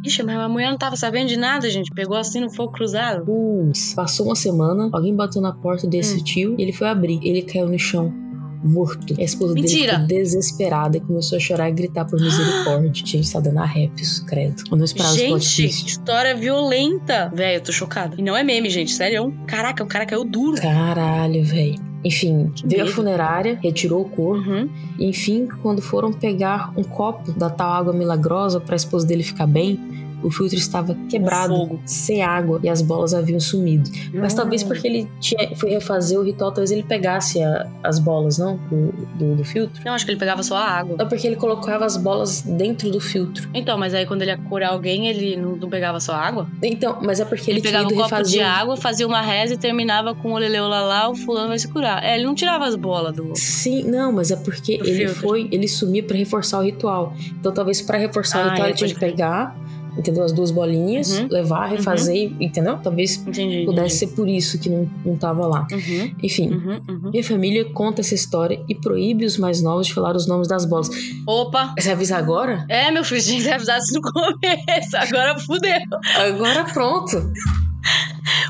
Ixi, 0.06 0.24
mas 0.24 0.38
a 0.38 0.50
mulher 0.50 0.70
não 0.70 0.78
tava 0.78 0.96
sabendo 0.96 1.28
de 1.30 1.38
nada, 1.38 1.70
gente. 1.70 1.92
Pegou 1.94 2.18
assim 2.18 2.40
no 2.42 2.50
fogo 2.54 2.72
cruzado. 2.74 3.26
Putz, 3.26 3.94
passou 3.94 4.26
uma 4.28 4.36
semana, 4.36 4.90
alguém 4.92 5.16
bateu 5.16 5.42
na 5.42 5.52
porta 5.54 5.88
desse 5.88 6.20
Hum. 6.20 6.24
tio 6.24 6.56
e 6.58 6.62
ele 6.62 6.74
foi 6.74 6.88
abrir. 6.88 7.20
Ele 7.24 7.42
caiu 7.42 7.68
no 7.68 7.78
chão, 7.80 8.14
morto. 8.66 9.14
E 9.18 9.22
a 9.22 9.26
esposa 9.26 9.54
dele 9.54 9.68
Mentira! 9.68 9.94
ficou 9.94 10.08
desesperada 10.08 10.98
e 10.98 11.00
começou 11.00 11.38
a 11.38 11.40
chorar 11.40 11.70
e 11.70 11.74
gritar 11.74 12.06
por 12.06 12.20
misericórdia. 12.20 12.92
Gente, 13.06 13.32
tá 13.32 13.40
dando 13.40 13.60
arrepios, 13.60 14.20
credo. 14.20 14.64
Eu 14.72 14.78
não 14.78 14.86
esperava 14.86 15.16
Gente, 15.16 15.66
história 15.66 16.36
violenta. 16.36 17.32
Véi, 17.34 17.58
eu 17.58 17.62
tô 17.62 17.72
chocada. 17.72 18.16
E 18.18 18.22
não 18.22 18.36
é 18.36 18.44
meme, 18.44 18.70
gente. 18.70 18.92
Sério. 18.92 19.34
Caraca, 19.48 19.84
o 19.84 19.88
cara 19.88 20.06
caiu 20.06 20.24
duro. 20.24 20.62
Caralho, 20.62 21.44
velho. 21.44 21.76
Enfim, 22.04 22.52
Que 22.56 22.68
veio 22.68 22.82
a 22.82 22.86
medo. 22.86 22.96
funerária, 22.96 23.60
retirou 23.64 24.02
o 24.02 24.06
corpo. 24.10 24.50
Uhum. 24.50 24.70
E, 25.00 25.08
enfim, 25.08 25.48
quando 25.64 25.82
foram 25.82 26.14
pegar 26.14 26.72
um 26.78 26.84
copo 26.84 27.32
da 27.34 27.50
tal 27.50 27.72
água 27.72 27.94
milagrosa 27.94 28.60
pra 28.60 28.76
esposa 28.76 29.08
dele 29.08 29.24
ficar 29.24 29.48
bem, 29.48 29.80
o 30.26 30.32
filtro 30.32 30.58
estava 30.58 30.96
quebrado, 31.10 31.80
sem 31.86 32.22
água 32.24 32.60
e 32.64 32.70
as 32.70 32.82
bolas 32.82 33.14
haviam 33.14 33.40
sumido. 33.40 33.90
Mas 34.14 34.34
Hum. 34.34 34.38
talvez 34.38 34.64
porque 34.64 34.88
ele 34.88 35.08
tinha, 35.20 35.56
foi 35.56 35.70
refazer 35.72 36.20
o 36.20 36.24
ritual, 36.24 36.52
talvez 36.52 36.72
ele 36.72 36.84
pegasse 36.84 37.42
a- 37.42 37.68
as 37.84 38.00
bolas, 38.00 38.38
não? 38.38 38.58
Do, 38.70 38.92
do, 39.16 39.36
do 39.36 39.44
filtro. 39.44 39.82
Não, 39.86 39.94
acho 39.94 40.06
que 40.06 40.12
ele 40.12 40.20
pegava 40.20 40.42
só 40.44 40.56
a 40.58 40.66
água. 40.68 40.96
É 41.00 41.06
porque 41.06 41.28
ele 41.28 41.36
colocava 41.36 41.86
as 41.86 41.98
bolas 41.98 42.42
dentro 42.42 42.90
do 42.92 43.00
filtro. 43.00 43.50
Então, 43.54 43.78
mas 43.78 43.94
aí 43.94 44.06
quando 44.06 44.22
ele 44.24 44.32
ia 44.32 44.38
curar 44.38 44.70
alguém, 44.72 45.08
ele 45.08 45.36
não, 45.38 45.56
não 45.56 45.70
pegava 45.70 46.00
só 46.00 46.14
água? 46.14 46.48
Então, 46.62 47.00
mas 47.04 47.20
é 47.20 47.26
porque 47.26 47.52
ele, 47.52 47.60
Ele, 47.60 47.68
tinha 47.68 47.74
pegava 47.84 47.94
um 47.94 48.10
copo 48.10 48.24
de 48.24 48.40
o- 48.40 48.46
água, 48.46 48.78
fazia 48.78 49.06
uma 49.08 49.22
reza 49.22 49.54
e 49.54 49.58
terminava 49.58 50.16
com 50.16 50.34
o 50.34 50.38
leleu 50.38 50.68
lá, 50.68 51.10
o 51.10 51.16
fulano 51.16 51.50
vai 51.50 51.60
se 51.60 51.68
curar. 51.68 52.04
É, 52.04 52.16
ele 52.16 52.26
não 52.26 52.36
tirava 52.36 52.66
as 52.66 52.76
bolas 52.76 53.16
do. 53.16 53.32
Sim, 53.36 53.84
não, 53.84 54.12
mas 54.12 54.32
é 54.32 54.36
porque 54.36 54.74
ele 54.74 55.06
filtro. 55.08 55.16
foi, 55.16 55.48
ele 55.52 55.68
sumia 55.68 56.04
pra 56.04 56.16
reforçar 56.18 56.60
o 56.60 56.64
ritual. 56.64 57.14
Então 57.40 57.52
talvez 57.54 57.82
pra 57.82 57.98
reforçar 57.98 58.40
o 58.40 58.42
Ah, 58.42 58.50
ritual 58.52 58.68
é, 58.68 58.70
ele 58.72 58.78
tinha 58.78 58.90
que 58.94 59.00
pegar, 59.00 59.56
entendeu? 59.98 60.24
As 60.24 60.32
duas 60.32 60.52
bolinhas, 60.52 61.18
Uhum. 61.20 61.28
levar, 61.30 61.66
refazer, 61.68 62.16
e- 62.16 62.46
entendeu? 62.46 62.78
Talvez 62.82 63.18
Entendi. 63.26 63.66
pudesse 63.66 63.98
ser 64.00 64.08
por 64.08 64.28
isso 64.28 64.60
que 64.60 64.70
não, 64.70 64.90
não 65.06 65.16
tava 65.18 65.48
lá. 65.48 65.68
Uhum, 65.72 66.12
Enfim, 66.24 66.50
uhum, 66.52 66.82
uhum. 66.90 67.10
minha 67.12 67.24
família 67.24 67.66
conta 67.66 68.02
essa 68.02 68.14
história 68.16 68.62
e 68.68 68.76
proíbe 68.76 69.26
os 69.26 69.38
mais 69.38 69.62
novos 69.62 69.88
de 69.88 69.94
falar 69.94 70.16
os 70.16 70.28
nomes 70.28 70.48
das 70.48 70.66
bolas. 70.66 70.90
Opa! 71.28 71.74
Você 71.80 71.92
avisa 71.92 72.18
agora? 72.18 72.66
É, 72.70 72.92
meu 72.92 73.04
filho, 73.04 73.22
tinha 73.22 73.38
que 73.40 73.44
ter 73.46 73.54
avisado 73.54 73.80
isso 73.84 73.94
no 73.94 74.02
começo. 74.12 74.98
Agora 74.98 75.40
fudeu. 75.40 75.80
Agora 76.28 76.64
pronto. 76.66 77.32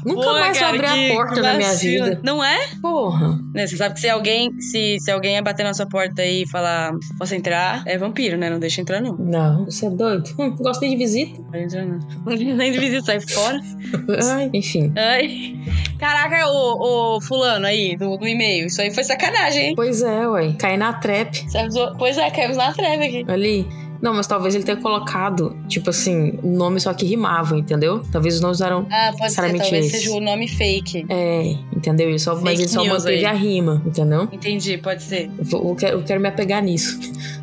Nunca 0.06 0.22
Porra, 0.22 0.40
mais 0.40 0.60
vou 0.60 0.68
abrir 0.68 0.86
a 0.86 1.14
porta 1.16 1.42
na 1.42 1.54
minha 1.56 1.74
vida. 1.74 2.20
Não 2.24 2.44
é? 2.44 2.68
Porra. 2.82 3.40
Né, 3.54 3.66
Você 3.68 3.76
sabe 3.76 3.96
que 3.96 4.02
se 4.02 4.10
alguém, 4.10 4.52
se, 4.62 4.98
se 5.00 5.12
alguém 5.12 5.42
bater 5.42 5.64
na 5.64 5.74
sua 5.74 5.88
porta 5.88 6.24
e 6.24 6.48
falar, 6.48 6.94
posso 7.18 7.34
entrar? 7.36 7.84
É 7.86 7.98
vampiro, 7.98 8.38
né? 8.38 8.50
Não 8.50 8.60
deixa 8.60 8.82
entrar, 8.82 9.02
não. 9.02 9.16
Não, 9.18 9.66
você 9.66 9.88
é 9.88 9.90
doido. 9.90 10.30
Hum, 10.40 10.56
gostei 10.60 10.90
de 10.92 10.96
visita. 10.96 11.42
Pode 11.44 11.64
entrar, 11.64 11.86
não. 11.86 12.00
Nem 12.56 12.72
de 12.72 12.80
visita, 12.80 13.06
sai 13.06 13.20
fora. 13.20 13.60
Ai, 14.36 14.50
enfim. 14.54 14.94
Ai. 14.96 15.56
Caraca, 16.00 16.48
ô, 16.48 17.16
ô 17.18 17.22
fulano 17.22 17.66
aí, 17.66 17.96
do, 17.98 18.16
do 18.18 18.28
e-mail. 18.28 18.68
Isso 18.68 18.82
aí 18.82 18.94
foi 18.94 19.04
sacanagem, 19.04 19.70
hein? 19.70 19.74
Pois 19.76 20.02
é, 20.04 20.28
ué. 20.28 20.54
Caí 20.60 20.78
na 20.78 20.94
trap. 20.94 21.36
Você 21.50 21.58
avisou- 21.58 21.96
Pois 21.98 22.18
é, 22.18 22.30
caímos 22.30 22.58
na 22.58 22.72
treve 22.74 23.06
aqui. 23.06 23.26
Ali. 23.28 23.68
Não, 24.02 24.14
mas 24.14 24.28
talvez 24.28 24.54
ele 24.56 24.64
tenha 24.64 24.78
colocado, 24.78 25.56
tipo 25.68 25.90
assim, 25.90 26.38
um 26.44 26.56
nome 26.56 26.80
só 26.80 26.94
que 26.94 27.06
rimava, 27.06 27.58
entendeu? 27.58 28.02
Talvez 28.12 28.36
os 28.36 28.42
nomes 28.42 28.62
eram. 28.62 28.86
Ah, 28.92 29.08
pode 29.12 29.18
ser, 29.18 29.30
Sinceramente, 29.30 29.62
talvez 29.62 29.86
esse. 29.88 29.98
seja 30.00 30.12
o 30.12 30.20
nome 30.20 30.48
fake. 30.48 31.06
É, 31.10 31.52
entendeu? 31.76 32.10
Ele 32.10 32.20
só, 32.20 32.34
mas 32.36 32.44
Fake 32.44 32.62
ele 32.62 32.68
só 32.68 32.86
manteve 32.86 33.18
aí. 33.18 33.26
a 33.26 33.34
rima, 33.34 33.82
entendeu? 33.86 34.28
Entendi, 34.32 34.78
pode 34.78 35.04
ser. 35.04 35.30
Eu, 35.52 35.70
eu 35.70 35.76
quero, 35.76 35.98
eu 36.00 36.04
quero 36.04 36.22
me 36.22 36.28
apegar 36.28 36.62
nisso. 36.62 37.00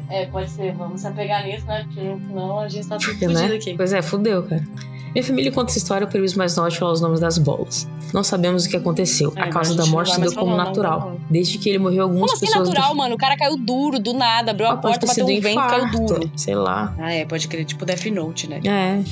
É, 0.09 0.26
pode 0.26 0.50
ser. 0.50 0.72
Vamos 0.74 1.00
se 1.00 1.07
apegar 1.07 1.44
nisso, 1.46 1.66
né? 1.66 1.84
Porque 1.84 2.00
senão 2.26 2.61
a 2.61 2.68
gente 2.68 2.86
tá 2.86 2.98
tudo 2.98 3.12
fudido 3.18 3.32
né? 3.32 3.55
aqui. 3.55 3.74
Pois 3.74 3.92
é, 3.92 4.03
fudeu, 4.03 4.42
cara. 4.42 4.62
Minha 5.15 5.23
família 5.25 5.53
conta 5.53 5.71
essa 5.71 5.79
história 5.79 6.07
para 6.07 6.21
os 6.23 6.35
mais 6.35 6.57
novos 6.57 6.73
de 6.75 6.79
falar 6.79 6.93
os 6.93 7.01
nomes 7.01 7.21
das 7.21 7.37
bolas. 7.39 7.87
Não 8.15 8.23
sabemos 8.25 8.65
o 8.65 8.69
que 8.69 8.77
aconteceu. 8.77 9.33
Ah, 9.37 9.45
a 9.45 9.49
causa 9.49 9.75
da 9.75 9.85
morte 9.87 10.09
não 10.19 10.29
se 10.29 10.35
deu 10.35 10.35
como 10.35 10.55
o 10.55 10.57
natural. 10.57 11.01
bola. 11.01 11.17
Desde 11.31 11.59
que 11.59 11.69
ele 11.69 11.79
morreu, 11.79 12.03
algumas 12.05 12.31
Como 12.33 12.37
assim 12.45 12.47
pessoas. 12.47 12.69
natural, 12.69 12.95
mano? 12.95 13.15
O 13.15 13.19
cara 13.19 13.37
caiu 13.37 13.57
duro, 13.57 13.99
do 13.99 14.13
nada. 14.15 14.51
Abriu 14.53 14.69
Ah, 14.69 14.73
a 14.73 14.77
porta, 14.77 15.07
bateu 15.07 15.27
sido 15.27 15.39
um 15.39 15.41
vento, 15.41 15.57
caiu 15.69 15.87
infarto. 15.87 16.07
duro. 16.15 16.31
Sei 16.37 16.55
lá. 16.55 16.95
Ah, 16.99 17.13
é, 17.13 17.25
pode 17.27 17.47
crer. 17.49 17.65
Tipo 17.65 17.85
Death 17.85 18.07
Note, 18.07 18.49
né? 18.49 18.61
É. 18.65 19.03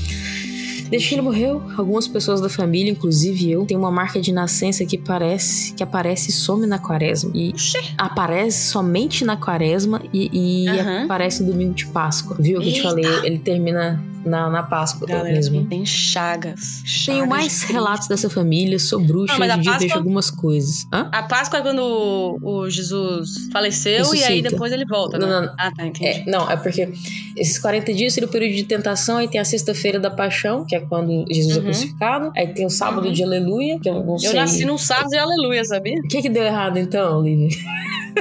Desde 0.88 1.08
que 1.08 1.14
ele 1.14 1.22
morreu, 1.22 1.62
algumas 1.78 2.08
pessoas 2.08 2.40
da 2.40 2.48
família, 2.48 2.90
inclusive 2.90 3.48
eu, 3.48 3.64
tem 3.64 3.76
uma 3.76 3.92
marca 3.92 4.20
de 4.20 4.32
nascença 4.32 4.84
que 4.84 4.98
parece 4.98 5.72
que 5.74 5.82
aparece 5.84 6.30
e 6.30 6.32
some 6.32 6.66
na 6.66 6.78
quaresma. 6.80 7.30
E 7.32 7.50
Oxê. 7.50 7.78
aparece 7.96 8.70
somente 8.70 9.24
na 9.24 9.36
quaresma 9.36 10.02
e, 10.12 10.64
e 10.64 10.68
Aham. 10.68 11.04
aparece 11.04 11.44
no 11.44 11.52
domingo 11.52 11.74
de 11.74 11.86
Páscoa. 11.86 12.36
Viu 12.40 12.58
o 12.58 12.62
que 12.62 12.70
eu 12.70 12.72
te 12.72 12.82
falei? 12.82 13.04
Ele 13.22 13.38
termina 13.38 14.02
na, 14.24 14.50
na 14.50 14.62
Páscoa 14.62 15.06
Galera, 15.06 15.34
mesmo. 15.34 15.64
tem 15.66 15.84
chagas. 15.86 16.82
Tenho 17.06 17.18
Chagas 17.18 17.28
mais 17.28 17.60
de 17.60 17.72
relatos 17.72 18.08
dessa 18.08 18.28
família, 18.28 18.78
sou 18.78 19.00
bruxa, 19.00 19.32
Não, 19.32 19.38
mas 19.40 19.48
hoje 19.50 19.58
em 19.58 19.62
dia 19.62 19.70
Páscoa- 19.72 19.86
vejo 19.88 19.98
algumas 19.98 20.30
coisas. 20.30 20.86
Hã? 20.92 21.08
A 21.12 21.22
Páscoa 21.22 21.58
é 21.58 21.62
quando 21.62 21.80
o, 21.82 22.38
o 22.42 22.70
Jesus 22.70 23.48
faleceu 23.52 23.92
e 23.92 23.96
aí 23.96 24.02
Ressuscita. 24.36 24.50
depois 24.50 24.72
ele 24.72 24.84
volta, 24.84 25.18
né? 25.18 25.26
Não, 25.26 25.32
não, 25.40 25.46
não. 25.46 25.54
Ah, 25.58 25.70
tá, 25.74 25.86
entendi. 25.86 26.06
É, 26.06 26.24
não, 26.30 26.50
é 26.50 26.56
porque 26.56 26.92
esses 27.36 27.58
40 27.58 27.92
dias 27.94 28.12
seria 28.12 28.28
o 28.28 28.30
período 28.32 28.54
de 28.54 28.64
tentação, 28.64 29.16
aí 29.18 29.28
tem 29.28 29.40
a 29.40 29.44
sexta-feira 29.44 29.98
da 29.98 30.10
paixão, 30.10 30.64
que 30.66 30.74
é 30.76 30.80
quando 30.80 31.24
Jesus 31.30 31.56
é 31.56 31.58
Uhum. 31.60 31.64
crucificado, 31.64 32.32
aí 32.36 32.48
tem 32.52 32.66
o 32.66 32.70
sábado 32.70 33.06
Uhum. 33.06 33.12
de 33.12 33.22
aleluia, 33.24 33.78
que 33.80 33.88
eu 33.88 34.04
não 34.04 34.18
sei. 34.18 34.30
Eu 34.30 34.34
nasci 34.34 34.64
num 34.64 34.78
sábado 34.78 35.08
de 35.08 35.18
aleluia, 35.18 35.64
sabia? 35.64 35.94
O 35.98 36.08
que 36.08 36.20
que 36.22 36.28
deu 36.28 36.42
errado 36.44 36.78
então, 36.78 37.22
Lívia? 37.22 37.48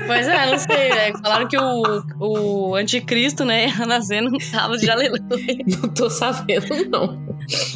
Pois 0.06 0.28
é, 0.28 0.46
não 0.46 0.58
sei, 0.58 0.92
velho. 0.92 1.20
Falaram 1.20 1.48
que 1.48 1.58
o, 1.58 2.04
o 2.20 2.76
anticristo, 2.76 3.46
né, 3.46 3.68
ia 3.78 3.86
nascer 3.86 4.22
num 4.22 4.40
sábado 4.40 4.78
de 4.78 4.90
aleluia. 4.90 5.20
Não 5.68 5.90
tô 5.90 6.10
sabendo, 6.10 6.68
não. 6.90 7.20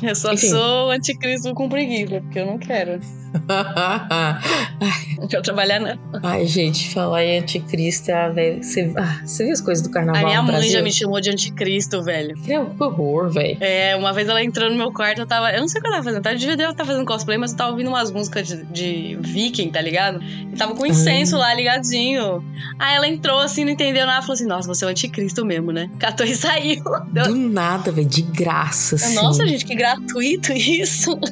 Eu 0.01 0.15
só 0.15 0.33
Enfim. 0.33 0.49
sou 0.49 0.91
anticristo 0.91 1.53
com 1.53 1.69
preguiça, 1.69 2.21
porque 2.21 2.39
eu 2.39 2.45
não 2.45 2.57
quero. 2.57 2.99
Não 5.19 5.27
quero 5.27 5.41
trabalhar, 5.43 5.79
não. 5.79 5.97
Ai, 6.21 6.45
gente, 6.45 6.89
falar 6.93 7.23
em 7.23 7.39
anticristo, 7.39 8.11
ah, 8.11 8.29
velho. 8.29 8.61
Você 8.63 8.91
ah, 8.97 9.21
você 9.25 9.43
viu 9.45 9.53
as 9.53 9.61
coisas 9.61 9.81
do 9.83 9.89
A 9.89 9.93
carnaval 9.93 10.23
minha 10.25 10.37
no 10.41 10.43
mãe 10.43 10.55
Brasil? 10.55 10.71
já 10.71 10.81
me 10.81 10.91
chamou 10.91 11.21
de 11.21 11.29
anticristo, 11.29 12.03
velho. 12.03 12.35
Que 12.41 12.57
horror, 12.57 13.31
velho. 13.31 13.57
É, 13.61 13.95
uma 13.95 14.11
vez 14.11 14.27
ela 14.27 14.43
entrou 14.43 14.69
no 14.69 14.75
meu 14.75 14.91
quarto, 14.91 15.19
eu 15.19 15.25
tava. 15.25 15.51
Eu 15.51 15.61
não 15.61 15.67
sei 15.67 15.79
o 15.79 15.81
que 15.81 15.87
eu 15.87 15.91
tava 15.93 16.03
fazendo. 16.03 16.21
Tá? 16.21 16.33
Eu 16.33 16.37
devia 16.37 16.69
estar 16.69 16.85
fazendo 16.85 17.05
cosplay, 17.05 17.37
mas 17.37 17.51
eu 17.51 17.57
tava 17.57 17.71
ouvindo 17.71 17.87
umas 17.87 18.11
músicas 18.11 18.47
de, 18.47 18.63
de 18.65 19.17
viking, 19.21 19.69
tá 19.71 19.81
ligado? 19.81 20.21
E 20.23 20.55
tava 20.57 20.75
com 20.75 20.85
incenso 20.85 21.37
lá 21.37 21.53
ligadinho. 21.53 22.43
Aí 22.77 22.95
ela 22.95 23.07
entrou 23.07 23.39
assim, 23.39 23.63
não 23.63 23.71
entendeu 23.71 24.05
nada. 24.05 24.21
Falou 24.21 24.33
assim: 24.33 24.45
Nossa, 24.45 24.67
você 24.67 24.83
é 24.83 24.87
o 24.87 24.91
anticristo 24.91 25.45
mesmo, 25.45 25.71
né? 25.71 25.89
Catou 25.99 26.25
e 26.25 26.35
saiu. 26.35 26.83
Deu- 27.11 27.25
Do 27.27 27.35
nada, 27.35 27.91
velho, 27.91 28.07
de 28.07 28.21
graça, 28.23 28.95
assim. 28.95 29.15
Nossa, 29.15 29.47
gente, 29.47 29.63
que 29.65 29.75
gratuito 29.75 30.51
isso. 30.51 31.17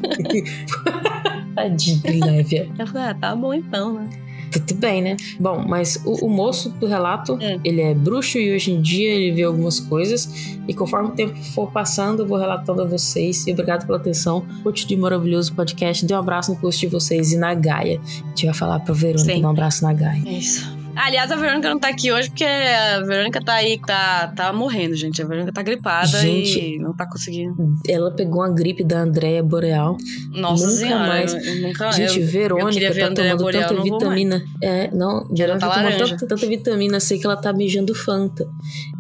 Tadinho, 1.56 2.02
Lévia. 2.26 2.70
Eu 2.78 2.88
falei, 2.88 3.04
ah, 3.10 3.14
tá 3.14 3.36
bom 3.36 3.54
então, 3.54 3.94
né? 3.94 4.10
Tudo 4.52 4.76
bem, 4.76 5.02
né? 5.02 5.16
Bom, 5.40 5.64
mas 5.66 6.02
o, 6.06 6.26
o 6.26 6.30
moço 6.30 6.70
do 6.72 6.86
relato, 6.86 7.36
Hum. 7.36 7.60
ele 7.64 7.80
é 7.82 7.94
bruxo 7.94 8.38
e 8.38 8.54
hoje 8.54 8.74
em 8.74 8.82
dia 8.82 9.10
ele 9.14 9.32
vê 9.32 9.44
algumas 9.44 9.80
coisas. 9.80 10.58
E 10.68 10.74
conforme 10.74 11.08
o 11.10 11.12
tempo 11.14 11.36
for 11.54 11.72
passando, 11.72 12.24
eu 12.24 12.28
vou 12.28 12.38
relatando 12.38 12.82
a 12.82 12.86
vocês. 12.86 13.48
E 13.48 13.54
obrigado 13.54 13.86
pela 13.86 13.98
atenção. 13.98 14.46
Continue 14.62 14.98
maravilhoso 14.98 15.54
podcast. 15.54 16.06
Dê 16.06 16.14
um 16.14 16.18
abraço 16.18 16.52
no 16.52 16.58
post 16.60 16.82
de 16.82 16.88
vocês 16.88 17.32
e 17.32 17.38
na 17.38 17.54
Gaia. 17.54 18.02
A 18.04 18.28
gente 18.28 18.46
vai 18.46 18.54
falar 18.56 18.80
pra 18.82 18.94
Verônica 18.94 19.40
dar 19.40 19.48
um 19.48 19.52
abraço 19.52 19.84
na 19.84 19.94
Gaia. 19.94 20.22
É 20.26 20.34
isso. 20.34 20.81
Aliás, 20.96 21.32
a 21.32 21.36
Verônica 21.36 21.70
não 21.70 21.80
tá 21.80 21.90
aqui 21.90 22.12
hoje 22.12 22.30
porque 22.30 22.44
a 22.44 23.02
Verônica 23.02 23.42
tá 23.44 23.54
aí, 23.54 23.80
tá, 23.80 24.28
tá 24.36 24.54
morrendo, 24.54 24.96
gente. 24.96 25.22
A 25.22 25.26
Verônica 25.26 25.52
tá 25.52 25.62
gripada 25.64 26.08
Gente. 26.20 26.60
e 26.76 26.78
não 26.80 26.94
tá 26.96 27.06
conseguindo. 27.08 27.56
Ela 27.88 28.12
pegou 28.12 28.42
uma 28.42 28.50
gripe 28.54 28.84
da 28.84 29.00
Andréia 29.02 29.42
Boreal. 29.42 29.98
Nossa 30.32 30.66
Nunca 30.66 30.78
senhora, 30.78 31.08
mais. 31.08 31.34
eu, 31.34 31.40
eu 31.40 31.62
nunca. 31.62 31.92
Gente, 31.92 32.20
eu, 32.20 32.28
Verônica 32.28 32.88
a 32.88 32.94
tá 33.10 33.14
tomando 33.16 33.38
Boreal, 33.38 33.70
tanta 33.70 33.82
vitamina. 33.84 34.44
É, 34.62 34.90
não, 34.92 35.28
Verônica 35.30 35.60
tá 35.68 35.70
tá 35.70 35.82
tomando 35.84 36.10
tanta, 36.10 36.28
tanta 36.28 36.48
vitamina, 36.48 37.00
sei 37.00 37.18
que 37.20 37.26
ela 37.26 37.38
tá 37.38 37.52
mijando 37.54 37.96
Fanta. 37.96 38.46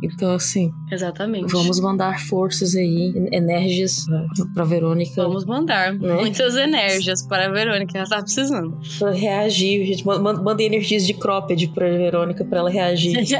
Então, 0.03 0.33
assim, 0.33 0.71
exatamente. 0.91 1.51
vamos 1.51 1.79
mandar 1.79 2.19
forças 2.21 2.75
aí, 2.75 3.13
enérgias 3.31 4.05
pra, 4.53 4.63
Verônica. 4.63 5.21
Vamos 5.23 5.45
mandar 5.45 5.93
Né? 5.93 6.13
muitas 6.13 6.55
energias 6.55 7.25
para 7.27 7.45
a 7.47 7.49
Verônica, 7.49 7.97
ela 7.97 8.07
tá 8.07 8.21
precisando. 8.21 8.77
Pra 8.97 9.11
reagir, 9.11 9.85
gente. 9.85 10.05
Man- 10.05 10.19
man- 10.19 10.41
Mandei 10.41 10.65
energias 10.67 11.05
de 11.05 11.13
cropped 11.13 11.67
pra 11.69 11.80
Verônica 11.89 12.45
pra 12.45 12.59
ela 12.59 12.69
reagir. 12.69 13.17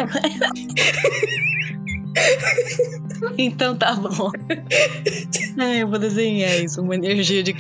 então 3.38 3.76
tá 3.76 3.94
bom. 3.96 4.32
Eu 5.80 5.88
vou 5.88 6.00
desenhar 6.00 6.64
isso, 6.64 6.82
uma 6.82 6.96
energia 6.96 7.44
de. 7.44 7.52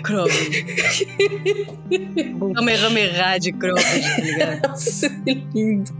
Um 2.42 2.54
Kamehameha 2.54 3.38
de 3.40 3.52
cropped, 3.52 4.02
tá 4.02 4.22
ligado? 4.22 4.70
Nossa, 4.70 5.10
que 5.10 5.44
lindo. 5.54 5.92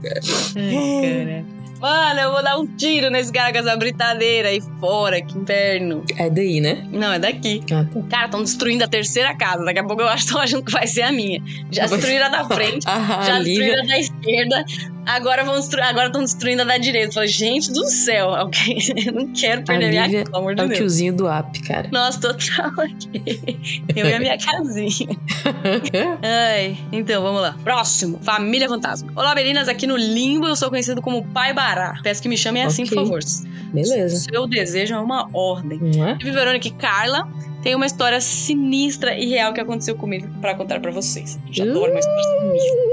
Ai, 0.56 1.02
cara. 1.02 1.61
Mano, 1.82 2.20
eu 2.20 2.32
vou 2.32 2.44
dar 2.44 2.60
um 2.60 2.68
tiro 2.68 3.10
nesse 3.10 3.32
cara 3.32 3.52
com 3.52 3.58
essa 3.58 3.76
britadeira 3.76 4.50
aí 4.50 4.62
fora, 4.80 5.20
que 5.20 5.36
inferno. 5.36 6.04
É 6.16 6.30
daí, 6.30 6.62
né? 6.62 6.88
Não, 6.92 7.12
é 7.12 7.18
daqui. 7.18 7.64
Ah, 7.72 7.84
tá. 7.92 8.02
Cara, 8.08 8.26
estão 8.26 8.44
destruindo 8.44 8.84
a 8.84 8.88
terceira 8.88 9.36
casa. 9.36 9.66
Daqui 9.66 9.80
a 9.80 9.84
pouco 9.84 10.04
eu 10.04 10.08
acho 10.08 10.18
que 10.24 10.30
estão 10.30 10.42
achando 10.42 10.64
que 10.64 10.72
vai 10.72 10.86
ser 10.86 11.02
a 11.02 11.12
minha. 11.12 11.42
Já 11.72 11.88
destruíram 11.88 12.28
a 12.28 12.30
da 12.30 12.46
frente, 12.46 12.86
Ah, 12.88 13.24
já 13.26 13.40
destruíram 13.40 13.84
a 13.84 13.88
da 13.88 14.00
esquerda. 14.00 14.66
Agora 15.06 15.44
vão 15.44 15.58
destruir, 15.60 15.84
agora 15.84 16.08
estão 16.08 16.22
destruindo 16.22 16.62
a 16.62 16.66
da 16.66 16.78
direita. 16.78 17.14
Falei, 17.14 17.28
gente 17.30 17.72
do 17.72 17.86
céu, 17.90 18.30
alguém. 18.36 18.78
Eu 19.06 19.14
não 19.14 19.28
quero 19.34 19.64
perder 19.64 19.90
minha 19.90 20.04
Lívia 20.04 20.20
casa, 20.20 20.32
pelo 20.32 20.38
amor 20.38 20.52
É 20.52 20.56
de 20.56 20.62
o 20.62 20.68
Deus. 20.68 20.78
tiozinho 20.78 21.14
do 21.14 21.28
app, 21.28 21.62
cara. 21.64 21.90
Nossa, 21.92 22.20
total 22.20 22.72
aqui. 22.86 23.82
Eu 23.96 24.08
e 24.08 24.14
a 24.14 24.20
minha 24.20 24.38
casinha. 24.38 25.18
Ai, 26.22 26.78
então 26.92 27.22
vamos 27.22 27.42
lá. 27.42 27.56
Próximo, 27.64 28.20
Família 28.22 28.68
Fantasma. 28.70 29.12
Olá, 29.16 29.34
meninas, 29.36 29.68
aqui 29.68 29.88
no 29.88 29.96
Limbo 29.98 30.48
eu 30.48 30.56
sou 30.56 30.70
conhecido 30.70 31.02
como 31.02 31.26
Pai 31.28 31.54
Bará. 31.54 31.96
Peço 32.04 32.22
que 32.22 32.30
me 32.30 32.38
chamem 32.38 32.64
assim, 32.64 32.84
Ok. 32.84 32.96
por 32.96 33.04
favor. 33.04 33.20
Beleza. 33.74 34.18
Seu 34.18 34.48
desejo 34.48 34.94
é 34.96 35.00
uma 35.00 35.30
ordem. 35.34 35.80
É? 36.02 36.16
Tive 36.18 36.32
Verônica 36.32 36.68
e 36.68 36.72
Carla. 36.72 37.28
Tem 37.62 37.76
uma 37.76 37.86
história 37.86 38.20
sinistra 38.20 39.18
e 39.18 39.28
real 39.30 39.54
que 39.54 39.62
aconteceu 39.62 39.96
comigo 39.96 40.28
pra 40.42 40.56
contar 40.56 40.80
pra 40.80 40.92
vocês. 40.92 41.38
Já 41.52 41.64
adoro 41.64 41.92
uma 41.92 42.00
história 42.00 42.24
sinistra. 42.24 42.92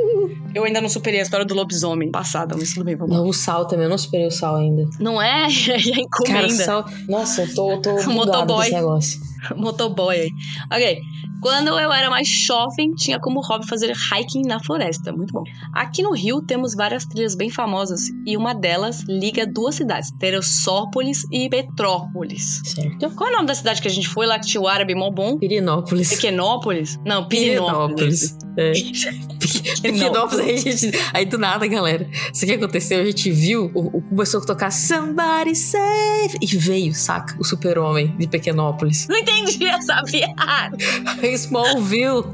Eu 0.55 0.65
ainda 0.65 0.81
não 0.81 0.89
superei 0.89 1.21
a 1.21 1.23
história 1.23 1.45
do 1.45 1.55
lobisomem 1.55 2.11
passada, 2.11 2.57
mas 2.59 2.73
tudo 2.73 2.85
bem, 2.85 2.97
vamos 2.97 3.15
lá. 3.17 3.23
Não, 3.23 3.29
o 3.29 3.33
sal 3.33 3.67
também, 3.67 3.85
eu 3.85 3.91
não 3.91 3.99
superei 3.99 4.27
o 4.27 4.31
sal 4.31 4.57
ainda. 4.57 4.89
Não 4.99 5.21
é? 5.21 5.47
É 5.69 5.75
a 5.75 6.25
Cara, 6.27 6.47
encomenda. 6.47 6.65
sal. 6.65 6.85
Nossa, 7.09 7.43
eu 7.43 7.55
tô, 7.55 7.77
tô 7.81 7.95
bugado 8.05 8.13
Motoboy. 8.15 8.61
desse 8.61 8.75
negócio. 8.75 9.21
Motoboy 9.57 10.17
aí. 10.17 10.31
Ok. 10.73 10.99
Quando 11.41 11.69
eu 11.69 11.93
era 11.93 12.11
mais 12.11 12.29
jovem, 12.29 12.93
tinha 12.95 13.21
como 13.21 13.41
hobby 13.41 13.67
fazer 13.67 13.93
hiking 13.93 14.43
na 14.43 14.59
floresta. 14.59 15.13
Muito 15.13 15.33
bom. 15.33 15.45
Aqui 15.73 16.03
no 16.03 16.13
Rio 16.13 16.43
temos 16.43 16.75
várias 16.75 17.05
trilhas 17.05 17.37
bem 17.37 17.49
famosas 17.49 18.09
e 18.27 18.37
uma 18.37 18.53
delas 18.53 19.05
liga 19.09 19.47
duas 19.47 19.77
cidades, 19.77 20.11
Teresópolis 20.19 21.23
e 21.31 21.49
Petrópolis. 21.49 22.61
Certo? 22.65 23.15
Qual 23.15 23.31
é 23.31 23.33
o 23.33 23.37
nome 23.37 23.47
da 23.47 23.55
cidade 23.55 23.81
que 23.81 23.87
a 23.87 23.91
gente 23.91 24.09
foi 24.09 24.27
lá 24.27 24.39
que 24.39 24.47
tinha 24.47 24.61
o 24.61 24.67
árabe 24.67 24.95
mó 24.97 25.11
bom? 25.11 25.39
Pirinópolis. 25.39 26.11
Pequenópolis? 26.11 26.99
Não, 27.05 27.29
Pirinópolis. 27.29 28.37
É. 28.57 28.73
Pequenópolis, 29.83 30.47
aí, 30.47 30.59
gente, 30.59 30.99
aí 31.13 31.25
do 31.25 31.39
nada, 31.39 31.67
galera. 31.67 32.09
Isso 32.33 32.45
que 32.47 32.53
aconteceu, 32.53 33.01
a 33.01 33.05
gente 33.05 33.31
viu, 33.31 33.71
o, 33.75 33.99
o 33.99 34.03
começou 34.03 34.41
a 34.41 34.45
tocar 34.45 34.71
Somebody 34.71 35.55
Save 35.55 36.39
e 36.41 36.47
veio, 36.57 36.95
saca? 36.95 37.37
O 37.39 37.45
super-homem 37.45 38.15
de 38.19 38.27
Pequenópolis. 38.27 39.07
Não 39.09 39.17
entendi 39.17 39.67
essa 39.67 40.03
piada. 40.05 40.77
Smallville. 41.23 42.25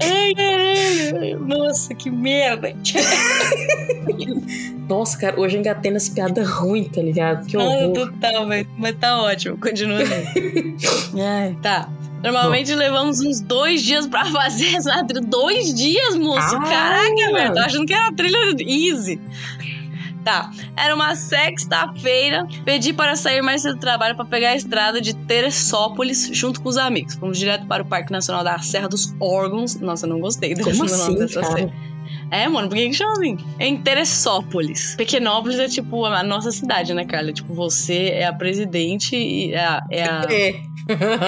Ai, 0.00 0.34
caralho. 0.34 1.38
Nossa, 1.46 1.94
que 1.94 2.10
merda. 2.10 2.74
Nossa, 4.88 5.16
cara, 5.18 5.40
hoje 5.40 5.56
eu 5.56 5.60
engatei 5.60 5.90
nessa 5.90 6.12
piada 6.12 6.44
ruim, 6.44 6.84
tá 6.84 7.00
ligado? 7.00 7.46
Que 7.46 7.56
Ah, 7.56 7.60
horror. 7.60 7.92
total, 7.94 8.46
mas, 8.46 8.66
mas 8.76 8.96
tá 8.98 9.22
ótimo. 9.22 9.56
Continua. 9.58 10.00
Ai, 11.18 11.56
tá. 11.62 11.88
Normalmente 12.22 12.74
levamos 12.74 13.20
uns 13.20 13.40
dois 13.40 13.82
dias 13.82 14.06
pra 14.06 14.24
fazer 14.26 14.76
essa 14.76 15.04
trilha. 15.04 15.24
Dois 15.26 15.74
dias, 15.74 16.16
moço? 16.16 16.56
Ah. 16.56 16.60
Caraca, 16.60 17.32
velho. 17.32 17.54
Tô 17.54 17.60
achando 17.60 17.86
que 17.86 17.92
era 17.92 18.12
trilha 18.12 18.38
easy. 18.60 19.20
Tá. 20.24 20.50
Era 20.76 20.94
uma 20.94 21.16
sexta-feira. 21.16 22.46
Pedi 22.64 22.92
para 22.92 23.16
sair 23.16 23.42
mais 23.42 23.62
cedo 23.62 23.74
do 23.74 23.80
trabalho 23.80 24.14
pra 24.14 24.24
pegar 24.24 24.50
a 24.50 24.56
estrada 24.56 25.00
de 25.00 25.14
Teresópolis 25.14 26.30
junto 26.32 26.60
com 26.60 26.68
os 26.68 26.76
amigos. 26.76 27.14
Fomos 27.14 27.38
direto 27.38 27.66
para 27.66 27.82
o 27.82 27.86
Parque 27.86 28.12
Nacional 28.12 28.44
da 28.44 28.58
Serra 28.60 28.88
dos 28.88 29.14
Órgãos. 29.18 29.74
Nossa, 29.80 30.06
eu 30.06 30.10
não 30.10 30.20
gostei 30.20 30.54
desse 30.54 30.62
Como 30.62 30.84
nome 30.88 30.92
assim, 30.92 31.14
dessa 31.16 31.40
cara? 31.40 31.52
serra. 31.56 31.72
É, 32.30 32.48
mano, 32.48 32.68
por 32.68 32.76
que 32.76 32.88
que 32.88 32.94
chama 32.94 33.12
assim? 33.12 33.36
É 33.58 33.66
em 33.66 33.76
Teresópolis. 33.76 34.94
Pequenópolis 34.96 35.58
é 35.58 35.68
tipo 35.68 36.04
a 36.06 36.22
nossa 36.22 36.50
cidade, 36.50 36.94
né, 36.94 37.04
Carla? 37.04 37.32
Tipo, 37.32 37.52
você 37.54 38.08
é 38.08 38.24
a 38.24 38.32
presidente 38.32 39.16
e 39.16 39.52
é 39.52 39.58
a, 39.64 39.82
é 39.90 40.04
a, 40.04 40.26
É. 40.30 40.54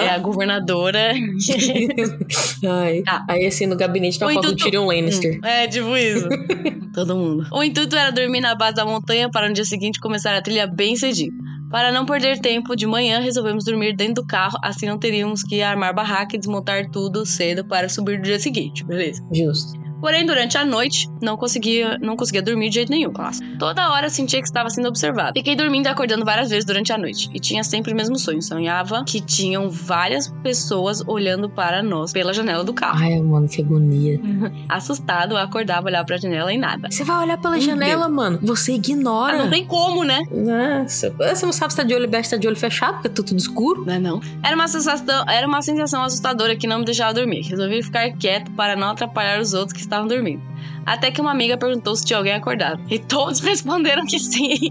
é 0.05 0.09
a 0.09 0.17
governadora. 0.17 1.13
Ai. 2.67 3.01
Tá. 3.03 3.25
Aí, 3.29 3.45
assim, 3.45 3.65
no 3.65 3.75
gabinete 3.75 4.19
tá 4.19 4.27
falando 4.27 4.55
Tyrion 4.55 4.87
Lannister. 4.87 5.39
É, 5.43 5.67
tipo 5.67 5.95
isso. 5.95 6.27
Todo 6.93 7.15
mundo. 7.15 7.45
O 7.51 7.63
intuito 7.63 7.95
era 7.95 8.11
dormir 8.11 8.41
na 8.41 8.55
base 8.55 8.75
da 8.75 8.85
montanha 8.85 9.29
para 9.29 9.47
no 9.47 9.53
dia 9.53 9.65
seguinte 9.65 9.99
começar 9.99 10.35
a 10.35 10.41
trilha 10.41 10.65
bem 10.65 10.95
cedinho. 10.95 11.33
Para 11.69 11.91
não 11.91 12.05
perder 12.05 12.39
tempo, 12.39 12.75
de 12.75 12.85
manhã 12.87 13.19
resolvemos 13.19 13.65
dormir 13.65 13.95
dentro 13.95 14.15
do 14.23 14.25
carro, 14.25 14.57
assim 14.63 14.85
não 14.85 14.97
teríamos 14.97 15.43
que 15.43 15.61
armar 15.61 15.93
barraca 15.93 16.35
e 16.35 16.39
desmontar 16.39 16.89
tudo 16.89 17.25
cedo 17.25 17.65
para 17.65 17.89
subir 17.89 18.17
no 18.17 18.23
dia 18.23 18.39
seguinte, 18.39 18.83
beleza? 18.85 19.21
Justo. 19.33 19.84
Porém, 19.99 20.25
durante 20.25 20.57
a 20.57 20.65
noite, 20.65 21.09
não 21.21 21.35
conseguia, 21.37 21.97
não 21.99 22.15
conseguia 22.15 22.41
dormir 22.41 22.69
de 22.69 22.75
jeito 22.75 22.89
nenhum. 22.91 23.11
Nossa. 23.11 23.43
Toda 23.57 23.89
hora 23.91 24.09
sentia 24.09 24.39
que 24.39 24.47
estava 24.47 24.69
sendo 24.69 24.87
observado. 24.87 25.33
Fiquei 25.35 25.55
dormindo 25.55 25.85
e 25.87 25.89
acordando 25.89 26.23
várias 26.25 26.49
vezes 26.49 26.65
durante 26.65 26.91
a 26.93 26.97
noite. 26.97 27.29
E 27.33 27.39
tinha 27.39 27.63
sempre 27.63 27.93
o 27.93 27.95
mesmo 27.95 28.17
sonho. 28.19 28.41
Sonhava 28.41 29.03
que 29.05 29.19
tinham 29.21 29.69
várias 29.69 30.27
pessoas 30.43 31.01
olhando 31.07 31.49
para 31.49 31.81
nós 31.81 32.11
pela 32.13 32.33
janela 32.33 32.63
do 32.63 32.73
carro. 32.73 32.99
Ai, 33.01 33.19
mano, 33.21 33.47
que 33.47 33.61
agonia. 33.61 34.19
Assustado, 34.69 35.31
eu 35.33 35.37
acordava, 35.37 35.87
olhava 35.87 36.05
pra 36.05 36.17
janela 36.17 36.53
e 36.53 36.57
nada. 36.57 36.89
Você 36.91 37.03
vai 37.03 37.23
olhar 37.23 37.37
pela 37.37 37.53
Meu 37.55 37.61
janela, 37.65 38.09
mano. 38.09 38.39
Você 38.41 38.71
Ah, 38.71 38.75
ignora. 38.75 39.37
não 39.37 39.49
tem 39.49 39.65
como, 39.65 40.03
né? 40.03 40.19
Nossa, 40.31 41.11
você 41.17 41.45
não 41.45 41.53
sabe 41.53 41.71
se 41.73 41.77
tá 41.77 41.83
de 41.83 41.93
olho 41.93 42.05
aberto, 42.05 42.25
se 42.25 42.31
tá 42.31 42.37
de 42.37 42.47
olho 42.47 42.55
fechado, 42.57 42.95
porque 42.95 43.09
tá 43.09 43.15
tudo 43.23 43.37
escuro. 43.37 43.85
Não 43.85 43.93
é 43.93 43.99
não. 43.99 44.21
Era 44.43 44.55
uma 44.55 44.67
sensação, 44.67 45.25
era 45.27 45.47
uma 45.47 45.61
sensação 45.61 46.03
assustadora 46.03 46.55
que 46.55 46.67
não 46.67 46.79
me 46.79 46.85
deixava 46.85 47.13
dormir. 47.13 47.41
Resolvi 47.43 47.81
ficar 47.83 48.11
quieto 48.17 48.51
para 48.51 48.75
não 48.75 48.89
atrapalhar 48.91 49.39
os 49.39 49.53
outros 49.53 49.73
que 49.73 49.84
estavam 49.85 50.07
dormindo. 50.07 50.41
Até 50.85 51.09
que 51.09 51.19
uma 51.19 51.31
amiga 51.31 51.57
perguntou 51.57 51.95
se 51.95 52.05
tinha 52.05 52.17
alguém 52.17 52.33
acordado. 52.33 52.79
E 52.89 52.99
todos 52.99 53.39
responderam 53.45 54.05
que 54.05 54.19
sim. 54.19 54.69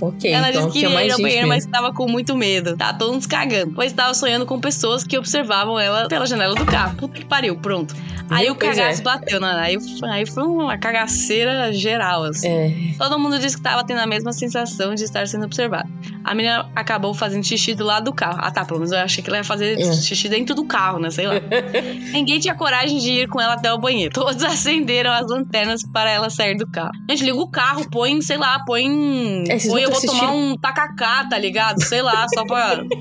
Ok, 0.00 0.32
Ela 0.32 0.48
então 0.50 0.66
disse 0.68 0.78
que 0.78 0.84
ia 0.86 1.12
ao 1.14 1.20
banheiro, 1.20 1.48
mas 1.48 1.64
estava 1.64 1.92
com 1.92 2.08
muito 2.08 2.34
medo. 2.36 2.76
Tá 2.76 2.92
todo 2.94 3.12
mundo 3.12 3.28
cagando. 3.28 3.72
Pois 3.74 3.92
estava 3.92 4.14
sonhando 4.14 4.46
com 4.46 4.58
pessoas 4.60 5.04
que 5.04 5.18
observavam 5.18 5.78
ela 5.78 6.08
pela 6.08 6.24
janela 6.26 6.54
do 6.54 6.64
carro. 6.64 6.96
Puta 6.96 7.18
que 7.18 7.24
pariu, 7.26 7.56
pronto. 7.56 7.94
Aí 8.30 8.48
o 8.50 8.54
Pois 8.54 8.78
é. 8.78 8.82
cagaço 8.82 9.02
bateu, 9.02 9.40
né? 9.40 9.52
Aí, 9.58 9.76
aí 10.10 10.24
foi 10.26 10.44
uma 10.44 10.78
cagaceira 10.78 11.70
geral, 11.72 12.24
assim. 12.24 12.48
É, 12.48 12.72
Todo 12.96 13.18
mundo 13.18 13.38
disse 13.38 13.56
que 13.56 13.60
estava 13.60 13.84
tendo 13.84 14.00
a 14.00 14.06
mesma 14.06 14.32
sensação 14.32 14.94
de 14.94 15.04
estar 15.04 15.26
sendo 15.28 15.44
observado. 15.44 15.88
A 16.24 16.34
menina 16.34 16.70
acabou 16.74 17.12
fazendo 17.12 17.44
xixi 17.44 17.74
do 17.74 17.84
lado 17.84 18.04
do 18.04 18.12
carro. 18.14 18.38
Ah, 18.40 18.50
tá, 18.50 18.64
pelo 18.64 18.78
menos 18.78 18.92
eu 18.92 18.98
achei 19.00 19.22
que 19.22 19.28
ela 19.28 19.38
ia 19.38 19.44
fazer 19.44 19.78
É. 19.78 19.92
xixi 19.92 20.28
dentro 20.30 20.54
do 20.54 20.64
carro, 20.64 20.98
né? 20.98 21.10
Sei 21.10 21.26
lá. 21.26 21.34
Ninguém 22.12 22.38
tinha 22.40 22.54
coragem 22.54 22.98
de 22.98 23.10
ir 23.10 23.28
com 23.28 23.40
ela 23.40 23.54
até 23.54 23.70
o 23.72 23.76
banheiro. 23.78 24.14
Todos 24.14 24.42
acenderam 24.44 25.10
as 25.22 25.30
lanternas 25.30 25.80
para 25.92 26.10
ela 26.10 26.28
sair 26.30 26.56
do 26.56 26.66
carro. 26.70 26.92
Gente, 27.08 27.24
liga 27.24 27.38
o 27.38 27.50
carro, 27.50 27.88
põe, 27.90 28.20
sei 28.20 28.36
lá, 28.36 28.58
põe. 28.64 29.44
É, 29.48 29.58
põe 29.58 29.82
eu 29.82 29.90
vou 29.90 30.00
tomar 30.00 30.12
assistiram? 30.12 30.36
um 30.38 30.56
tacacá, 30.56 31.24
tá 31.28 31.38
ligado? 31.38 31.82
Sei 31.82 32.02
lá, 32.02 32.26
só 32.28 32.44
pra. 32.44 32.82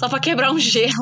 Só 0.00 0.08
pra 0.08 0.18
quebrar 0.18 0.50
um 0.50 0.58
gelo. 0.58 0.94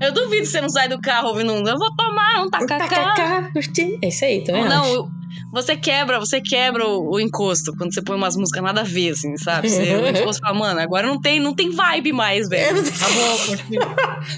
Eu 0.00 0.12
duvido 0.12 0.42
que 0.42 0.46
você 0.46 0.60
não 0.60 0.68
sai 0.68 0.88
do 0.88 1.00
carro 1.00 1.30
ouvindo 1.30 1.52
um. 1.54 1.66
Eu 1.66 1.76
vou 1.76 1.92
tomar 1.96 2.40
um 2.44 2.48
tacacá. 2.48 2.88
Tacacá, 2.88 3.50
curti. 3.52 3.98
É 4.00 4.06
isso 4.06 4.24
aí, 4.24 4.44
também 4.44 4.62
acho. 4.62 4.70
Não, 4.72 4.86
eu- 4.94 5.08
você 5.52 5.76
quebra, 5.76 6.18
você 6.18 6.40
quebra 6.40 6.86
o, 6.86 7.14
o 7.14 7.20
encosto 7.20 7.74
quando 7.76 7.92
você 7.94 8.02
põe 8.02 8.16
umas 8.16 8.36
músicas 8.36 8.62
nada 8.62 8.80
a 8.80 8.84
ver, 8.84 9.10
assim, 9.10 9.36
sabe? 9.36 9.68
Você, 9.68 9.82
o 9.96 10.08
encosto 10.08 10.40
fala, 10.42 10.58
mano, 10.58 10.80
agora 10.80 11.06
não 11.06 11.20
tem, 11.20 11.38
não 11.40 11.54
tem 11.54 11.70
vibe 11.70 12.12
mais, 12.12 12.48
velho. 12.48 12.82
Tá 12.82 13.06
bom, 13.08 13.46
continua. 13.56 13.86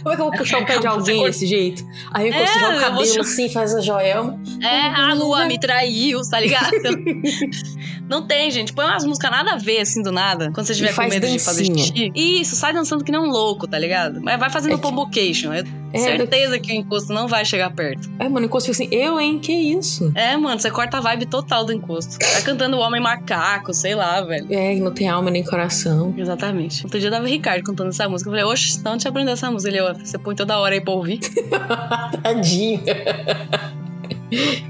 Como 0.02 0.12
é 0.12 0.16
que 0.16 0.22
eu 0.22 0.26
vou 0.26 0.30
puxar 0.32 0.58
o 0.62 0.66
pé 0.66 0.78
de 0.78 0.86
alguém 0.86 1.18
Você 1.20 1.24
desse 1.26 1.46
jeito? 1.46 1.84
Aí 2.12 2.28
eu 2.28 2.34
É, 2.34 2.36
encosto 2.42 2.60
já 2.60 2.68
o 2.68 2.72
eu 2.72 2.80
cabelo 2.80 3.06
vou- 3.12 3.20
assim, 3.20 3.48
faz 3.48 3.74
a 3.74 3.80
joelma. 3.80 4.38
É, 4.62 4.80
a 4.90 5.14
lua 5.14 5.46
me 5.46 5.58
traiu, 5.58 6.20
tá 6.30 6.40
ligado? 6.40 6.70
Não 8.08 8.26
tem, 8.26 8.50
gente. 8.50 8.72
Põe 8.72 8.84
umas 8.84 9.04
músicas 9.04 9.30
nada 9.30 9.52
a 9.52 9.56
ver, 9.56 9.80
assim, 9.80 10.02
do 10.02 10.12
nada. 10.12 10.50
Quando 10.52 10.66
você 10.66 10.74
tiver 10.74 10.94
com 10.94 11.02
medo 11.08 11.26
de 11.26 11.38
fazer 11.38 11.68
dancinha. 11.68 11.86
xixi. 11.86 12.12
Isso, 12.14 12.54
sai 12.56 12.72
dançando 12.72 13.02
que 13.04 13.10
nem 13.10 13.20
um 13.20 13.28
louco, 13.30 13.66
tá 13.66 13.78
ligado? 13.78 14.20
Mas 14.22 14.38
vai 14.38 14.50
fazendo 14.50 14.72
É 14.72 14.74
é 14.74 14.76
que- 14.76 14.82
pombocation. 14.82 15.52
É, 15.52 15.62
É, 15.94 15.98
certeza 15.98 16.58
que 16.58 16.72
o 16.72 16.74
encosto 16.74 17.12
não 17.12 17.28
vai 17.28 17.44
chegar 17.44 17.70
perto. 17.70 18.10
É, 18.18 18.28
mano, 18.28 18.40
o 18.40 18.44
encosto 18.46 18.72
fica 18.72 18.84
assim, 18.84 18.94
eu, 18.94 19.20
hein? 19.20 19.38
Que 19.38 19.52
isso? 19.52 20.12
É, 20.14 20.36
mano, 20.36 20.58
você 20.58 20.70
corta 20.70 20.98
a 20.98 21.00
vibe 21.00 21.26
total 21.26 21.64
do 21.64 21.72
encosto. 21.72 22.18
Tá 22.18 22.42
cantando 22.42 22.76
o 22.76 22.80
Homem 22.80 23.00
Macaco, 23.00 23.72
sei 23.72 23.94
lá, 23.94 24.20
velho. 24.20 24.46
É, 24.50 24.74
não 24.76 24.92
tem 24.92 25.08
alma 25.08 25.30
nem 25.30 25.44
coração. 25.44 26.12
Exatamente. 26.16 26.84
Outro 26.84 26.98
dia 26.98 27.10
tava 27.10 27.24
o 27.24 27.28
Ricardo 27.28 27.62
cantando 27.62 27.90
essa 27.90 28.08
música. 28.08 28.28
Eu 28.28 28.32
falei, 28.32 28.44
oxe, 28.44 28.82
deixa 28.82 29.08
eu 29.08 29.10
aprender 29.10 29.30
essa 29.30 29.50
música. 29.50 29.70
Ele, 29.70 29.80
ó, 29.80 29.94
você 29.94 30.18
põe 30.18 30.34
toda 30.34 30.58
hora 30.58 30.74
aí 30.74 30.80
pra 30.80 30.92
ouvir. 30.92 31.20
Tadinho. 32.22 32.82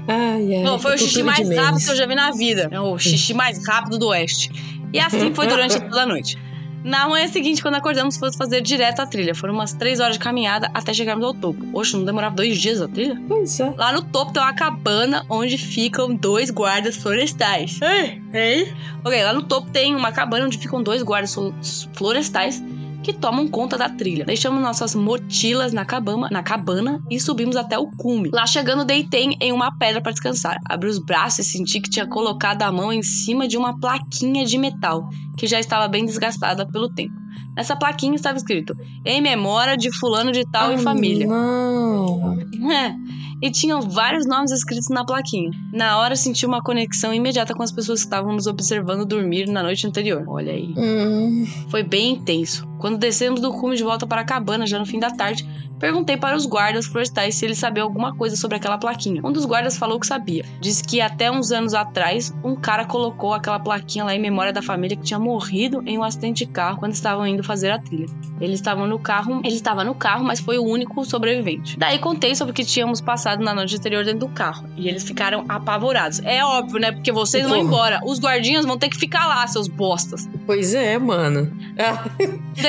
ai, 0.07 0.55
ai. 0.57 0.63
Bom, 0.63 0.77
foi 0.79 0.95
o 0.95 0.97
xixi 0.97 1.23
mais 1.23 1.49
rápido 1.49 1.83
que 1.83 1.91
eu 1.91 1.95
já 1.95 2.05
vi 2.05 2.15
na 2.15 2.31
vida. 2.31 2.69
É 2.71 2.79
o 2.79 2.97
xixi 2.99 3.33
mais 3.33 3.65
rápido 3.65 3.97
do 3.97 4.07
Oeste. 4.09 4.51
E 4.93 4.99
assim 4.99 5.33
foi 5.33 5.47
durante 5.47 5.79
toda 5.89 6.03
a 6.03 6.05
noite. 6.05 6.37
Na 6.85 7.09
manhã 7.09 7.27
seguinte, 7.27 7.63
quando 7.63 7.73
acordamos, 7.75 8.15
fomos 8.15 8.35
fazer 8.35 8.61
direto 8.61 8.99
a 9.01 9.07
trilha. 9.07 9.33
Foram 9.33 9.55
umas 9.55 9.73
três 9.73 9.99
horas 9.99 10.13
de 10.13 10.19
caminhada 10.19 10.69
até 10.71 10.93
chegarmos 10.93 11.25
ao 11.25 11.33
topo. 11.33 11.65
Oxe, 11.73 11.97
não 11.97 12.05
demorava 12.05 12.35
dois 12.35 12.57
dias 12.59 12.79
a 12.79 12.87
trilha? 12.87 13.19
Pois 13.27 13.59
é. 13.59 13.73
Lá 13.75 13.91
no 13.91 14.03
topo 14.03 14.31
tem 14.31 14.41
uma 14.43 14.53
cabana 14.53 15.25
onde 15.27 15.57
ficam 15.57 16.13
dois 16.13 16.51
guardas 16.51 16.95
florestais. 16.95 17.79
Ei, 17.81 18.21
ei. 18.33 18.73
Ok, 19.03 19.23
lá 19.23 19.33
no 19.33 19.41
topo 19.41 19.71
tem 19.71 19.95
uma 19.95 20.11
cabana 20.11 20.45
onde 20.45 20.59
ficam 20.59 20.83
dois 20.83 21.01
guardas 21.01 21.33
flo- 21.33 21.55
florestais 21.95 22.61
que 23.05 23.13
tomam 23.13 23.47
conta 23.47 23.77
da 23.77 23.87
trilha. 23.87 24.25
Deixamos 24.25 24.59
nossas 24.59 24.95
mochilas 24.95 25.71
na 25.71 25.85
cabana, 25.85 26.27
na 26.31 26.41
cabana 26.41 26.99
e 27.09 27.19
subimos 27.19 27.55
até 27.55 27.77
o 27.77 27.85
cume. 27.91 28.31
Lá 28.33 28.47
chegando, 28.47 28.83
deitei 28.83 29.37
em 29.39 29.51
uma 29.51 29.77
pedra 29.77 30.01
para 30.01 30.11
descansar. 30.11 30.59
Abri 30.65 30.89
os 30.89 30.97
braços 30.97 31.45
e 31.45 31.49
senti 31.51 31.79
que 31.79 31.89
tinha 31.89 32.07
colocado 32.07 32.63
a 32.63 32.71
mão 32.71 32.91
em 32.91 33.03
cima 33.03 33.47
de 33.47 33.57
uma 33.57 33.79
plaquinha 33.79 34.43
de 34.43 34.57
metal 34.57 35.07
que 35.37 35.45
já 35.45 35.59
estava 35.59 35.87
bem 35.87 36.03
desgastada 36.03 36.65
pelo 36.65 36.89
tempo. 36.89 37.13
Nessa 37.55 37.75
plaquinha 37.75 38.15
estava 38.15 38.37
escrito: 38.37 38.75
Em 39.05 39.21
memória 39.21 39.77
de 39.77 39.95
fulano 39.95 40.31
de 40.31 40.43
tal 40.51 40.69
Ai, 40.69 40.75
e 40.75 40.79
família. 40.79 41.27
Não. 41.27 42.37
É. 42.71 42.95
E 43.41 43.51
tinham 43.51 43.81
vários 43.81 44.25
nomes 44.25 44.51
escritos 44.51 44.89
na 44.89 45.05
plaquinha. 45.05 45.51
Na 45.71 45.99
hora 45.99 46.15
senti 46.15 46.45
uma 46.45 46.63
conexão 46.63 47.13
imediata 47.13 47.53
com 47.53 47.61
as 47.61 47.71
pessoas 47.71 47.99
que 47.99 48.07
estavam 48.07 48.33
nos 48.33 48.47
observando 48.47 49.05
dormir 49.05 49.47
na 49.47 49.61
noite 49.61 49.85
anterior. 49.85 50.23
Olha 50.27 50.53
aí. 50.53 50.73
Hum, 50.77 51.45
Foi 51.69 51.83
bem 51.83 52.13
intenso. 52.13 52.65
Quando 52.85 52.99
descemos 52.99 53.41
do 53.41 53.51
cume 53.51 53.75
de 53.75 53.81
volta 53.81 54.05
para 54.05 54.21
a 54.21 54.23
cabana, 54.23 54.67
já 54.67 54.77
no 54.77 54.85
fim 54.85 54.99
da 54.99 55.09
tarde, 55.09 55.43
perguntei 55.79 56.15
para 56.15 56.35
os 56.37 56.45
guardas 56.45 56.85
florestais 56.85 57.33
se 57.33 57.43
eles 57.43 57.57
sabiam 57.57 57.87
alguma 57.87 58.15
coisa 58.15 58.35
sobre 58.35 58.57
aquela 58.57 58.77
plaquinha. 58.77 59.21
Um 59.23 59.31
dos 59.31 59.43
guardas 59.43 59.75
falou 59.75 59.99
que 59.99 60.05
sabia. 60.05 60.45
Disse 60.61 60.83
que 60.83 61.01
até 61.01 61.31
uns 61.31 61.51
anos 61.51 61.73
atrás, 61.73 62.31
um 62.43 62.55
cara 62.55 62.85
colocou 62.85 63.33
aquela 63.33 63.59
plaquinha 63.59 64.05
lá 64.05 64.13
em 64.13 64.19
memória 64.19 64.53
da 64.53 64.61
família 64.61 64.95
que 64.95 65.01
tinha 65.01 65.17
morrido 65.17 65.81
em 65.87 65.97
um 65.97 66.03
acidente 66.03 66.45
de 66.45 66.51
carro 66.51 66.77
quando 66.77 66.93
estavam 66.93 67.25
indo 67.25 67.43
fazer 67.43 67.71
a 67.71 67.79
trilha. 67.79 68.05
Eles 68.39 68.59
estavam 68.59 68.85
no 68.85 68.99
carro, 68.99 69.41
ele 69.43 69.55
estava 69.55 69.83
no 69.83 69.95
carro, 69.95 70.23
mas 70.23 70.39
foi 70.39 70.59
o 70.59 70.63
único 70.63 71.03
sobrevivente. 71.05 71.79
Daí 71.79 71.97
contei 71.97 72.35
sobre 72.35 72.51
o 72.51 72.53
que 72.53 72.63
tínhamos 72.63 73.01
passado 73.01 73.43
na 73.43 73.55
noite 73.55 73.75
anterior 73.75 74.05
dentro 74.05 74.27
do 74.27 74.29
carro. 74.29 74.69
E 74.77 74.87
eles 74.87 75.03
ficaram 75.03 75.43
apavorados. 75.49 76.19
É 76.23 76.45
óbvio, 76.45 76.79
né? 76.79 76.91
Porque 76.91 77.11
vocês 77.11 77.47
vão 77.47 77.57
embora. 77.57 77.99
Os 78.05 78.19
guardinhas 78.19 78.63
vão 78.63 78.77
ter 78.77 78.89
que 78.89 78.97
ficar 78.97 79.25
lá, 79.25 79.47
seus 79.47 79.67
bostas. 79.67 80.29
Pois 80.45 80.75
é, 80.75 80.99
mano. 80.99 81.51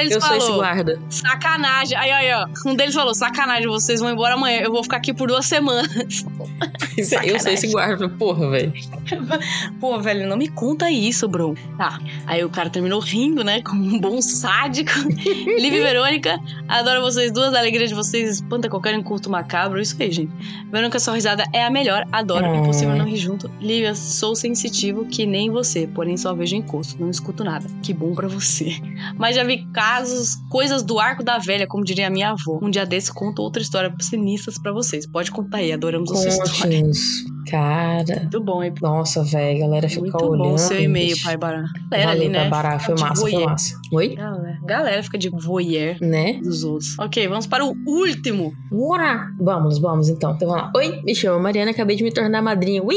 Deles 0.09 0.23
eu 0.23 0.29
sou 0.29 0.37
esse 0.37 0.47
falou, 0.47 0.63
guarda. 0.63 1.01
sacanagem. 1.11 1.97
Aí, 1.97 2.11
aí, 2.11 2.33
ó. 2.35 2.47
Um 2.67 2.75
deles 2.75 2.95
falou, 2.95 3.15
sacanagem, 3.15 3.67
vocês 3.67 4.01
vão 4.01 4.11
embora 4.11 4.35
amanhã. 4.35 4.61
Eu 4.61 4.73
vou 4.73 4.83
ficar 4.83 4.97
aqui 4.99 5.13
por 5.15 5.29
duas 5.29 5.47
semanas. 5.47 5.87
É, 6.99 7.31
Eu 7.31 7.39
sou 7.39 7.53
esse 7.53 7.67
guarda. 7.71 8.09
Porra, 8.09 8.49
velho. 8.49 8.73
Pô, 9.79 10.01
velho, 10.01 10.27
não 10.27 10.37
me 10.37 10.49
conta 10.49 10.91
isso, 10.91 11.29
bro. 11.29 11.55
Tá. 11.77 11.99
Aí 12.27 12.43
o 12.43 12.49
cara 12.49 12.71
terminou 12.71 13.01
rindo, 13.01 13.45
né? 13.45 13.61
Como 13.61 13.83
um 13.85 14.01
bom 14.01 14.23
sádico. 14.23 14.91
Liv 15.21 15.75
e 15.75 15.83
Verônica, 15.83 16.39
adoro 16.67 17.03
vocês 17.03 17.31
duas. 17.31 17.53
A 17.55 17.59
alegria 17.59 17.87
de 17.87 17.95
vocês 17.95 18.37
espanta 18.37 18.71
qualquer 18.71 18.95
inculto 18.95 19.29
macabro. 19.29 19.79
Isso 19.79 19.95
aí, 20.01 20.11
gente. 20.11 20.33
Verônica, 20.71 20.99
sua 20.99 21.15
risada 21.15 21.45
é 21.53 21.65
a 21.65 21.71
melhor. 21.71 22.07
Adoro. 22.11 22.47
Ah. 22.47 22.57
Impossível 22.57 22.97
não 22.97 23.05
rir 23.05 23.17
junto. 23.19 23.51
Lívia, 23.61 23.95
sou 23.95 24.35
sensitivo 24.35 25.05
que 25.05 25.27
nem 25.27 25.51
você, 25.51 25.87
porém 25.87 26.17
só 26.17 26.35
vejo 26.35 26.57
encosto. 26.57 26.97
Não 26.99 27.11
escuto 27.11 27.45
nada. 27.45 27.67
Que 27.83 27.93
bom 27.93 28.15
pra 28.15 28.29
você. 28.29 28.81
Mas 29.19 29.37
já 29.37 29.45
vi 29.45 29.67
casos, 29.87 30.37
coisas 30.51 30.83
do 30.83 30.99
arco 30.99 31.23
da 31.23 31.39
velha, 31.39 31.67
como 31.67 31.85
diria 31.85 32.09
a 32.09 32.11
minha 32.11 32.31
avó. 32.31 32.59
Um 32.61 32.69
dia 32.71 32.85
desse 32.85 33.13
conto 33.13 33.41
outra 33.41 33.63
história 33.63 33.95
sinistras 34.01 34.59
pra 34.59 34.73
vocês. 34.73 35.07
Pode 35.07 35.31
contar 35.31 35.59
aí, 35.59 35.73
adoramos 35.73 36.11
a 36.11 36.17
sua 36.17 36.29
história. 36.29 36.83
Cara. 37.49 38.21
Muito 38.23 38.41
bom, 38.43 38.63
hein? 38.65 38.75
Nossa, 38.83 39.23
velho. 39.23 39.59
A 39.59 39.61
galera 39.69 39.89
fica 39.89 40.01
Muito 40.01 40.17
olhando. 40.25 40.39
bom 40.49 40.55
o 40.55 40.59
seu 40.59 40.81
e-mail, 40.81 41.17
pai 41.23 41.37
Bará. 41.37 41.65
Galera 41.89 42.09
Valeu, 42.09 42.23
ali, 42.23 42.29
né? 42.29 42.49
Bará. 42.49 42.79
Foi 42.81 42.95
De 42.97 43.01
massa, 43.01 43.21
foi 43.21 43.45
massa. 43.45 43.75
Oi? 43.93 44.15
Galera, 44.17 44.59
galera 44.65 45.03
fica 45.05 45.17
de 45.17 45.31
voyeur 45.31 45.97
Né? 46.01 46.41
dos 46.43 46.65
outros. 46.65 46.99
Ok, 46.99 47.29
vamos 47.29 47.47
para 47.47 47.65
o 47.65 47.77
último. 47.87 48.53
Vamos, 49.39 49.79
vamos 49.79 50.09
então. 50.09 50.35
Então 50.35 50.49
vamos 50.49 50.65
lá. 50.65 50.73
Oi, 50.75 51.01
me 51.05 51.15
chamo 51.15 51.39
Mariana, 51.41 51.71
acabei 51.71 51.95
de 51.95 52.03
me 52.03 52.11
tornar 52.13 52.43
madrinha. 52.43 52.83
Ui! 52.83 52.97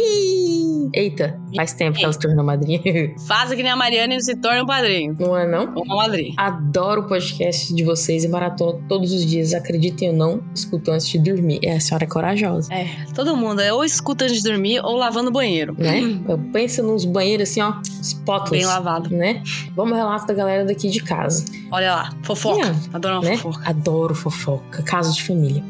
Eita, 0.93 1.39
faz 1.55 1.73
tempo 1.73 1.97
que 1.97 2.03
ela 2.03 2.13
se 2.13 2.19
tornou 2.19 2.43
madrinha. 2.43 2.81
Faça 3.27 3.55
que 3.55 3.63
nem 3.63 3.71
a 3.71 3.75
Mariana 3.75 4.15
e 4.15 4.21
se 4.21 4.35
torne 4.35 4.61
um 4.61 4.65
padrinho. 4.65 5.15
Não 5.19 5.37
é 5.37 5.47
não? 5.47 5.73
Ou 5.75 5.83
uma 5.83 5.95
madrinha. 5.95 6.33
Adoro 6.37 7.01
o 7.01 7.07
podcast 7.07 7.73
de 7.73 7.83
vocês 7.83 8.23
e 8.23 8.27
maratona 8.27 8.79
todos 8.87 9.11
os 9.11 9.25
dias. 9.25 9.53
Acreditem 9.53 10.09
ou 10.09 10.15
não, 10.15 10.43
escuto 10.53 10.91
antes 10.91 11.07
de 11.07 11.19
dormir. 11.19 11.59
É, 11.63 11.75
a 11.75 11.79
senhora 11.79 12.03
é 12.03 12.07
corajosa. 12.07 12.73
É, 12.73 12.87
todo 13.13 13.35
mundo. 13.35 13.61
É 13.61 13.73
ou 13.73 13.83
escuta 13.83 14.25
antes 14.25 14.41
de 14.41 14.49
dormir 14.49 14.79
ou 14.83 14.95
lavando 14.95 15.29
o 15.29 15.33
banheiro. 15.33 15.75
Né? 15.77 16.01
Eu 16.27 16.39
penso 16.51 16.83
nos 16.83 17.05
banheiros 17.05 17.49
assim, 17.49 17.61
ó, 17.61 17.73
spotless. 18.01 18.51
Bem 18.51 18.65
lavado. 18.65 19.09
Né? 19.09 19.43
Vamos 19.75 19.93
ao 19.93 19.99
relato 19.99 20.27
da 20.27 20.33
galera 20.33 20.65
daqui 20.65 20.89
de 20.89 21.01
casa. 21.01 21.45
Olha 21.71 21.95
lá, 21.95 22.09
fofoca. 22.23 22.75
Adoro 22.93 23.15
uma 23.15 23.29
né? 23.29 23.37
fofoca. 23.37 23.69
Adoro 23.69 24.15
fofoca, 24.15 24.83
caso 24.83 25.13
de 25.13 25.23
família. 25.23 25.63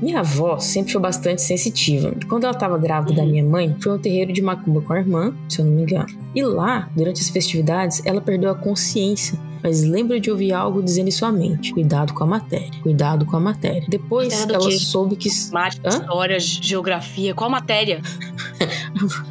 Minha 0.00 0.20
avó 0.20 0.58
sempre 0.58 0.92
foi 0.92 1.00
bastante 1.00 1.42
sensitiva. 1.42 2.14
Quando 2.28 2.44
ela 2.44 2.52
estava 2.52 2.78
grávida 2.78 3.14
da 3.16 3.22
Uhum. 3.22 3.28
minha 3.30 3.44
mãe, 3.44 3.76
foi 3.80 3.92
ao 3.92 3.98
terreiro 3.98 4.32
de 4.32 4.40
Macumba 4.42 4.80
com 4.80 4.92
a 4.92 4.98
irmã, 4.98 5.34
se 5.48 5.60
eu 5.60 5.64
não 5.64 5.72
me 5.72 5.82
engano. 5.82 6.06
E 6.34 6.42
lá, 6.42 6.88
durante 6.96 7.20
as 7.20 7.28
festividades, 7.28 8.02
ela 8.06 8.20
perdeu 8.20 8.50
a 8.50 8.54
consciência. 8.54 9.38
Mas 9.62 9.82
lembra 9.84 10.18
de 10.18 10.30
ouvir 10.30 10.54
algo 10.54 10.82
dizendo 10.82 11.08
em 11.08 11.10
sua 11.10 11.30
mente: 11.30 11.74
cuidado 11.74 12.14
com 12.14 12.24
a 12.24 12.26
matéria, 12.26 12.70
cuidado 12.82 13.26
com 13.26 13.36
a 13.36 13.40
matéria. 13.40 13.84
Depois 13.90 14.28
Cuidado 14.34 14.54
ela 14.54 14.70
quê? 14.70 14.78
soube 14.78 15.16
que. 15.16 15.28
Mate, 15.52 15.78
Hã? 15.84 15.88
história, 15.90 16.40
geografia. 16.40 17.34
Qual 17.34 17.50
matéria? 17.50 18.00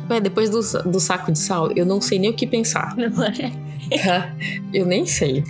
É, 0.10 0.20
depois 0.20 0.50
do, 0.50 0.60
do 0.90 1.00
saco 1.00 1.32
de 1.32 1.38
sal, 1.38 1.72
eu 1.74 1.86
não 1.86 2.02
sei 2.02 2.18
nem 2.18 2.32
o 2.32 2.34
que 2.34 2.48
pensar. 2.48 2.96
Não 2.98 3.24
é? 3.24 3.52
eu 4.74 4.86
nem 4.86 5.06
sei. 5.06 5.44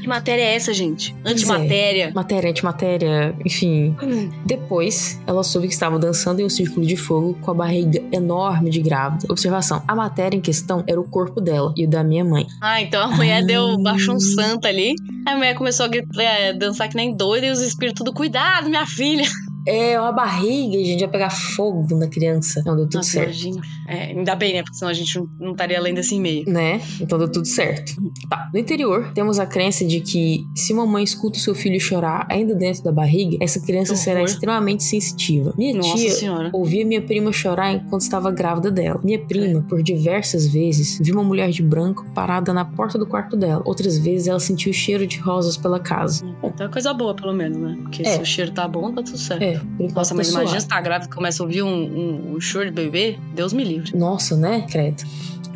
Que 0.00 0.06
matéria 0.06 0.42
é 0.42 0.54
essa, 0.54 0.72
gente? 0.74 1.14
É. 1.24 1.30
Antimatéria. 1.30 2.12
Matéria, 2.14 2.50
antimatéria, 2.50 3.34
enfim. 3.44 3.96
Hum. 4.02 4.30
Depois, 4.56 5.20
ela 5.26 5.42
soube 5.42 5.66
que 5.66 5.74
estava 5.74 5.98
dançando 5.98 6.40
em 6.40 6.44
um 6.44 6.48
círculo 6.48 6.86
de 6.86 6.96
fogo 6.96 7.36
com 7.40 7.50
a 7.50 7.54
barriga 7.54 8.00
enorme 8.12 8.70
de 8.70 8.80
grávida. 8.80 9.26
Observação: 9.28 9.82
a 9.86 9.96
matéria 9.96 10.36
em 10.36 10.40
questão 10.40 10.84
era 10.86 11.00
o 11.00 11.04
corpo 11.04 11.40
dela 11.40 11.74
e 11.76 11.84
o 11.84 11.90
da 11.90 12.04
minha 12.04 12.24
mãe. 12.24 12.46
Ah, 12.62 12.80
então 12.80 13.02
a 13.02 13.08
mulher 13.08 13.42
Ah. 13.42 13.46
deu, 13.46 13.76
baixou 13.82 14.14
um 14.14 14.20
santo 14.20 14.68
ali. 14.68 14.94
A 15.26 15.34
mulher 15.34 15.54
começou 15.56 15.86
a 15.86 15.88
gritar, 15.88 16.22
é, 16.22 16.52
dançar 16.52 16.88
que 16.88 16.94
nem 16.94 17.16
doida 17.16 17.46
e 17.46 17.50
os 17.50 17.60
espíritos 17.60 17.98
tudo, 18.04 18.12
cuidado, 18.14 18.68
minha 18.68 18.86
filha. 18.86 19.24
É, 19.66 19.98
uma 19.98 20.12
barriga, 20.12 20.76
gente, 20.84 21.00
ia 21.00 21.08
pegar 21.08 21.30
fogo 21.30 21.96
na 21.96 22.08
criança. 22.08 22.62
Não, 22.66 22.76
deu 22.76 22.84
tudo 22.84 22.96
Nossa, 22.96 23.10
certo. 23.10 23.28
imagina. 23.30 23.62
É, 23.88 24.02
ainda 24.12 24.34
bem, 24.34 24.54
né? 24.54 24.62
Porque 24.62 24.76
senão 24.76 24.90
a 24.90 24.94
gente 24.94 25.18
não, 25.40 25.52
estaria 25.52 25.80
lendo 25.80 25.98
esse 25.98 26.14
e-mail. 26.14 26.44
Né? 26.46 26.80
Então 27.00 27.18
deu 27.18 27.30
tudo 27.30 27.46
certo. 27.46 27.92
Tá. 28.28 28.48
No 28.52 28.58
interior, 28.58 29.12
temos 29.14 29.38
a 29.38 29.46
crença 29.46 29.84
de 29.84 30.00
que 30.00 30.44
se 30.54 30.72
uma 30.72 30.86
mãe 30.86 31.02
escuta 31.04 31.38
o 31.38 31.40
seu 31.40 31.54
filho 31.54 31.80
chorar 31.80 32.26
ainda 32.30 32.54
dentro 32.54 32.82
da 32.84 32.92
barriga, 32.92 33.36
essa 33.40 33.60
criança 33.60 33.96
será 33.96 34.22
extremamente 34.22 34.82
sensitiva. 34.84 35.54
Minha 35.56 35.74
Nossa 35.74 35.94
tia 35.96 36.10
senhora. 36.10 36.50
Ouvia 36.52 36.84
minha 36.84 37.00
prima 37.02 37.32
chorar 37.32 37.72
enquanto 37.72 38.02
estava 38.02 38.30
grávida 38.30 38.70
dela. 38.70 39.00
Minha 39.02 39.18
prima, 39.24 39.62
por 39.62 39.82
diversas 39.82 40.46
vezes, 40.46 40.98
viu 41.00 41.14
uma 41.14 41.24
mulher 41.24 41.50
de 41.50 41.62
branco 41.62 42.04
parada 42.14 42.52
na 42.52 42.64
porta 42.64 42.98
do 42.98 43.06
quarto 43.06 43.36
dela. 43.36 43.62
Outras 43.64 43.98
vezes 43.98 44.26
ela 44.28 44.40
sentiu 44.40 44.70
o 44.70 44.74
cheiro 44.74 45.06
de 45.06 45.18
rosas 45.18 45.56
pela 45.56 45.80
casa. 45.80 46.24
Então 46.42 46.66
é 46.66 46.70
coisa 46.70 46.92
boa, 46.92 47.14
pelo 47.14 47.32
menos, 47.32 47.56
né? 47.58 47.76
Porque 47.82 48.02
É. 48.02 48.16
se 48.16 48.20
o 48.22 48.24
cheiro 48.26 48.52
tá 48.52 48.66
bom, 48.68 48.92
tá 48.92 49.02
tudo 49.02 49.18
certo. 49.18 49.42
É, 49.42 49.53
enquanto 49.74 49.96
Nossa, 49.96 50.10
tá 50.10 50.16
mas 50.16 50.28
imagina 50.28 50.48
suave. 50.48 50.60
se 50.60 50.68
tá 50.68 50.80
grávida 50.80 51.10
e 51.10 51.14
começa 51.14 51.42
a 51.42 51.46
ouvir 51.46 51.62
um, 51.62 51.68
um, 51.68 52.34
um 52.34 52.40
choro 52.40 52.66
de 52.66 52.72
bebê. 52.72 53.18
Deus 53.34 53.52
me 53.52 53.64
livre. 53.64 53.96
Nossa, 53.96 54.36
né, 54.36 54.66
credo. 54.70 55.02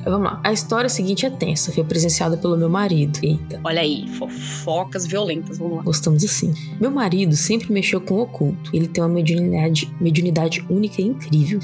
Vamos 0.04 0.30
lá. 0.30 0.40
A 0.44 0.52
história 0.52 0.88
seguinte 0.88 1.26
é 1.26 1.30
tensa. 1.30 1.72
Foi 1.72 1.84
presenciada 1.84 2.36
pelo 2.36 2.56
meu 2.56 2.68
marido. 2.70 3.18
Eita. 3.22 3.60
Olha 3.62 3.80
aí, 3.80 4.08
fofocas 4.16 5.06
violentas. 5.06 5.58
Vamos 5.58 5.78
lá. 5.78 5.82
Gostamos 5.82 6.24
assim. 6.24 6.54
Meu 6.80 6.90
marido 6.90 7.36
sempre 7.36 7.72
mexeu 7.72 8.00
com 8.00 8.14
o 8.14 8.20
oculto. 8.22 8.70
Ele 8.72 8.88
tem 8.88 9.02
uma 9.02 9.10
mediunidade, 9.10 9.92
mediunidade 10.00 10.64
única 10.70 11.02
e 11.02 11.06
incrível. 11.06 11.60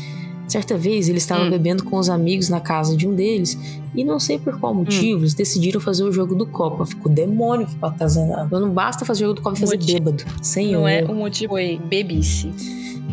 Certa 0.47 0.76
vez 0.76 1.09
ele 1.09 1.18
estava 1.18 1.45
Hum. 1.45 1.51
bebendo 1.51 1.84
com 1.84 1.97
os 1.97 2.09
amigos 2.11 2.49
na 2.49 2.61
casa 2.61 2.97
de 2.97 3.09
um 3.09 3.14
deles 3.14 3.59
e 3.95 4.05
não 4.05 4.20
sei 4.20 4.38
por 4.38 4.59
qual 4.61 4.74
motivo 4.74 5.20
eles 5.20 5.34
decidiram 5.34 5.80
fazer 5.80 6.05
o 6.05 6.12
jogo 6.12 6.34
do 6.34 6.47
copo. 6.47 6.84
Ficou 6.84 7.11
demônio 7.11 7.66
pra 7.80 7.88
atazanar. 7.88 8.49
Não 8.51 8.70
basta 8.70 9.05
fazer 9.05 9.24
o 9.24 9.28
jogo 9.28 9.40
do 9.40 9.42
copo 9.42 9.57
e 9.57 9.61
fazer 9.61 9.76
Motivo. 9.78 9.99
bêbado. 10.12 10.24
Senhor. 10.42 10.80
Não 10.80 10.88
é 10.88 11.03
o 11.05 11.14
motivo 11.14 11.57
aí, 11.57 11.78
bebice. 11.78 12.53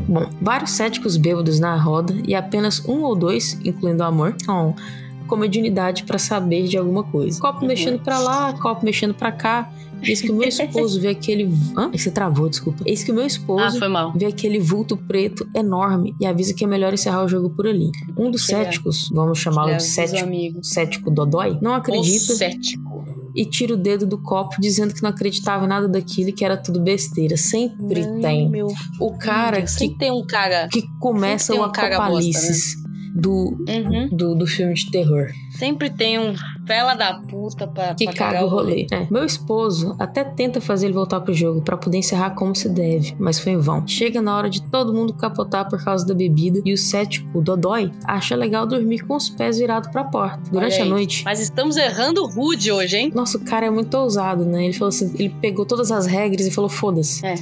Bom, 0.08 0.26
vários 0.42 0.72
céticos 0.72 1.16
bêbados 1.18 1.60
na 1.60 1.76
roda 1.76 2.14
e 2.28 2.36
apenas 2.36 2.84
um 2.88 3.02
ou 3.04 3.16
dois, 3.16 3.58
incluindo 3.64 4.04
o 4.04 4.06
amor, 4.06 4.36
oh, 4.50 4.74
com 5.28 5.36
mediunidade 5.38 6.04
pra 6.04 6.18
saber 6.18 6.68
de 6.68 6.78
alguma 6.78 7.04
coisa. 7.04 7.40
Copo 7.40 7.62
Uhum. 7.62 7.68
mexendo 7.68 8.00
pra 8.00 8.20
lá, 8.20 8.52
copo 8.54 8.84
mexendo 8.84 9.14
pra 9.14 9.32
cá. 9.32 9.72
Eis 10.04 10.22
que 10.22 10.32
o 10.32 10.36
meu 10.36 10.48
esposo 10.48 11.00
vê 11.00 11.10
aquele. 11.10 11.50
Hã? 11.78 11.90
Você 11.92 12.10
travou, 12.12 12.50
desculpa. 12.50 12.84
Eis 12.86 13.04
que 13.04 13.12
o 13.12 13.14
meu 13.16 13.24
Ah, 13.24 13.28
esposo 13.28 13.78
foi 13.80 13.88
mal. 13.88 14.14
vê 14.16 14.26
aquele 14.26 14.60
vulto 14.60 14.98
preto 14.98 15.48
enorme 15.56 16.16
e 16.20 16.26
avisa 16.26 16.54
que 16.54 16.64
é 16.64 16.68
melhor 16.68 16.94
encerrar 16.94 17.24
o 17.24 17.28
jogo 17.28 17.50
por 17.52 17.68
ali. 17.68 17.90
Um 18.18 18.30
dos 18.32 18.46
céticos, 18.46 19.10
vamos 19.14 19.40
chamá-lo 19.40 19.76
de 19.78 19.84
cético, 19.84 20.64
cético 20.64 21.12
Dodói, 21.12 21.58
não 21.62 21.72
O 21.72 21.76
acredita 21.76 22.34
cético. 22.36 23.06
e 23.36 23.46
tira 23.46 23.74
o 23.74 23.78
dedo 23.78 24.06
do 24.06 24.18
copo 24.18 24.56
dizendo 24.60 24.94
que 24.94 25.02
não 25.02 25.10
acreditava 25.10 25.66
em 25.66 25.68
nada 25.68 25.88
daquilo 25.88 26.30
e 26.30 26.34
que 26.34 26.44
era 26.44 26.58
tudo 26.58 26.80
besteira. 26.82 27.38
Sempre 27.38 28.02
Ai, 28.04 28.20
tem. 28.22 28.50
Meu 28.50 28.68
O 29.00 29.18
cara 29.18 29.62
que 29.62 29.98
tem 29.98 30.12
um 30.12 30.26
caga. 30.26 30.68
que 30.70 30.84
começa 31.00 31.54
o 31.54 31.66
um 31.66 31.72
caga-bosta, 31.72 32.04
apocalipse 32.06 32.82
do, 33.16 33.58
Uhum. 33.68 34.10
do, 34.12 34.36
do 34.36 34.48
filme 34.48 34.74
de 34.74 34.90
terror. 34.90 35.28
Sempre 35.62 35.92
tem 35.92 36.18
um 36.18 36.34
fela 36.66 36.96
da 36.96 37.20
puta 37.20 37.68
pra, 37.68 37.94
Que 37.94 38.06
pra 38.06 38.16
caga 38.16 38.44
o 38.44 38.50
rolê. 38.50 38.88
É. 38.92 39.06
Meu 39.12 39.24
esposo 39.24 39.96
até 40.00 40.24
tenta 40.24 40.60
fazer 40.60 40.88
ele 40.88 40.96
voltar 40.96 41.22
pro 41.22 41.36
jogo 41.36 41.62
pra 41.62 41.78
poder 41.78 42.00
encerrar 42.00 42.32
como 42.32 42.56
se 42.56 42.68
deve, 42.68 43.16
mas 43.20 43.38
foi 43.38 43.52
em 43.52 43.60
vão. 43.60 43.88
Chega 43.88 44.24
na 44.24 44.36
hora 44.36 44.50
de 44.50 44.60
todo 44.64 44.92
mundo 44.92 45.14
capotar 45.14 45.70
por 45.70 45.80
causa 45.84 46.04
da 46.04 46.16
bebida 46.16 46.60
e 46.66 46.74
o 46.74 46.78
cético, 46.78 47.38
o 47.38 47.44
Dodói, 47.44 47.92
acha 48.06 48.36
legal 48.36 48.66
dormir 48.66 49.02
com 49.02 49.16
os 49.16 49.30
pés 49.30 49.60
virados 49.60 49.92
pra 49.92 50.04
porta. 50.04 50.50
Durante 50.50 50.82
a 50.82 50.86
noite. 50.86 51.24
Mas 51.24 51.40
estamos 51.40 51.78
errando 51.78 52.26
rude 52.26 52.72
hoje, 52.72 52.98
hein? 52.98 53.12
Nossa, 53.14 53.38
o 53.38 53.46
cara 53.46 53.68
é 53.68 53.70
muito 53.70 53.96
ousado, 53.96 54.44
né? 54.44 54.64
Ele 54.64 54.74
falou 54.74 54.90
assim, 54.90 55.14
ele 55.14 55.30
pegou 55.40 55.64
todas 55.64 55.92
as 55.92 56.08
regras 56.08 56.48
e 56.48 56.50
falou: 56.50 56.72
foda-se. 56.72 57.24
É. 57.24 57.36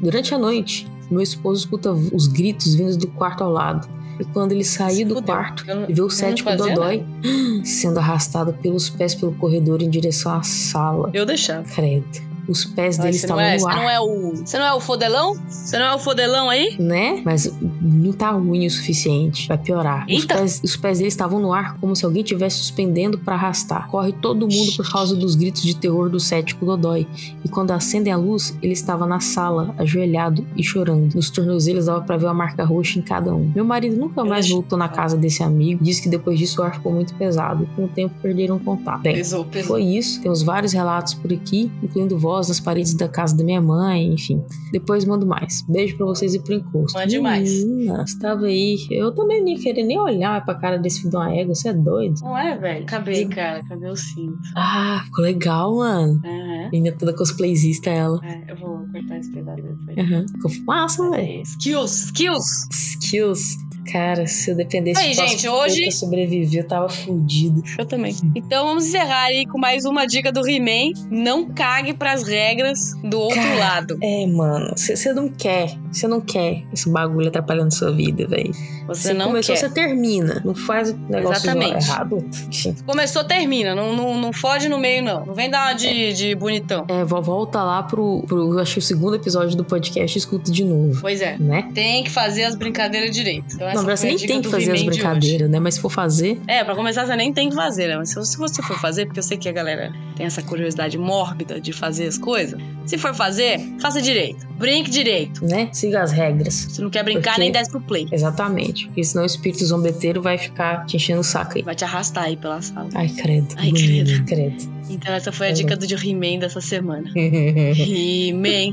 Durante 0.00 0.32
a 0.32 0.38
noite, 0.38 0.86
meu 1.10 1.20
esposo 1.20 1.64
escuta 1.64 1.90
os 1.90 2.28
gritos 2.28 2.76
vindos 2.76 2.96
do 2.96 3.08
quarto 3.08 3.42
ao 3.42 3.50
lado. 3.50 3.88
E 4.18 4.24
quando 4.24 4.52
ele 4.52 4.64
saiu 4.64 5.06
do 5.06 5.22
quarto, 5.22 5.64
e 5.88 5.92
vê 5.92 6.00
o 6.00 6.10
cético 6.10 6.54
Dodói 6.56 7.04
sendo 7.64 7.98
arrastado 7.98 8.52
pelos 8.54 8.88
pés 8.88 9.14
pelo 9.14 9.34
corredor 9.34 9.82
em 9.82 9.90
direção 9.90 10.32
à 10.32 10.42
sala. 10.42 11.10
Eu 11.12 11.26
deixava. 11.26 11.64
Credo. 11.64 12.35
Os 12.48 12.64
pés 12.64 12.96
dele 12.98 13.12
Você 13.12 13.24
estavam 13.26 13.42
é, 13.42 13.54
no 13.54 13.60
você 13.60 13.68
ar. 13.68 13.76
não 13.76 13.90
é 13.90 14.00
o. 14.00 14.30
Você 14.36 14.58
não 14.58 14.66
é 14.66 14.74
o 14.74 14.80
fodelão? 14.80 15.34
Você 15.48 15.78
não 15.78 15.86
é 15.86 15.94
o 15.94 15.98
fodelão 15.98 16.48
aí? 16.50 16.76
Né? 16.78 17.22
Mas 17.24 17.52
não 17.82 18.12
tá 18.12 18.30
ruim 18.30 18.66
o 18.66 18.70
suficiente. 18.70 19.48
Vai 19.48 19.58
piorar. 19.58 20.06
Os 20.08 20.24
pés, 20.24 20.60
os 20.64 20.76
pés 20.76 20.98
dele 20.98 21.08
estavam 21.08 21.40
no 21.40 21.52
ar 21.52 21.76
como 21.78 21.94
se 21.96 22.04
alguém 22.04 22.22
estivesse 22.22 22.56
suspendendo 22.58 23.18
pra 23.18 23.34
arrastar. 23.34 23.88
Corre 23.88 24.12
todo 24.12 24.46
mundo 24.48 24.72
por 24.76 24.90
causa 24.90 25.14
dos 25.16 25.34
gritos 25.34 25.62
de 25.62 25.74
terror 25.76 26.08
do 26.08 26.20
cético 26.20 26.64
Dodói. 26.64 27.06
E 27.44 27.48
quando 27.48 27.70
acendem 27.72 28.12
a 28.12 28.16
luz, 28.16 28.56
ele 28.62 28.72
estava 28.72 29.06
na 29.06 29.20
sala, 29.20 29.74
ajoelhado 29.78 30.46
e 30.56 30.62
chorando. 30.62 31.14
Nos 31.14 31.30
tornozelos 31.30 31.86
dava 31.86 32.00
pra 32.02 32.16
ver 32.16 32.26
uma 32.26 32.34
marca 32.34 32.64
roxa 32.64 32.98
em 32.98 33.02
cada 33.02 33.34
um. 33.34 33.50
Meu 33.54 33.64
marido 33.64 33.96
nunca 33.96 34.24
mais 34.24 34.48
voltou 34.48 34.78
na 34.78 34.88
casa 34.88 35.16
desse 35.16 35.42
amigo. 35.42 35.82
Disse 35.82 36.02
que 36.02 36.08
depois 36.08 36.38
disso 36.38 36.60
o 36.60 36.64
ar 36.64 36.74
ficou 36.74 36.92
muito 36.92 37.14
pesado. 37.14 37.68
Com 37.74 37.84
o 37.84 37.88
tempo 37.88 38.14
perderam 38.22 38.58
contato. 38.58 39.02
Bem, 39.02 39.16
Pesou, 39.16 39.44
pesou. 39.44 39.68
foi 39.76 39.82
isso. 39.84 40.20
Temos 40.20 40.42
vários 40.42 40.72
relatos 40.72 41.14
por 41.14 41.32
aqui, 41.32 41.70
incluindo 41.82 42.18
voz 42.18 42.35
nas 42.48 42.60
paredes 42.60 42.94
da 42.94 43.08
casa 43.08 43.36
da 43.36 43.42
minha 43.44 43.60
mãe, 43.60 44.12
enfim. 44.14 44.42
Depois 44.72 45.04
mando 45.04 45.26
mais. 45.26 45.62
Beijo 45.68 45.96
pra 45.96 46.06
vocês 46.06 46.34
e 46.34 46.38
pro 46.42 46.54
encosto. 46.54 46.98
Mande 46.98 47.18
mais. 47.18 47.64
Menina, 47.64 48.06
você 48.06 48.18
tava 48.18 48.46
aí. 48.46 48.76
Eu 48.90 49.12
também 49.14 49.42
nem 49.42 49.56
queria 49.56 49.84
nem 49.84 49.98
olhar 49.98 50.44
pra 50.44 50.54
cara 50.54 50.78
desse 50.78 50.98
filho 50.98 51.10
de 51.10 51.16
uma 51.16 51.34
égua. 51.34 51.54
Você 51.54 51.68
é 51.68 51.72
doido? 51.72 52.20
Não 52.20 52.36
é, 52.36 52.56
velho? 52.56 52.82
Acabei, 52.84 53.26
cara. 53.26 53.62
Cadê 53.68 53.88
o 53.88 53.96
cinto? 53.96 54.38
Ah, 54.56 55.02
ficou 55.04 55.24
legal, 55.24 55.76
mano. 55.76 56.20
É, 56.24 56.68
Menina 56.70 56.96
toda 56.98 57.12
cosplayzista 57.14 57.90
ela. 57.90 58.20
é. 58.24 58.52
Eu 58.52 58.56
vou 58.56 58.86
cortar 58.92 59.18
esse 59.18 59.32
pedaço 59.32 59.62
depois. 59.62 59.98
Aham. 59.98 60.26
Ficou 60.32 60.50
massa, 60.66 61.10
velho. 61.10 61.22
É, 61.40 61.42
Skills, 61.42 62.04
skills. 62.06 62.44
Skills. 62.72 63.56
Cara, 63.92 64.26
se 64.26 64.50
eu 64.50 64.56
dependesse 64.56 65.00
Aí, 65.00 65.10
de 65.10 65.16
gente, 65.16 65.48
hoje- 65.48 65.82
pra 65.82 65.90
sobreviver, 65.92 66.60
eu 66.62 66.66
tava 66.68 66.88
fudido. 66.88 67.62
Eu 67.78 67.86
também. 67.86 68.14
Então 68.34 68.66
vamos 68.66 68.86
encerrar 68.86 69.24
aí 69.24 69.46
com 69.46 69.58
mais 69.58 69.84
uma 69.84 70.06
dica 70.06 70.32
do 70.32 70.46
He-Man. 70.48 70.92
Não 71.10 71.46
cague 71.46 71.92
pras 71.94 72.22
regras 72.26 72.92
do 73.02 73.18
outro 73.20 73.40
Cara, 73.40 73.58
lado. 73.58 73.98
É, 74.02 74.26
mano, 74.26 74.72
você 74.76 75.12
não 75.12 75.28
quer. 75.28 75.70
Você 75.92 76.06
não 76.08 76.20
quer 76.20 76.62
esse 76.72 76.90
bagulho 76.90 77.28
atrapalhando 77.28 77.72
sua 77.74 77.92
vida, 77.92 78.26
velho. 78.26 78.52
Você 78.88 79.12
não 79.12 79.26
começou, 79.28 79.54
quer. 79.54 79.60
você 79.60 79.68
termina. 79.70 80.42
Não 80.44 80.54
faz 80.54 80.90
o 80.90 80.96
negócio 81.08 81.44
Exatamente. 81.48 81.84
errado. 81.88 82.24
Enfim. 82.48 82.76
Começou, 82.86 83.24
termina. 83.24 83.74
Não, 83.74 83.94
não, 83.94 84.20
não 84.20 84.32
fode 84.32 84.68
no 84.68 84.78
meio, 84.78 85.02
não. 85.02 85.24
Não 85.26 85.34
vem 85.34 85.50
dar 85.50 85.68
uma 85.68 85.74
de, 85.74 86.12
de 86.12 86.34
bonitão. 86.34 86.84
É, 86.88 87.04
vo- 87.04 87.22
volta 87.22 87.62
lá 87.62 87.82
pro, 87.82 88.22
pro, 88.26 88.58
acho 88.58 88.74
que 88.74 88.78
o 88.78 88.82
segundo 88.82 89.16
episódio 89.16 89.56
do 89.56 89.64
podcast 89.64 90.16
e 90.16 90.18
escuta 90.18 90.50
de 90.52 90.64
novo. 90.64 91.00
Pois 91.00 91.20
é. 91.20 91.36
Né? 91.38 91.68
Tem 91.74 92.04
que 92.04 92.10
fazer 92.10 92.44
as 92.44 92.54
brincadeiras 92.54 93.10
direito. 93.14 93.54
Então, 93.54 93.68
essa 93.68 93.75
Não, 93.76 93.84
foi 93.84 93.96
você 93.96 94.06
nem 94.06 94.16
tem 94.18 94.42
que 94.42 94.48
fazer 94.48 94.72
as 94.72 94.82
brincadeiras, 94.82 95.50
né? 95.50 95.58
Mas 95.60 95.74
se 95.74 95.80
for 95.80 95.90
fazer, 95.90 96.40
É, 96.46 96.64
pra 96.64 96.74
começar, 96.74 97.06
você 97.06 97.16
nem 97.16 97.32
tem 97.32 97.48
que 97.48 97.54
fazer, 97.54 97.88
né? 97.88 97.96
Mas 97.96 98.10
se 98.10 98.36
você 98.36 98.62
for 98.62 98.78
fazer, 98.78 99.06
porque 99.06 99.18
eu 99.18 99.22
sei 99.22 99.36
que 99.36 99.48
a 99.48 99.52
galera 99.52 99.92
tem 100.16 100.26
essa 100.26 100.42
curiosidade 100.42 100.96
mórbida 100.98 101.60
de 101.60 101.72
fazer 101.72 102.06
as 102.06 102.16
coisas. 102.18 102.60
Se 102.86 102.96
for 102.98 103.14
fazer, 103.14 103.60
faça 103.80 104.00
direito. 104.02 104.46
Brinque 104.58 104.90
direito. 104.90 105.44
né? 105.44 105.68
Siga 105.72 106.02
as 106.02 106.10
regras. 106.12 106.54
Se 106.54 106.80
não 106.80 106.88
quer 106.90 107.02
brincar, 107.04 107.32
Porque- 107.32 107.40
nem 107.40 107.52
desce 107.52 107.70
pro 107.70 107.80
play. 107.80 108.08
Exatamente. 108.10 108.86
Porque 108.86 109.04
senão 109.04 109.22
o 109.24 109.26
espírito 109.26 109.64
zombeteiro 109.66 110.22
vai 110.22 110.38
ficar 110.38 110.86
te 110.86 110.96
enchendo 110.96 111.20
o 111.20 111.24
saco 111.24 111.58
aí. 111.58 111.62
Vai 111.62 111.74
te 111.74 111.84
arrastar 111.84 112.24
aí 112.24 112.36
pela 112.36 112.60
sala. 112.62 112.88
Ai, 112.94 113.08
credo. 113.10 113.48
Ai, 113.56 113.70
bonito, 113.70 114.24
credo. 114.24 114.76
Então 114.88 115.12
essa 115.12 115.30
foi 115.32 115.48
a 115.48 115.50
Tá 115.50 115.56
dica 115.56 115.76
do 115.76 115.84
He-Man 115.84 116.38
dessa 116.38 116.60
semana. 116.60 117.10
He-Man. 117.14 118.72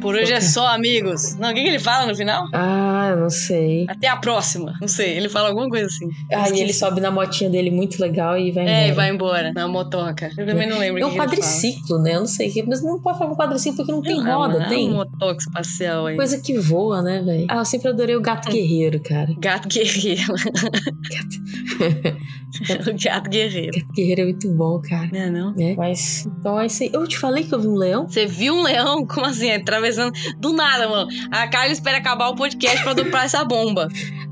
Por 0.00 0.14
hoje 0.14 0.32
é 0.32 0.40
só, 0.40 0.66
amigos. 0.68 1.34
Não, 1.36 1.50
o 1.50 1.54
que, 1.54 1.62
que 1.62 1.68
ele 1.68 1.78
fala 1.78 2.06
no 2.06 2.14
final? 2.14 2.46
ah, 2.52 3.08
eu 3.10 3.16
não 3.18 3.30
sei. 3.30 3.86
Até 3.88 4.08
a 4.08 4.16
próxima. 4.16 4.74
Não 4.80 4.88
sei, 4.88 5.16
ele 5.16 5.28
fala 5.28 5.48
alguma 5.48 5.68
coisa 5.68 5.86
assim. 5.86 6.08
Ah, 6.32 6.48
e 6.50 6.60
ele 6.60 6.72
sobe 6.72 7.00
na 7.00 7.10
motinha 7.10 7.48
dele 7.50 7.70
muito 7.70 8.00
legal 8.00 8.38
e 8.38 8.50
vai 8.52 8.66
É, 8.66 8.68
e 8.68 8.90
embora. 8.90 8.94
vai 8.94 9.10
embora 9.10 9.52
na 9.52 9.68
motoca. 9.68 10.30
Eu 10.36 10.46
também 10.46 10.68
não 10.68 10.78
lembro 10.78 11.00
É 11.02 11.06
um 11.06 11.14
quadriciclo, 11.16 11.98
né? 11.98 12.14
Eu 12.14 12.20
não 12.20 12.26
sei. 12.26 12.52
Mas 12.66 12.82
não 12.82 13.00
pode 13.00 13.18
falar 13.18 13.32
um 13.32 13.36
quadriciclo 13.36 13.76
porque 13.78 13.92
não 13.92 14.02
tem 14.02 14.18
É, 14.18 14.32
roda, 14.32 14.62
é 14.64 14.68
tem? 14.68 14.90
um 14.90 14.94
motoca 14.96 15.38
espacial 15.38 16.06
aí. 16.06 16.16
Coisa 16.16 16.38
que 16.40 16.58
voa, 16.58 17.02
né, 17.02 17.22
velho? 17.22 17.46
Ah, 17.48 17.56
eu 17.58 17.64
sempre 17.64 17.88
adorei 17.88 18.16
o 18.16 18.20
gato 18.20 18.50
guerreiro, 18.50 19.00
cara. 19.00 19.28
Gato 19.38 19.68
guerreiro. 19.68 20.22
o 22.90 23.04
gato 23.04 23.30
guerreiro. 23.30 23.72
Gato 23.78 23.92
guerreiro 23.92 24.20
é 24.20 24.24
muito 24.24 24.48
bom, 24.52 24.80
cara. 24.80 25.08
Não 25.12 25.20
é 25.20 25.30
não? 25.30 25.54
É, 25.58 25.74
mas, 25.76 26.26
então 26.40 26.58
é 26.60 26.66
isso 26.66 26.82
aí. 26.82 26.90
Eu 26.92 27.06
te 27.06 27.18
falei 27.18 27.44
que 27.44 27.54
eu 27.54 27.60
vi 27.60 27.68
um 27.68 27.74
leão? 27.76 28.08
Você 28.08 28.26
viu 28.26 28.54
um 28.54 28.62
leão? 28.62 29.06
Como 29.06 29.26
assim? 29.26 29.50
Do 30.38 30.52
nada, 30.52 30.88
mano. 30.88 31.08
A 31.30 31.48
Carla 31.48 31.72
espera 31.72 31.98
acabar 31.98 32.28
o 32.28 32.36
podcast 32.36 32.82
pra 32.82 32.92
dopar 32.92 33.24
essa 33.24 33.44
bomba. 33.44 33.88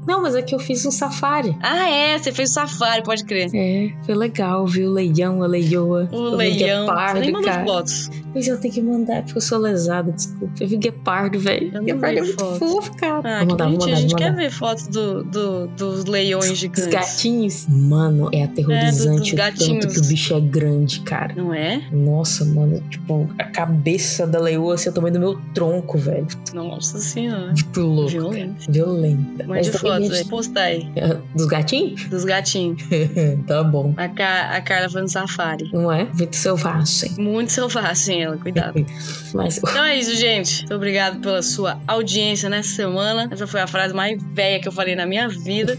Não, 0.07 0.23
mas 0.23 0.35
é 0.35 0.43
que 0.43 0.55
eu 0.55 0.59
fiz 0.59 0.85
um 0.87 0.91
safari. 0.91 1.57
Ah, 1.63 1.89
é. 1.89 2.19
Você 2.19 2.33
fez 2.33 2.53
safari, 2.53 3.03
pode 3.03 3.25
crer. 3.25 3.51
É, 3.55 3.93
foi 4.05 4.15
legal, 4.15 4.67
viu? 4.67 4.91
O 4.91 4.93
leão, 4.93 5.43
a 5.43 5.47
leioa. 5.47 6.09
O 6.13 6.17
eu 6.17 6.31
vi 6.39 6.51
leão. 6.59 6.87
guepardo, 6.87 7.15
Você 7.19 7.21
nem 7.25 7.33
mandou 7.33 7.51
cara. 7.51 7.65
fotos. 7.65 8.11
Pois 8.33 8.49
eu 8.49 8.59
tenho 8.61 8.75
que 8.75 8.81
mandar, 8.83 9.23
porque 9.23 9.39
eu 9.39 9.43
sou 9.43 9.59
lesada, 9.59 10.11
desculpa. 10.13 10.53
Eu 10.61 10.69
vi 10.69 10.77
guepardo, 10.77 11.39
velho. 11.39 11.71
Eu 11.75 11.83
Guepardo 11.85 12.19
é 12.19 12.23
vi 12.23 12.27
muito 12.29 12.41
foto. 12.45 12.59
fofo, 12.59 12.97
cara. 12.97 13.23
Ah, 13.25 13.39
vou 13.45 13.47
que 13.47 13.53
mandar, 13.53 13.65
bonitinho. 13.67 13.81
mandar, 13.81 13.93
A 13.97 14.01
gente 14.01 14.11
vou 14.11 14.19
quer 14.19 14.31
mandar. 14.31 14.43
ver 14.43 14.51
fotos 14.51 14.87
do, 14.89 15.25
do- 15.25 15.67
dos 15.69 16.05
leões 16.07 16.49
Dos 16.49 16.59
gigantes. 16.59 16.87
gatinhos. 16.89 17.67
Mano, 17.69 18.29
é 18.33 18.43
aterrorizante 18.45 19.35
dos 19.37 19.45
o 19.69 19.81
tanto 19.81 19.89
que 19.89 19.99
o 20.01 20.05
bicho 20.09 20.35
é 20.35 20.41
grande, 20.41 21.01
cara. 21.01 21.33
Não 21.35 21.55
é? 21.55 21.83
Nossa, 21.93 22.45
mano, 22.45 22.83
tipo, 22.91 23.29
a 23.39 23.45
cabeça 23.45 24.27
da 24.27 24.41
leoa 24.41 24.75
assim, 24.75 24.89
é 24.89 24.93
o 24.93 24.95
tamanho 24.95 25.15
do 25.15 25.21
meu 25.21 25.39
tronco, 25.55 25.97
velho. 25.97 26.27
Nossa 26.53 26.99
senhora. 26.99 27.47
Muito 27.53 27.81
louco. 27.81 28.11
Violento. 28.11 28.55
cara. 28.61 28.73
Violenta. 28.73 29.45
Mande 29.47 29.71
também 29.71 29.93
fotos 30.03 30.19
gente-. 30.19 30.29
Posta 30.31 30.61
aí. 30.61 30.89
Dos 31.35 31.47
gatinhos? 31.47 32.05
Dos 32.09 32.25
gatinhos. 32.25 32.83
tá 33.47 33.63
bom. 33.63 33.95
A, 33.97 34.09
Ca- 34.09 34.51
a 34.51 34.61
Carla 34.61 34.89
foi 34.89 35.03
no 35.03 35.09
safari. 35.09 35.71
Não 35.73 35.91
é? 35.93 36.05
Muito 36.15 36.37
selvagem. 36.37 37.13
Muito 37.19 37.53
selvagem 37.53 38.23
ela, 38.23 38.37
cuidado. 38.37 38.85
Mas 39.35 39.59
Então 39.59 39.85
é 39.85 39.97
isso, 39.99 40.15
gente. 40.17 40.61
Muito 40.61 40.75
obrigado 40.75 41.21
pela 41.21 41.43
sua 41.43 41.81
audiência 41.87 42.49
nessa 42.49 42.69
semana. 42.71 43.29
Essa 43.31 43.47
foi 43.47 43.61
a 43.61 43.67
frase 43.67 43.93
mais 43.95 44.23
velha 44.33 44.61
que 44.61 44.69
eu 44.69 44.73
falei 44.73 44.95
na 44.95 45.07
minha 45.07 45.29
vida. 45.29 45.77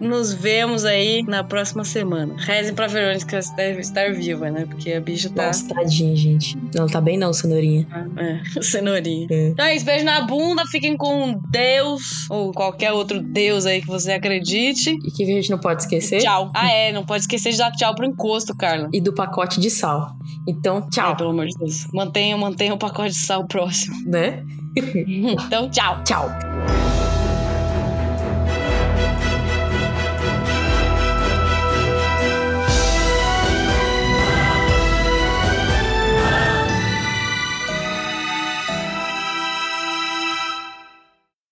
Nos 0.00 0.32
vemos 0.34 0.84
aí 0.84 1.22
na 1.22 1.44
próxima 1.44 1.84
semana. 1.84 2.34
Rezem 2.38 2.74
pra 2.74 2.86
Verônica 2.86 3.38
estar, 3.38 3.70
estar 3.78 4.12
viva, 4.12 4.50
né? 4.50 4.66
Porque 4.66 4.92
a 4.92 5.00
bicha 5.00 5.30
tá. 5.30 5.46
Nossa, 5.46 5.68
tadinha, 5.68 6.14
gente. 6.16 6.58
Não, 6.74 6.86
tá 6.86 7.00
bem 7.00 7.16
não, 7.16 7.32
cenourinha. 7.32 7.86
É, 8.16 8.60
cenourinha. 8.62 9.26
É. 9.30 9.48
Então 9.48 9.64
é 9.64 9.76
isso, 9.76 9.84
beijo 9.84 10.04
na 10.04 10.22
bunda. 10.22 10.62
Fiquem 10.70 10.96
com 10.96 11.40
Deus 11.50 12.28
ou 12.30 12.52
qualquer 12.52 12.92
outro 12.92 13.20
Deus 13.32 13.66
aí 13.66 13.80
que 13.80 13.86
você 13.86 14.12
acredite. 14.12 14.90
E 14.90 15.10
que 15.10 15.22
a 15.22 15.26
gente 15.26 15.50
não 15.50 15.58
pode 15.58 15.82
esquecer? 15.82 16.20
Tchau. 16.20 16.50
Ah, 16.54 16.70
é. 16.70 16.92
Não 16.92 17.04
pode 17.04 17.22
esquecer 17.22 17.52
de 17.52 17.58
dar 17.58 17.70
tchau 17.72 17.94
pro 17.94 18.04
encosto, 18.04 18.54
Carla. 18.54 18.88
E 18.92 19.00
do 19.00 19.12
pacote 19.12 19.60
de 19.60 19.70
sal. 19.70 20.14
Então, 20.46 20.88
tchau. 20.90 21.16
pelo 21.16 21.30
amor 21.30 21.46
de 21.46 21.56
Deus. 21.58 21.86
Mantenha, 21.92 22.36
mantenha 22.36 22.74
o 22.74 22.78
pacote 22.78 23.10
de 23.10 23.26
sal 23.26 23.46
próximo. 23.46 23.96
Né? 24.06 24.44
Então, 24.74 25.68
tchau. 25.68 26.02
Tchau. 26.04 26.91